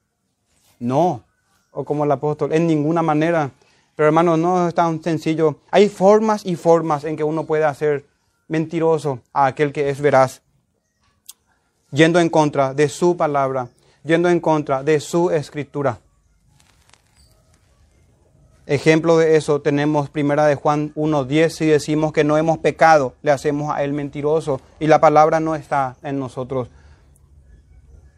no, 0.81 1.23
o 1.71 1.85
como 1.85 2.03
el 2.03 2.11
apóstol, 2.11 2.53
en 2.53 2.67
ninguna 2.67 3.01
manera. 3.01 3.53
Pero 3.95 4.09
hermano, 4.09 4.37
no 4.37 4.67
es 4.67 4.75
tan 4.75 5.01
sencillo. 5.05 5.61
Hay 5.71 5.89
formas 5.89 6.45
y 6.45 6.57
formas 6.57 7.05
en 7.05 7.17
que 7.17 7.23
uno 7.23 7.47
puede 7.47 7.65
hacer 7.65 8.05
mentiroso 8.49 9.21
a 9.33 9.47
aquel 9.47 9.73
que 9.73 9.89
es 9.89 10.01
veraz 10.01 10.43
yendo 11.91 12.21
en 12.21 12.29
contra 12.29 12.75
de 12.75 12.89
su 12.89 13.17
palabra, 13.17 13.69
yendo 14.03 14.29
en 14.29 14.41
contra 14.41 14.83
de 14.83 15.01
su 15.01 15.31
escritura. 15.31 15.99
Ejemplo 18.67 19.17
de 19.17 19.37
eso 19.37 19.61
tenemos 19.61 20.11
primera 20.11 20.45
de 20.47 20.57
Juan 20.57 20.93
1.10, 20.95 21.51
si 21.51 21.67
decimos 21.67 22.13
que 22.13 22.25
no 22.25 22.37
hemos 22.37 22.59
pecado, 22.59 23.15
le 23.23 23.31
hacemos 23.31 23.73
a 23.73 23.85
él 23.85 23.93
mentiroso 23.93 24.61
y 24.81 24.89
la 24.89 25.01
palabra 25.01 25.39
no 25.39 25.55
está 25.55 25.97
en 26.03 26.19
nosotros. 26.19 26.69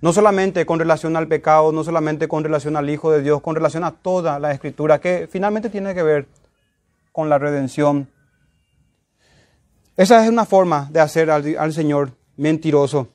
No 0.00 0.14
solamente 0.14 0.64
con 0.64 0.78
relación 0.78 1.16
al 1.16 1.28
pecado, 1.28 1.70
no 1.70 1.84
solamente 1.84 2.28
con 2.28 2.44
relación 2.44 2.76
al 2.76 2.88
Hijo 2.88 3.10
de 3.10 3.20
Dios, 3.20 3.42
con 3.42 3.56
relación 3.56 3.84
a 3.84 3.90
toda 3.90 4.38
la 4.38 4.52
escritura 4.52 5.00
que 5.00 5.28
finalmente 5.30 5.68
tiene 5.68 5.94
que 5.94 6.02
ver 6.02 6.28
con 7.12 7.28
la 7.28 7.36
redención. 7.36 8.08
Esa 9.98 10.24
es 10.24 10.30
una 10.30 10.46
forma 10.46 10.88
de 10.90 11.00
hacer 11.00 11.30
al, 11.30 11.58
al 11.58 11.72
Señor 11.74 12.12
mentiroso. 12.36 13.08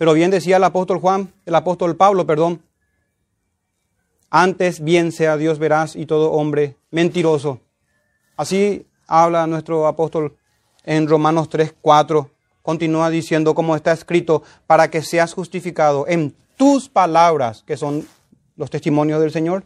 Pero 0.00 0.14
bien 0.14 0.30
decía 0.30 0.56
el 0.56 0.64
apóstol 0.64 0.98
Juan, 0.98 1.30
el 1.44 1.54
apóstol 1.54 1.94
Pablo, 1.94 2.24
perdón, 2.24 2.62
antes 4.30 4.82
bien 4.82 5.12
sea 5.12 5.36
Dios 5.36 5.58
veraz 5.58 5.94
y 5.94 6.06
todo 6.06 6.32
hombre 6.32 6.78
mentiroso. 6.90 7.60
Así 8.34 8.86
habla 9.06 9.46
nuestro 9.46 9.86
apóstol 9.86 10.38
en 10.84 11.06
Romanos 11.06 11.50
3, 11.50 11.74
4. 11.82 12.30
Continúa 12.62 13.10
diciendo, 13.10 13.54
como 13.54 13.76
está 13.76 13.92
escrito, 13.92 14.42
para 14.66 14.88
que 14.88 15.02
seas 15.02 15.34
justificado 15.34 16.06
en 16.08 16.34
tus 16.56 16.88
palabras, 16.88 17.62
que 17.66 17.76
son 17.76 18.08
los 18.56 18.70
testimonios 18.70 19.20
del 19.20 19.32
Señor, 19.32 19.64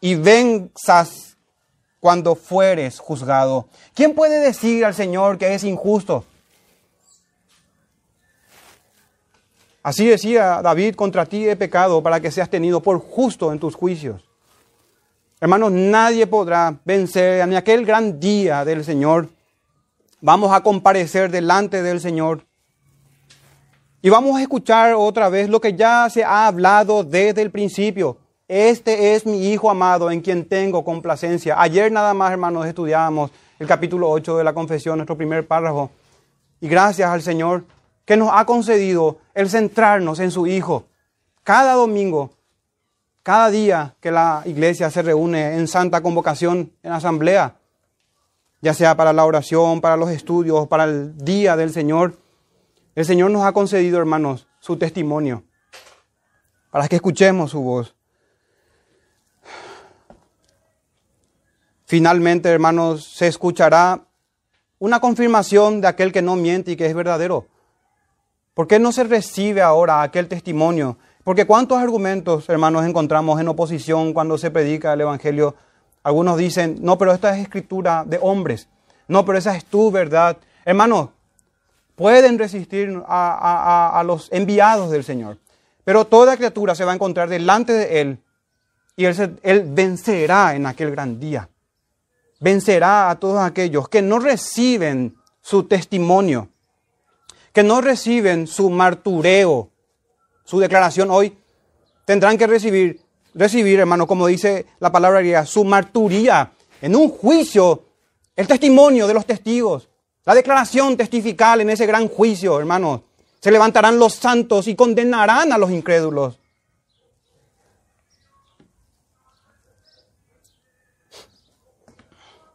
y 0.00 0.16
venzas 0.16 1.38
cuando 2.00 2.34
fueres 2.34 2.98
juzgado. 2.98 3.68
¿Quién 3.94 4.16
puede 4.16 4.40
decir 4.40 4.84
al 4.84 4.94
Señor 4.94 5.38
que 5.38 5.54
es 5.54 5.62
injusto? 5.62 6.24
Así 9.82 10.06
decía 10.06 10.60
David, 10.62 10.94
contra 10.94 11.26
ti 11.26 11.48
he 11.48 11.56
pecado 11.56 12.02
para 12.02 12.20
que 12.20 12.30
seas 12.30 12.50
tenido 12.50 12.80
por 12.80 12.98
justo 12.98 13.52
en 13.52 13.58
tus 13.58 13.74
juicios. 13.74 14.22
Hermanos, 15.40 15.70
nadie 15.70 16.26
podrá 16.26 16.76
vencer 16.84 17.40
en 17.40 17.54
aquel 17.54 17.86
gran 17.86 18.18
día 18.18 18.64
del 18.64 18.84
Señor. 18.84 19.28
Vamos 20.20 20.52
a 20.52 20.62
comparecer 20.62 21.30
delante 21.30 21.80
del 21.80 22.00
Señor. 22.00 22.44
Y 24.02 24.10
vamos 24.10 24.36
a 24.36 24.42
escuchar 24.42 24.94
otra 24.94 25.28
vez 25.28 25.48
lo 25.48 25.60
que 25.60 25.74
ya 25.74 26.08
se 26.10 26.24
ha 26.24 26.48
hablado 26.48 27.04
desde 27.04 27.42
el 27.42 27.52
principio. 27.52 28.18
Este 28.48 29.14
es 29.14 29.26
mi 29.26 29.52
Hijo 29.52 29.70
amado 29.70 30.10
en 30.10 30.20
quien 30.20 30.44
tengo 30.44 30.84
complacencia. 30.84 31.60
Ayer 31.60 31.92
nada 31.92 32.14
más, 32.14 32.32
hermanos, 32.32 32.66
estudiábamos 32.66 33.30
el 33.58 33.66
capítulo 33.66 34.10
8 34.10 34.38
de 34.38 34.44
la 34.44 34.54
confesión, 34.54 34.98
nuestro 34.98 35.16
primer 35.16 35.46
párrafo. 35.46 35.90
Y 36.60 36.68
gracias 36.68 37.08
al 37.08 37.22
Señor 37.22 37.64
que 38.08 38.16
nos 38.16 38.30
ha 38.32 38.46
concedido 38.46 39.18
el 39.34 39.50
centrarnos 39.50 40.18
en 40.18 40.30
su 40.30 40.46
Hijo. 40.46 40.86
Cada 41.44 41.74
domingo, 41.74 42.30
cada 43.22 43.50
día 43.50 43.96
que 44.00 44.10
la 44.10 44.40
iglesia 44.46 44.90
se 44.90 45.02
reúne 45.02 45.58
en 45.58 45.68
santa 45.68 46.00
convocación, 46.00 46.72
en 46.82 46.92
asamblea, 46.92 47.56
ya 48.62 48.72
sea 48.72 48.96
para 48.96 49.12
la 49.12 49.26
oración, 49.26 49.82
para 49.82 49.98
los 49.98 50.08
estudios, 50.08 50.66
para 50.68 50.84
el 50.84 51.18
día 51.18 51.54
del 51.54 51.70
Señor, 51.70 52.16
el 52.94 53.04
Señor 53.04 53.30
nos 53.30 53.44
ha 53.44 53.52
concedido, 53.52 53.98
hermanos, 53.98 54.48
su 54.58 54.78
testimonio, 54.78 55.44
para 56.70 56.88
que 56.88 56.96
escuchemos 56.96 57.50
su 57.50 57.60
voz. 57.60 57.94
Finalmente, 61.84 62.48
hermanos, 62.48 63.04
se 63.04 63.26
escuchará 63.26 64.06
una 64.78 64.98
confirmación 64.98 65.82
de 65.82 65.88
aquel 65.88 66.10
que 66.10 66.22
no 66.22 66.36
miente 66.36 66.70
y 66.70 66.76
que 66.76 66.86
es 66.86 66.94
verdadero. 66.94 67.48
¿Por 68.58 68.66
qué 68.66 68.80
no 68.80 68.90
se 68.90 69.04
recibe 69.04 69.62
ahora 69.62 70.02
aquel 70.02 70.26
testimonio? 70.26 70.98
Porque 71.22 71.46
cuántos 71.46 71.78
argumentos, 71.78 72.48
hermanos, 72.48 72.84
encontramos 72.84 73.40
en 73.40 73.46
oposición 73.46 74.12
cuando 74.12 74.36
se 74.36 74.50
predica 74.50 74.92
el 74.92 75.02
Evangelio. 75.02 75.54
Algunos 76.02 76.36
dicen, 76.36 76.76
no, 76.80 76.98
pero 76.98 77.12
esta 77.12 77.36
es 77.36 77.42
escritura 77.42 78.02
de 78.04 78.18
hombres. 78.20 78.66
No, 79.06 79.24
pero 79.24 79.38
esa 79.38 79.54
es 79.54 79.64
tu 79.64 79.92
verdad. 79.92 80.38
Hermanos, 80.64 81.10
pueden 81.94 82.36
resistir 82.36 83.00
a, 83.06 84.02
los 84.04 84.28
enviados 84.32 84.90
del 84.90 85.04
Señor. 85.04 85.38
Pero 85.84 86.06
toda 86.06 86.36
criatura 86.36 86.74
se 86.74 86.84
va 86.84 86.90
a 86.90 86.96
encontrar 86.96 87.28
delante 87.28 87.72
de 87.72 88.00
Él 88.00 88.18
y 88.96 89.04
él, 89.04 89.64
vencerá 89.68 90.56
en 90.56 90.66
aquel 90.66 90.90
gran 90.90 91.20
día. 91.20 91.48
Vencerá 92.40 93.08
a 93.08 93.20
todos 93.20 93.40
aquellos 93.40 93.88
que 93.88 94.02
no 94.02 94.18
reciben 94.18 95.14
su 95.42 95.62
testimonio 95.62 96.48
que 97.58 97.64
no 97.64 97.80
reciben 97.80 98.46
su 98.46 98.70
martureo, 98.70 99.68
su 100.44 100.60
declaración 100.60 101.10
hoy, 101.10 101.36
tendrán 102.04 102.38
que 102.38 102.46
recibir, 102.46 103.00
recibir, 103.34 103.80
hermano, 103.80 104.06
como 104.06 104.28
dice 104.28 104.66
la 104.78 104.92
palabra 104.92 105.44
su 105.44 105.64
marturía 105.64 106.52
en 106.80 106.94
un 106.94 107.08
juicio, 107.10 107.82
el 108.36 108.46
testimonio 108.46 109.08
de 109.08 109.14
los 109.14 109.26
testigos, 109.26 109.88
la 110.24 110.36
declaración 110.36 110.96
testifical 110.96 111.60
en 111.60 111.70
ese 111.70 111.84
gran 111.84 112.06
juicio, 112.06 112.60
hermanos. 112.60 113.00
Se 113.40 113.50
levantarán 113.50 113.98
los 113.98 114.14
santos 114.14 114.68
y 114.68 114.76
condenarán 114.76 115.52
a 115.52 115.58
los 115.58 115.72
incrédulos. 115.72 116.38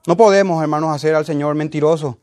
No 0.08 0.16
podemos, 0.16 0.62
hermanos, 0.62 0.96
hacer 0.96 1.14
al 1.14 1.26
Señor 1.26 1.56
mentiroso. 1.56 2.20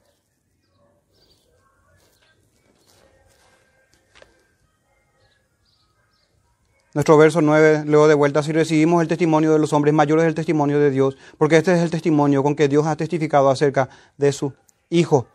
Nuestro 6.93 7.17
verso 7.17 7.41
9, 7.41 7.85
luego 7.87 8.09
de 8.09 8.15
vuelta, 8.15 8.43
si 8.43 8.51
recibimos 8.51 9.01
el 9.01 9.07
testimonio 9.07 9.53
de 9.53 9.61
los 9.61 9.73
hombres, 9.73 9.95
mayores 9.95 10.25
el 10.25 10.35
testimonio 10.35 10.81
de 10.81 10.91
Dios, 10.91 11.17
porque 11.39 11.57
este 11.57 11.73
es 11.73 11.81
el 11.81 11.91
testimonio 11.91 12.43
con 12.43 12.57
que 12.57 12.67
Dios 12.67 12.85
ha 12.85 12.97
testificado 12.97 13.49
acerca 13.49 13.89
de 14.17 14.33
su 14.33 14.53
Hijo. 14.89 15.29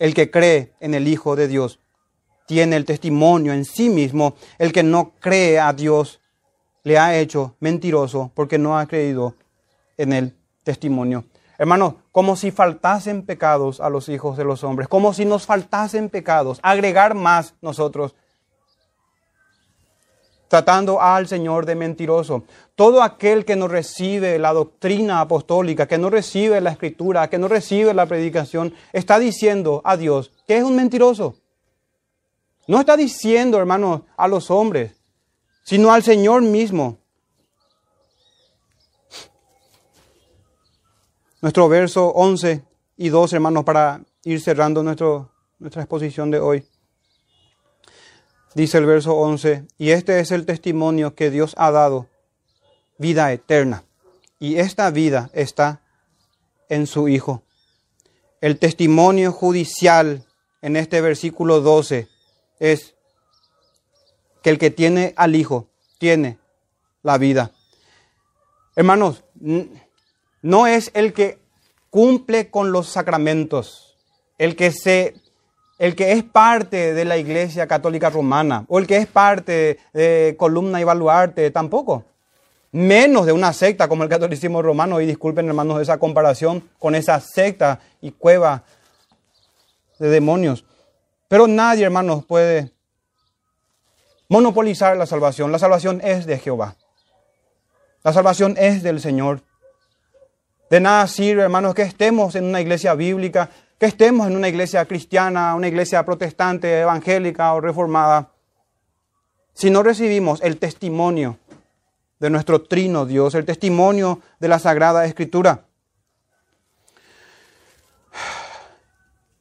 El 0.00 0.14
que 0.14 0.32
cree 0.32 0.72
en 0.80 0.94
el 0.94 1.06
Hijo 1.06 1.36
de 1.36 1.46
Dios 1.46 1.78
tiene 2.46 2.74
el 2.74 2.84
testimonio 2.84 3.52
en 3.52 3.64
sí 3.64 3.88
mismo. 3.88 4.34
El 4.58 4.72
que 4.72 4.82
no 4.82 5.12
cree 5.20 5.60
a 5.60 5.72
Dios 5.72 6.20
le 6.82 6.98
ha 6.98 7.16
hecho 7.16 7.54
mentiroso 7.60 8.32
porque 8.34 8.58
no 8.58 8.76
ha 8.76 8.86
creído 8.86 9.36
en 9.96 10.12
el 10.12 10.36
testimonio. 10.64 11.24
Hermanos, 11.56 11.94
como 12.10 12.34
si 12.34 12.50
faltasen 12.50 13.22
pecados 13.22 13.80
a 13.80 13.90
los 13.90 14.08
hijos 14.08 14.36
de 14.36 14.44
los 14.44 14.64
hombres, 14.64 14.88
como 14.88 15.14
si 15.14 15.24
nos 15.24 15.46
faltasen 15.46 16.08
pecados, 16.08 16.58
agregar 16.64 17.14
más 17.14 17.54
nosotros 17.60 18.16
tratando 20.50 21.00
al 21.00 21.28
Señor 21.28 21.64
de 21.64 21.76
mentiroso. 21.76 22.42
Todo 22.74 23.04
aquel 23.04 23.44
que 23.44 23.54
no 23.54 23.68
recibe 23.68 24.36
la 24.36 24.52
doctrina 24.52 25.20
apostólica, 25.20 25.86
que 25.86 25.96
no 25.96 26.10
recibe 26.10 26.60
la 26.60 26.72
escritura, 26.72 27.30
que 27.30 27.38
no 27.38 27.46
recibe 27.46 27.94
la 27.94 28.06
predicación, 28.06 28.74
está 28.92 29.20
diciendo 29.20 29.80
a 29.84 29.96
Dios 29.96 30.32
que 30.48 30.58
es 30.58 30.64
un 30.64 30.74
mentiroso. 30.74 31.36
No 32.66 32.80
está 32.80 32.96
diciendo, 32.96 33.58
hermanos, 33.58 34.00
a 34.16 34.26
los 34.26 34.50
hombres, 34.50 35.00
sino 35.62 35.92
al 35.92 36.02
Señor 36.02 36.42
mismo. 36.42 36.98
Nuestro 41.42 41.68
verso 41.68 42.08
11 42.08 42.64
y 42.96 43.08
12, 43.08 43.36
hermanos, 43.36 43.62
para 43.62 44.00
ir 44.24 44.40
cerrando 44.40 44.82
nuestra 44.82 45.82
exposición 45.82 46.32
de 46.32 46.40
hoy. 46.40 46.66
Dice 48.54 48.78
el 48.78 48.86
verso 48.86 49.14
11, 49.14 49.64
y 49.78 49.90
este 49.90 50.18
es 50.18 50.32
el 50.32 50.44
testimonio 50.44 51.14
que 51.14 51.30
Dios 51.30 51.54
ha 51.56 51.70
dado, 51.70 52.08
vida 52.98 53.32
eterna. 53.32 53.84
Y 54.40 54.56
esta 54.56 54.90
vida 54.90 55.30
está 55.32 55.82
en 56.68 56.86
su 56.86 57.08
Hijo. 57.08 57.42
El 58.40 58.58
testimonio 58.58 59.32
judicial 59.32 60.24
en 60.62 60.76
este 60.76 61.00
versículo 61.00 61.60
12 61.60 62.08
es 62.58 62.94
que 64.42 64.50
el 64.50 64.58
que 64.58 64.70
tiene 64.70 65.14
al 65.16 65.36
Hijo 65.36 65.68
tiene 65.98 66.38
la 67.02 67.18
vida. 67.18 67.52
Hermanos, 68.74 69.22
no 70.42 70.66
es 70.66 70.90
el 70.94 71.12
que 71.12 71.38
cumple 71.90 72.50
con 72.50 72.72
los 72.72 72.88
sacramentos, 72.88 73.96
el 74.38 74.56
que 74.56 74.72
se 74.72 75.19
el 75.80 75.96
que 75.96 76.12
es 76.12 76.22
parte 76.22 76.92
de 76.92 77.06
la 77.06 77.16
Iglesia 77.16 77.66
Católica 77.66 78.10
Romana 78.10 78.66
o 78.68 78.78
el 78.78 78.86
que 78.86 78.98
es 78.98 79.06
parte 79.06 79.78
de 79.94 80.36
Columna 80.38 80.78
y 80.78 80.84
Baluarte, 80.84 81.50
tampoco. 81.50 82.04
Menos 82.70 83.24
de 83.24 83.32
una 83.32 83.54
secta 83.54 83.88
como 83.88 84.02
el 84.02 84.10
catolicismo 84.10 84.60
romano, 84.60 85.00
y 85.00 85.06
disculpen 85.06 85.48
hermanos 85.48 85.80
esa 85.80 85.96
comparación 85.96 86.68
con 86.78 86.94
esa 86.94 87.18
secta 87.18 87.80
y 88.02 88.10
cueva 88.10 88.62
de 89.98 90.10
demonios. 90.10 90.66
Pero 91.28 91.46
nadie, 91.46 91.86
hermanos, 91.86 92.26
puede 92.26 92.70
monopolizar 94.28 94.98
la 94.98 95.06
salvación. 95.06 95.50
La 95.50 95.58
salvación 95.58 96.02
es 96.04 96.26
de 96.26 96.38
Jehová. 96.38 96.76
La 98.04 98.12
salvación 98.12 98.54
es 98.58 98.82
del 98.82 99.00
Señor. 99.00 99.40
De 100.68 100.78
nada 100.78 101.06
sirve, 101.06 101.42
hermanos, 101.42 101.74
que 101.74 101.82
estemos 101.82 102.34
en 102.34 102.44
una 102.44 102.60
iglesia 102.60 102.92
bíblica, 102.92 103.48
que 103.80 103.86
estemos 103.86 104.26
en 104.26 104.36
una 104.36 104.46
iglesia 104.46 104.84
cristiana, 104.84 105.54
una 105.54 105.66
iglesia 105.66 106.04
protestante, 106.04 106.80
evangélica 106.80 107.54
o 107.54 107.62
reformada, 107.62 108.28
si 109.54 109.70
no 109.70 109.82
recibimos 109.82 110.42
el 110.42 110.58
testimonio 110.58 111.38
de 112.18 112.28
nuestro 112.28 112.60
trino 112.60 113.06
Dios, 113.06 113.34
el 113.34 113.46
testimonio 113.46 114.20
de 114.38 114.48
la 114.48 114.58
Sagrada 114.58 115.06
Escritura. 115.06 115.64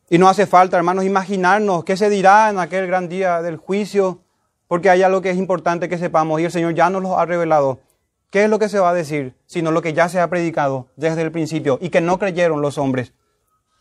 Y 0.09 0.17
no 0.17 0.29
hace 0.29 0.47
falta, 0.47 0.77
hermanos, 0.77 1.03
imaginarnos 1.03 1.83
qué 1.83 1.97
se 1.97 2.09
dirá 2.09 2.49
en 2.49 2.59
aquel 2.59 2.87
gran 2.87 3.09
día 3.09 3.41
del 3.41 3.57
juicio, 3.57 4.21
porque 4.69 4.89
hay 4.89 5.03
algo 5.03 5.21
que 5.21 5.31
es 5.31 5.37
importante 5.37 5.89
que 5.89 5.97
sepamos 5.97 6.39
y 6.39 6.45
el 6.45 6.51
Señor 6.51 6.73
ya 6.75 6.89
nos 6.89 7.01
lo 7.01 7.19
ha 7.19 7.25
revelado. 7.25 7.81
¿Qué 8.29 8.45
es 8.45 8.49
lo 8.49 8.57
que 8.57 8.69
se 8.69 8.79
va 8.79 8.91
a 8.91 8.93
decir? 8.93 9.35
Sino 9.47 9.71
lo 9.71 9.81
que 9.81 9.91
ya 9.91 10.07
se 10.07 10.21
ha 10.21 10.29
predicado 10.29 10.87
desde 10.95 11.23
el 11.23 11.31
principio 11.33 11.77
y 11.81 11.89
que 11.89 11.99
no 11.99 12.17
creyeron 12.17 12.61
los 12.61 12.77
hombres. 12.77 13.11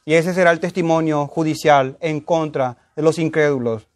Y 0.09 0.15
ese 0.15 0.33
será 0.33 0.53
el 0.53 0.59
testimonio 0.59 1.27
judicial 1.27 1.99
en 2.01 2.21
contra 2.21 2.79
de 2.97 3.03
los 3.03 3.19
incrédulos. 3.19 3.89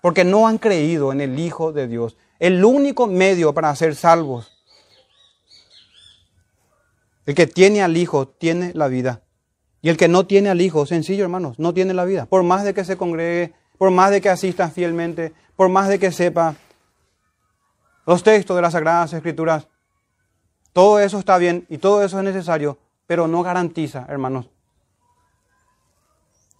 Porque 0.00 0.24
no 0.24 0.48
han 0.48 0.56
creído 0.56 1.12
en 1.12 1.20
el 1.20 1.38
Hijo 1.38 1.74
de 1.74 1.88
Dios, 1.88 2.16
el 2.38 2.64
único 2.64 3.06
medio 3.06 3.52
para 3.52 3.76
ser 3.76 3.96
salvos. 3.96 4.50
El 7.26 7.34
que 7.34 7.46
tiene 7.46 7.82
al 7.82 7.98
Hijo 7.98 8.28
tiene 8.28 8.72
la 8.72 8.88
vida. 8.88 9.20
Y 9.82 9.90
el 9.90 9.98
que 9.98 10.08
no 10.08 10.24
tiene 10.24 10.48
al 10.48 10.62
Hijo, 10.62 10.86
sencillo 10.86 11.24
hermanos, 11.24 11.58
no 11.58 11.74
tiene 11.74 11.92
la 11.92 12.06
vida. 12.06 12.24
Por 12.24 12.42
más 12.42 12.64
de 12.64 12.72
que 12.72 12.86
se 12.86 12.96
congregue, 12.96 13.52
por 13.76 13.90
más 13.90 14.12
de 14.12 14.22
que 14.22 14.30
asista 14.30 14.70
fielmente, 14.70 15.34
por 15.54 15.68
más 15.68 15.90
de 15.90 15.98
que 15.98 16.12
sepa 16.12 16.56
los 18.06 18.22
textos 18.22 18.56
de 18.56 18.62
las 18.62 18.72
Sagradas 18.72 19.12
Escrituras, 19.12 19.68
todo 20.72 20.98
eso 20.98 21.18
está 21.18 21.36
bien 21.36 21.66
y 21.68 21.76
todo 21.76 22.02
eso 22.02 22.16
es 22.16 22.24
necesario, 22.24 22.78
pero 23.06 23.28
no 23.28 23.42
garantiza, 23.42 24.06
hermanos, 24.08 24.48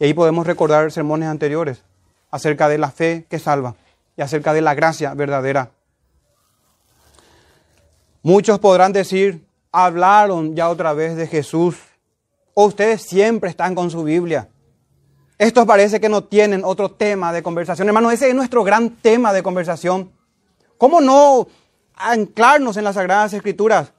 y 0.00 0.04
ahí 0.04 0.14
podemos 0.14 0.46
recordar 0.46 0.90
sermones 0.90 1.28
anteriores 1.28 1.82
acerca 2.30 2.70
de 2.70 2.78
la 2.78 2.90
fe 2.90 3.26
que 3.28 3.38
salva 3.38 3.76
y 4.16 4.22
acerca 4.22 4.54
de 4.54 4.62
la 4.62 4.74
gracia 4.74 5.12
verdadera. 5.12 5.72
Muchos 8.22 8.58
podrán 8.58 8.94
decir, 8.94 9.46
hablaron 9.70 10.56
ya 10.56 10.70
otra 10.70 10.94
vez 10.94 11.16
de 11.16 11.26
Jesús, 11.26 11.76
o 12.54 12.64
ustedes 12.64 13.02
siempre 13.02 13.50
están 13.50 13.74
con 13.74 13.90
su 13.90 14.02
Biblia. 14.02 14.48
Estos 15.36 15.66
parece 15.66 16.00
que 16.00 16.08
no 16.08 16.24
tienen 16.24 16.64
otro 16.64 16.90
tema 16.90 17.30
de 17.32 17.42
conversación. 17.42 17.86
Hermano, 17.86 18.10
ese 18.10 18.28
es 18.30 18.34
nuestro 18.34 18.64
gran 18.64 18.96
tema 18.96 19.34
de 19.34 19.42
conversación. 19.42 20.12
¿Cómo 20.78 21.02
no 21.02 21.46
anclarnos 21.94 22.78
en 22.78 22.84
las 22.84 22.94
Sagradas 22.94 23.34
Escrituras? 23.34 23.92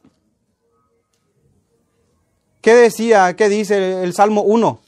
¿Qué 2.59 2.73
decía, 2.73 3.35
qué 3.35 3.49
dice 3.49 4.03
el 4.03 4.13
Salmo 4.13 4.41
1? 4.41 4.81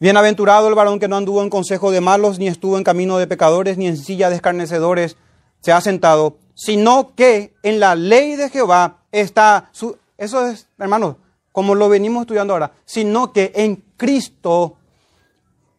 Bienaventurado 0.00 0.66
el 0.66 0.74
varón 0.74 0.98
que 0.98 1.08
no 1.08 1.18
anduvo 1.18 1.42
en 1.42 1.50
consejo 1.50 1.90
de 1.90 2.00
malos, 2.00 2.38
ni 2.38 2.48
estuvo 2.48 2.78
en 2.78 2.84
camino 2.84 3.18
de 3.18 3.26
pecadores, 3.26 3.76
ni 3.76 3.86
en 3.86 3.98
silla 3.98 4.30
de 4.30 4.36
escarnecedores 4.36 5.18
se 5.60 5.72
ha 5.72 5.80
sentado, 5.82 6.38
sino 6.54 7.14
que 7.14 7.52
en 7.62 7.80
la 7.80 7.94
ley 7.94 8.34
de 8.36 8.48
Jehová 8.48 9.02
está 9.12 9.68
su... 9.72 9.98
Eso 10.16 10.46
es, 10.46 10.68
hermanos, 10.78 11.16
como 11.52 11.74
lo 11.74 11.90
venimos 11.90 12.22
estudiando 12.22 12.54
ahora, 12.54 12.72
sino 12.86 13.30
que 13.34 13.52
en 13.54 13.84
Cristo 13.98 14.78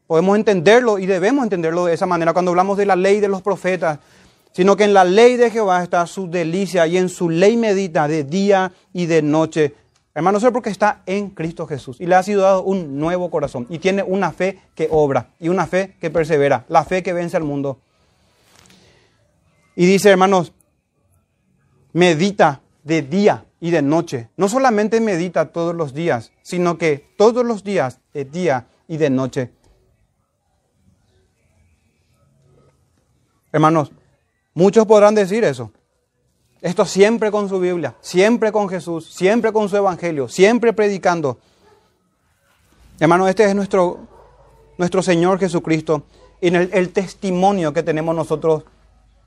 podemos 0.06 0.36
entenderlo 0.36 1.00
y 1.00 1.08
debemos 1.08 1.42
entenderlo 1.42 1.86
de 1.86 1.96
esa 1.96 2.06
manera 2.06 2.32
cuando 2.32 2.52
hablamos 2.52 2.78
de 2.78 2.86
la 2.86 2.96
ley 2.96 3.22
de 3.22 3.28
los 3.28 3.42
profetas, 3.42 3.98
sino 4.52 4.78
que 4.78 4.84
en 4.84 4.94
la 4.94 5.04
ley 5.04 5.36
de 5.36 5.50
Jehová 5.50 5.82
está 5.82 6.06
su 6.06 6.30
delicia 6.30 6.86
y 6.86 6.98
en 6.98 7.10
su 7.10 7.28
ley 7.28 7.58
medita 7.58 8.08
de 8.08 8.24
día 8.24 8.72
y 8.94 9.08
de 9.08 9.24
noche. 9.24 9.74
Hermano, 10.14 10.39
eso 10.39 10.47
es 10.47 10.53
porque 10.53 10.70
está 10.70 11.03
en 11.05 11.30
Cristo 11.30 11.66
Jesús 11.66 12.01
y 12.01 12.05
le 12.05 12.16
ha 12.16 12.24
sido 12.24 12.41
dado 12.41 12.64
un 12.64 12.99
nuevo 12.99 13.32
corazón 13.32 13.66
y 13.70 13.80
tiene 13.80 14.03
una 14.03 14.32
fe 14.32 14.59
que 14.76 14.89
obra 14.91 15.30
y 15.39 15.47
una 15.47 15.68
fe 15.68 15.95
que 16.01 16.09
persevera, 16.09 16.66
la 16.68 16.84
fe 16.84 17.01
que 17.01 17.14
vence 17.14 17.38
al 17.38 17.43
mundo. 17.43 17.80
Y 19.76 19.86
dice, 19.86 20.09
hermanos, 20.09 20.51
medita 21.93 22.62
de 22.84 23.01
día 23.01 23.45
y 23.62 23.72
de 23.72 23.82
noche. 23.82 24.30
No 24.36 24.49
solamente 24.49 24.99
medita 24.99 25.53
todos 25.53 25.74
los 25.74 25.93
días, 25.93 26.34
sino 26.41 26.78
que 26.78 27.14
todos 27.18 27.45
los 27.45 27.64
días, 27.64 27.99
de 28.14 28.26
día 28.26 28.68
y 28.89 28.97
de 28.97 29.09
noche. 29.09 29.51
Hermanos, 33.53 33.91
muchos 34.53 34.86
podrán 34.86 35.16
decir 35.16 35.45
eso. 35.45 35.72
Esto 36.62 36.86
siempre 36.86 37.32
con 37.32 37.49
su 37.49 37.59
Biblia, 37.59 37.95
siempre 38.01 38.51
con 38.51 38.70
Jesús, 38.70 39.12
siempre 39.12 39.51
con 39.51 39.68
su 39.68 39.78
Evangelio, 39.78 40.28
siempre 40.28 40.74
predicando. 40.74 41.39
Hermano, 42.99 43.28
este 43.28 43.45
es 43.45 43.55
nuestro, 43.55 44.01
nuestro 44.78 45.01
Señor 45.01 45.39
Jesucristo 45.39 46.03
y 46.39 46.53
el, 46.53 46.93
testimonio 46.93 47.74
que 47.74 47.82
tenemos 47.82 48.16
nosotros 48.16 48.64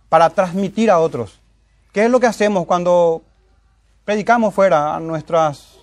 para 0.08 0.30
transmitir 0.30 0.92
a 0.92 1.00
otros. 1.00 1.40
¿Qué 1.92 2.04
es 2.04 2.10
lo 2.10 2.20
que 2.20 2.28
hacemos 2.28 2.66
cuando 2.66 3.22
predicamos 4.04 4.54
fuera 4.54 4.94
a 4.94 5.00
nuestras, 5.00 5.78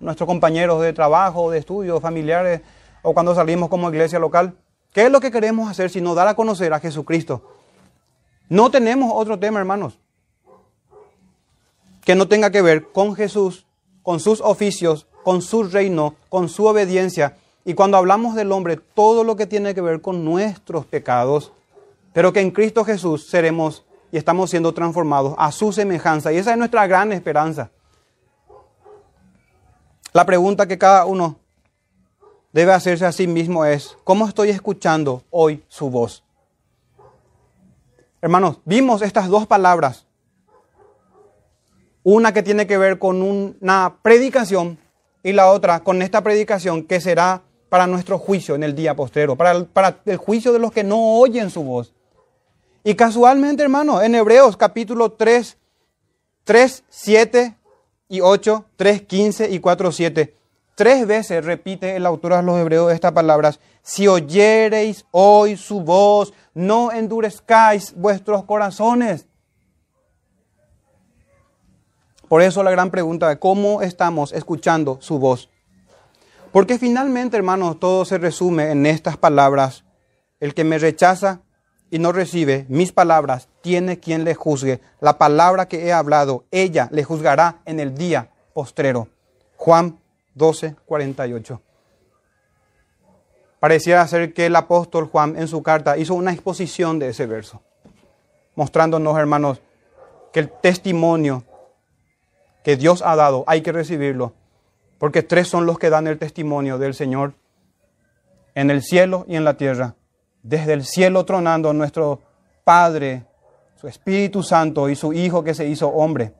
nuestros 0.00 0.26
compañeros 0.26 0.82
de 0.82 0.92
trabajo, 0.92 1.50
de 1.50 1.60
estudio, 1.60 1.98
familiares, 1.98 2.60
o 3.00 3.14
cuando 3.14 3.34
salimos 3.34 3.70
como 3.70 3.88
iglesia 3.88 4.18
local? 4.18 4.54
¿Qué 4.92 5.06
es 5.06 5.10
lo 5.10 5.20
que 5.20 5.30
queremos 5.30 5.70
hacer 5.70 5.88
sino 5.88 6.14
dar 6.14 6.28
a 6.28 6.34
conocer 6.34 6.74
a 6.74 6.80
Jesucristo? 6.80 7.56
No 8.50 8.70
tenemos 8.70 9.10
otro 9.14 9.38
tema, 9.38 9.60
hermanos. 9.60 9.98
Que 12.04 12.14
no 12.14 12.28
tenga 12.28 12.50
que 12.50 12.62
ver 12.62 12.90
con 12.92 13.14
Jesús, 13.14 13.66
con 14.02 14.20
sus 14.20 14.40
oficios, 14.40 15.06
con 15.22 15.42
su 15.42 15.64
reino, 15.64 16.14
con 16.28 16.48
su 16.48 16.66
obediencia. 16.66 17.36
Y 17.64 17.74
cuando 17.74 17.96
hablamos 17.96 18.34
del 18.34 18.52
hombre, 18.52 18.76
todo 18.76 19.24
lo 19.24 19.36
que 19.36 19.46
tiene 19.46 19.74
que 19.74 19.80
ver 19.80 20.00
con 20.00 20.24
nuestros 20.24 20.86
pecados, 20.86 21.52
pero 22.12 22.32
que 22.32 22.40
en 22.40 22.50
Cristo 22.50 22.84
Jesús 22.84 23.28
seremos 23.28 23.84
y 24.12 24.16
estamos 24.16 24.50
siendo 24.50 24.72
transformados 24.72 25.34
a 25.38 25.52
su 25.52 25.72
semejanza. 25.72 26.32
Y 26.32 26.38
esa 26.38 26.52
es 26.52 26.58
nuestra 26.58 26.86
gran 26.86 27.12
esperanza. 27.12 27.70
La 30.12 30.26
pregunta 30.26 30.66
que 30.66 30.78
cada 30.78 31.04
uno 31.04 31.36
debe 32.52 32.72
hacerse 32.72 33.06
a 33.06 33.12
sí 33.12 33.26
mismo 33.26 33.64
es, 33.64 33.96
¿cómo 34.02 34.26
estoy 34.26 34.50
escuchando 34.50 35.22
hoy 35.30 35.62
su 35.68 35.88
voz? 35.88 36.24
Hermanos, 38.20 38.58
vimos 38.64 39.02
estas 39.02 39.28
dos 39.28 39.46
palabras. 39.46 40.06
Una 42.02 42.32
que 42.32 42.42
tiene 42.42 42.66
que 42.66 42.78
ver 42.78 42.98
con 42.98 43.22
una 43.22 43.96
predicación 44.02 44.78
y 45.22 45.32
la 45.32 45.50
otra 45.50 45.80
con 45.80 46.02
esta 46.02 46.22
predicación 46.22 46.84
que 46.84 47.00
será 47.00 47.42
para 47.68 47.86
nuestro 47.86 48.18
juicio 48.18 48.54
en 48.54 48.62
el 48.62 48.74
día 48.74 48.96
postrero, 48.96 49.36
para 49.36 50.00
el, 50.04 50.16
juicio 50.16 50.52
de 50.52 50.58
los 50.58 50.72
que 50.72 50.82
no 50.82 51.18
oyen 51.18 51.50
su 51.50 51.62
voz. 51.62 51.92
Y 52.82 52.94
casualmente, 52.94 53.62
hermano, 53.62 54.02
en 54.02 54.14
Hebreos 54.14 54.56
capítulo 54.56 55.12
3, 55.12 55.56
3, 56.44 56.84
7 56.88 57.56
y 58.08 58.20
8, 58.20 58.64
3, 58.76 59.02
15 59.02 59.50
y 59.50 59.60
4, 59.60 59.92
7, 59.92 60.34
tres 60.74 61.06
veces 61.06 61.44
repite 61.44 61.94
el 61.94 62.06
autor 62.06 62.36
de 62.36 62.42
los 62.42 62.58
Hebreos 62.58 62.92
estas 62.92 63.12
palabras, 63.12 63.60
si 63.82 64.08
oyereis 64.08 65.04
hoy 65.10 65.58
su 65.58 65.82
voz, 65.82 66.32
no 66.54 66.90
endurezcáis 66.90 67.94
vuestros 67.94 68.44
corazones. 68.44 69.26
Por 72.30 72.42
eso 72.42 72.62
la 72.62 72.70
gran 72.70 72.92
pregunta 72.92 73.28
de 73.28 73.40
cómo 73.40 73.82
estamos 73.82 74.32
escuchando 74.32 74.98
su 75.00 75.18
voz. 75.18 75.50
Porque 76.52 76.78
finalmente, 76.78 77.36
hermanos, 77.36 77.80
todo 77.80 78.04
se 78.04 78.18
resume 78.18 78.70
en 78.70 78.86
estas 78.86 79.16
palabras. 79.16 79.82
El 80.38 80.54
que 80.54 80.62
me 80.62 80.78
rechaza 80.78 81.40
y 81.90 81.98
no 81.98 82.12
recibe 82.12 82.66
mis 82.68 82.92
palabras, 82.92 83.48
tiene 83.62 83.98
quien 83.98 84.22
le 84.22 84.36
juzgue. 84.36 84.80
La 85.00 85.18
palabra 85.18 85.66
que 85.66 85.84
he 85.84 85.92
hablado, 85.92 86.44
ella 86.52 86.88
le 86.92 87.02
juzgará 87.02 87.62
en 87.64 87.80
el 87.80 87.96
día 87.96 88.30
postrero. 88.54 89.08
Juan 89.56 89.98
12, 90.36 90.76
48. 90.86 91.60
Pareciera 93.58 94.06
ser 94.06 94.32
que 94.32 94.46
el 94.46 94.54
apóstol 94.54 95.08
Juan 95.08 95.36
en 95.36 95.48
su 95.48 95.64
carta 95.64 95.98
hizo 95.98 96.14
una 96.14 96.32
exposición 96.32 97.00
de 97.00 97.08
ese 97.08 97.26
verso, 97.26 97.60
mostrándonos, 98.54 99.18
hermanos, 99.18 99.60
que 100.32 100.38
el 100.38 100.48
testimonio 100.48 101.42
que 102.62 102.76
Dios 102.76 103.02
ha 103.04 103.16
dado 103.16 103.44
hay 103.46 103.62
que 103.62 103.72
recibirlo, 103.72 104.32
porque 104.98 105.22
tres 105.22 105.48
son 105.48 105.66
los 105.66 105.78
que 105.78 105.90
dan 105.90 106.06
el 106.06 106.18
testimonio 106.18 106.78
del 106.78 106.94
Señor 106.94 107.34
en 108.54 108.70
el 108.70 108.82
cielo 108.82 109.24
y 109.28 109.36
en 109.36 109.44
la 109.44 109.54
tierra 109.54 109.94
desde 110.42 110.72
el 110.72 110.84
cielo 110.84 111.24
tronando 111.24 111.72
nuestro 111.72 112.20
Padre, 112.64 113.24
su 113.76 113.88
Espíritu 113.88 114.42
Santo 114.42 114.88
y 114.88 114.96
su 114.96 115.12
Hijo 115.12 115.42
que 115.42 115.54
se 115.54 115.66
hizo 115.66 115.88
hombre. 115.88 116.34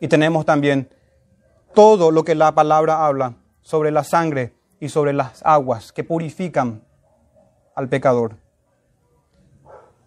Y 0.00 0.08
tenemos 0.08 0.44
también 0.44 0.88
todo 1.74 2.10
lo 2.10 2.24
que 2.24 2.34
la 2.34 2.52
palabra 2.52 3.06
habla 3.06 3.34
sobre 3.62 3.90
la 3.90 4.04
sangre 4.04 4.54
y 4.80 4.88
sobre 4.88 5.12
las 5.12 5.42
aguas 5.44 5.92
que 5.92 6.04
purifican 6.04 6.82
al 7.74 7.88
pecador. 7.88 8.36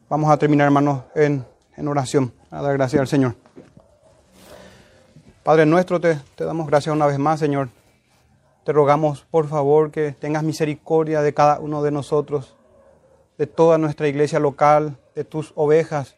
Vamos 0.09 0.31
a 0.31 0.37
terminar, 0.37 0.65
hermanos, 0.65 1.03
en, 1.15 1.45
en 1.75 1.87
oración, 1.87 2.33
a 2.49 2.61
dar 2.61 2.73
gracias 2.73 2.99
al 2.99 3.07
Señor. 3.07 3.35
Padre 5.49 5.65
nuestro, 5.65 5.99
te, 5.99 6.15
te 6.35 6.45
damos 6.45 6.67
gracias 6.67 6.93
una 6.93 7.07
vez 7.07 7.17
más, 7.17 7.39
Señor. 7.39 7.69
Te 8.63 8.71
rogamos, 8.71 9.25
por 9.31 9.47
favor, 9.47 9.89
que 9.89 10.11
tengas 10.11 10.43
misericordia 10.43 11.23
de 11.23 11.33
cada 11.33 11.59
uno 11.59 11.81
de 11.81 11.89
nosotros, 11.89 12.55
de 13.35 13.47
toda 13.47 13.79
nuestra 13.79 14.07
iglesia 14.07 14.39
local, 14.39 14.99
de 15.15 15.23
tus 15.23 15.51
ovejas, 15.55 16.15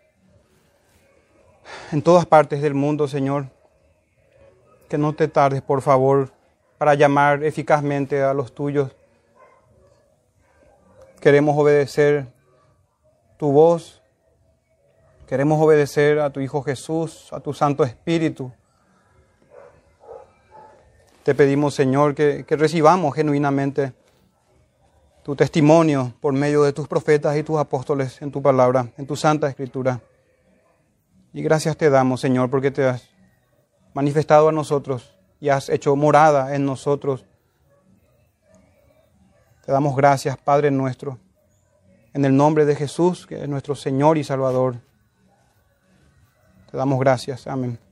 en 1.93 2.01
todas 2.01 2.25
partes 2.25 2.61
del 2.61 2.73
mundo, 2.73 3.07
Señor. 3.07 3.45
Que 4.89 4.97
no 4.97 5.13
te 5.13 5.29
tardes, 5.29 5.61
por 5.61 5.81
favor, 5.81 6.33
para 6.77 6.93
llamar 6.95 7.45
eficazmente 7.45 8.21
a 8.21 8.33
los 8.33 8.53
tuyos. 8.53 8.93
Queremos 11.21 11.57
obedecer 11.57 12.27
tu 13.37 13.49
voz. 13.53 14.01
Queremos 15.25 15.57
obedecer 15.61 16.19
a 16.19 16.31
tu 16.31 16.41
Hijo 16.41 16.61
Jesús, 16.63 17.31
a 17.31 17.39
tu 17.39 17.53
Santo 17.53 17.85
Espíritu. 17.85 18.51
Te 21.23 21.35
pedimos, 21.35 21.75
Señor, 21.75 22.15
que, 22.15 22.45
que 22.45 22.55
recibamos 22.55 23.13
genuinamente 23.13 23.93
tu 25.23 25.35
testimonio 25.35 26.13
por 26.19 26.33
medio 26.33 26.63
de 26.63 26.73
tus 26.73 26.87
profetas 26.87 27.37
y 27.37 27.43
tus 27.43 27.59
apóstoles 27.59 28.21
en 28.21 28.31
tu 28.31 28.41
palabra, 28.41 28.87
en 28.97 29.05
tu 29.05 29.15
santa 29.15 29.47
escritura. 29.47 30.01
Y 31.33 31.43
gracias 31.43 31.77
te 31.77 31.89
damos, 31.89 32.21
Señor, 32.21 32.49
porque 32.49 32.71
te 32.71 32.85
has 32.85 33.09
manifestado 33.93 34.49
a 34.49 34.51
nosotros 34.51 35.15
y 35.39 35.49
has 35.49 35.69
hecho 35.69 35.95
morada 35.95 36.55
en 36.55 36.65
nosotros. 36.65 37.25
Te 39.65 39.71
damos 39.71 39.95
gracias, 39.95 40.37
Padre 40.37 40.71
nuestro, 40.71 41.19
en 42.13 42.25
el 42.25 42.35
nombre 42.35 42.65
de 42.65 42.75
Jesús, 42.75 43.27
que 43.27 43.43
es 43.43 43.47
nuestro 43.47 43.75
Señor 43.75 44.17
y 44.17 44.23
Salvador. 44.23 44.77
Te 46.71 46.77
damos 46.77 46.99
gracias. 46.99 47.47
Amén. 47.47 47.90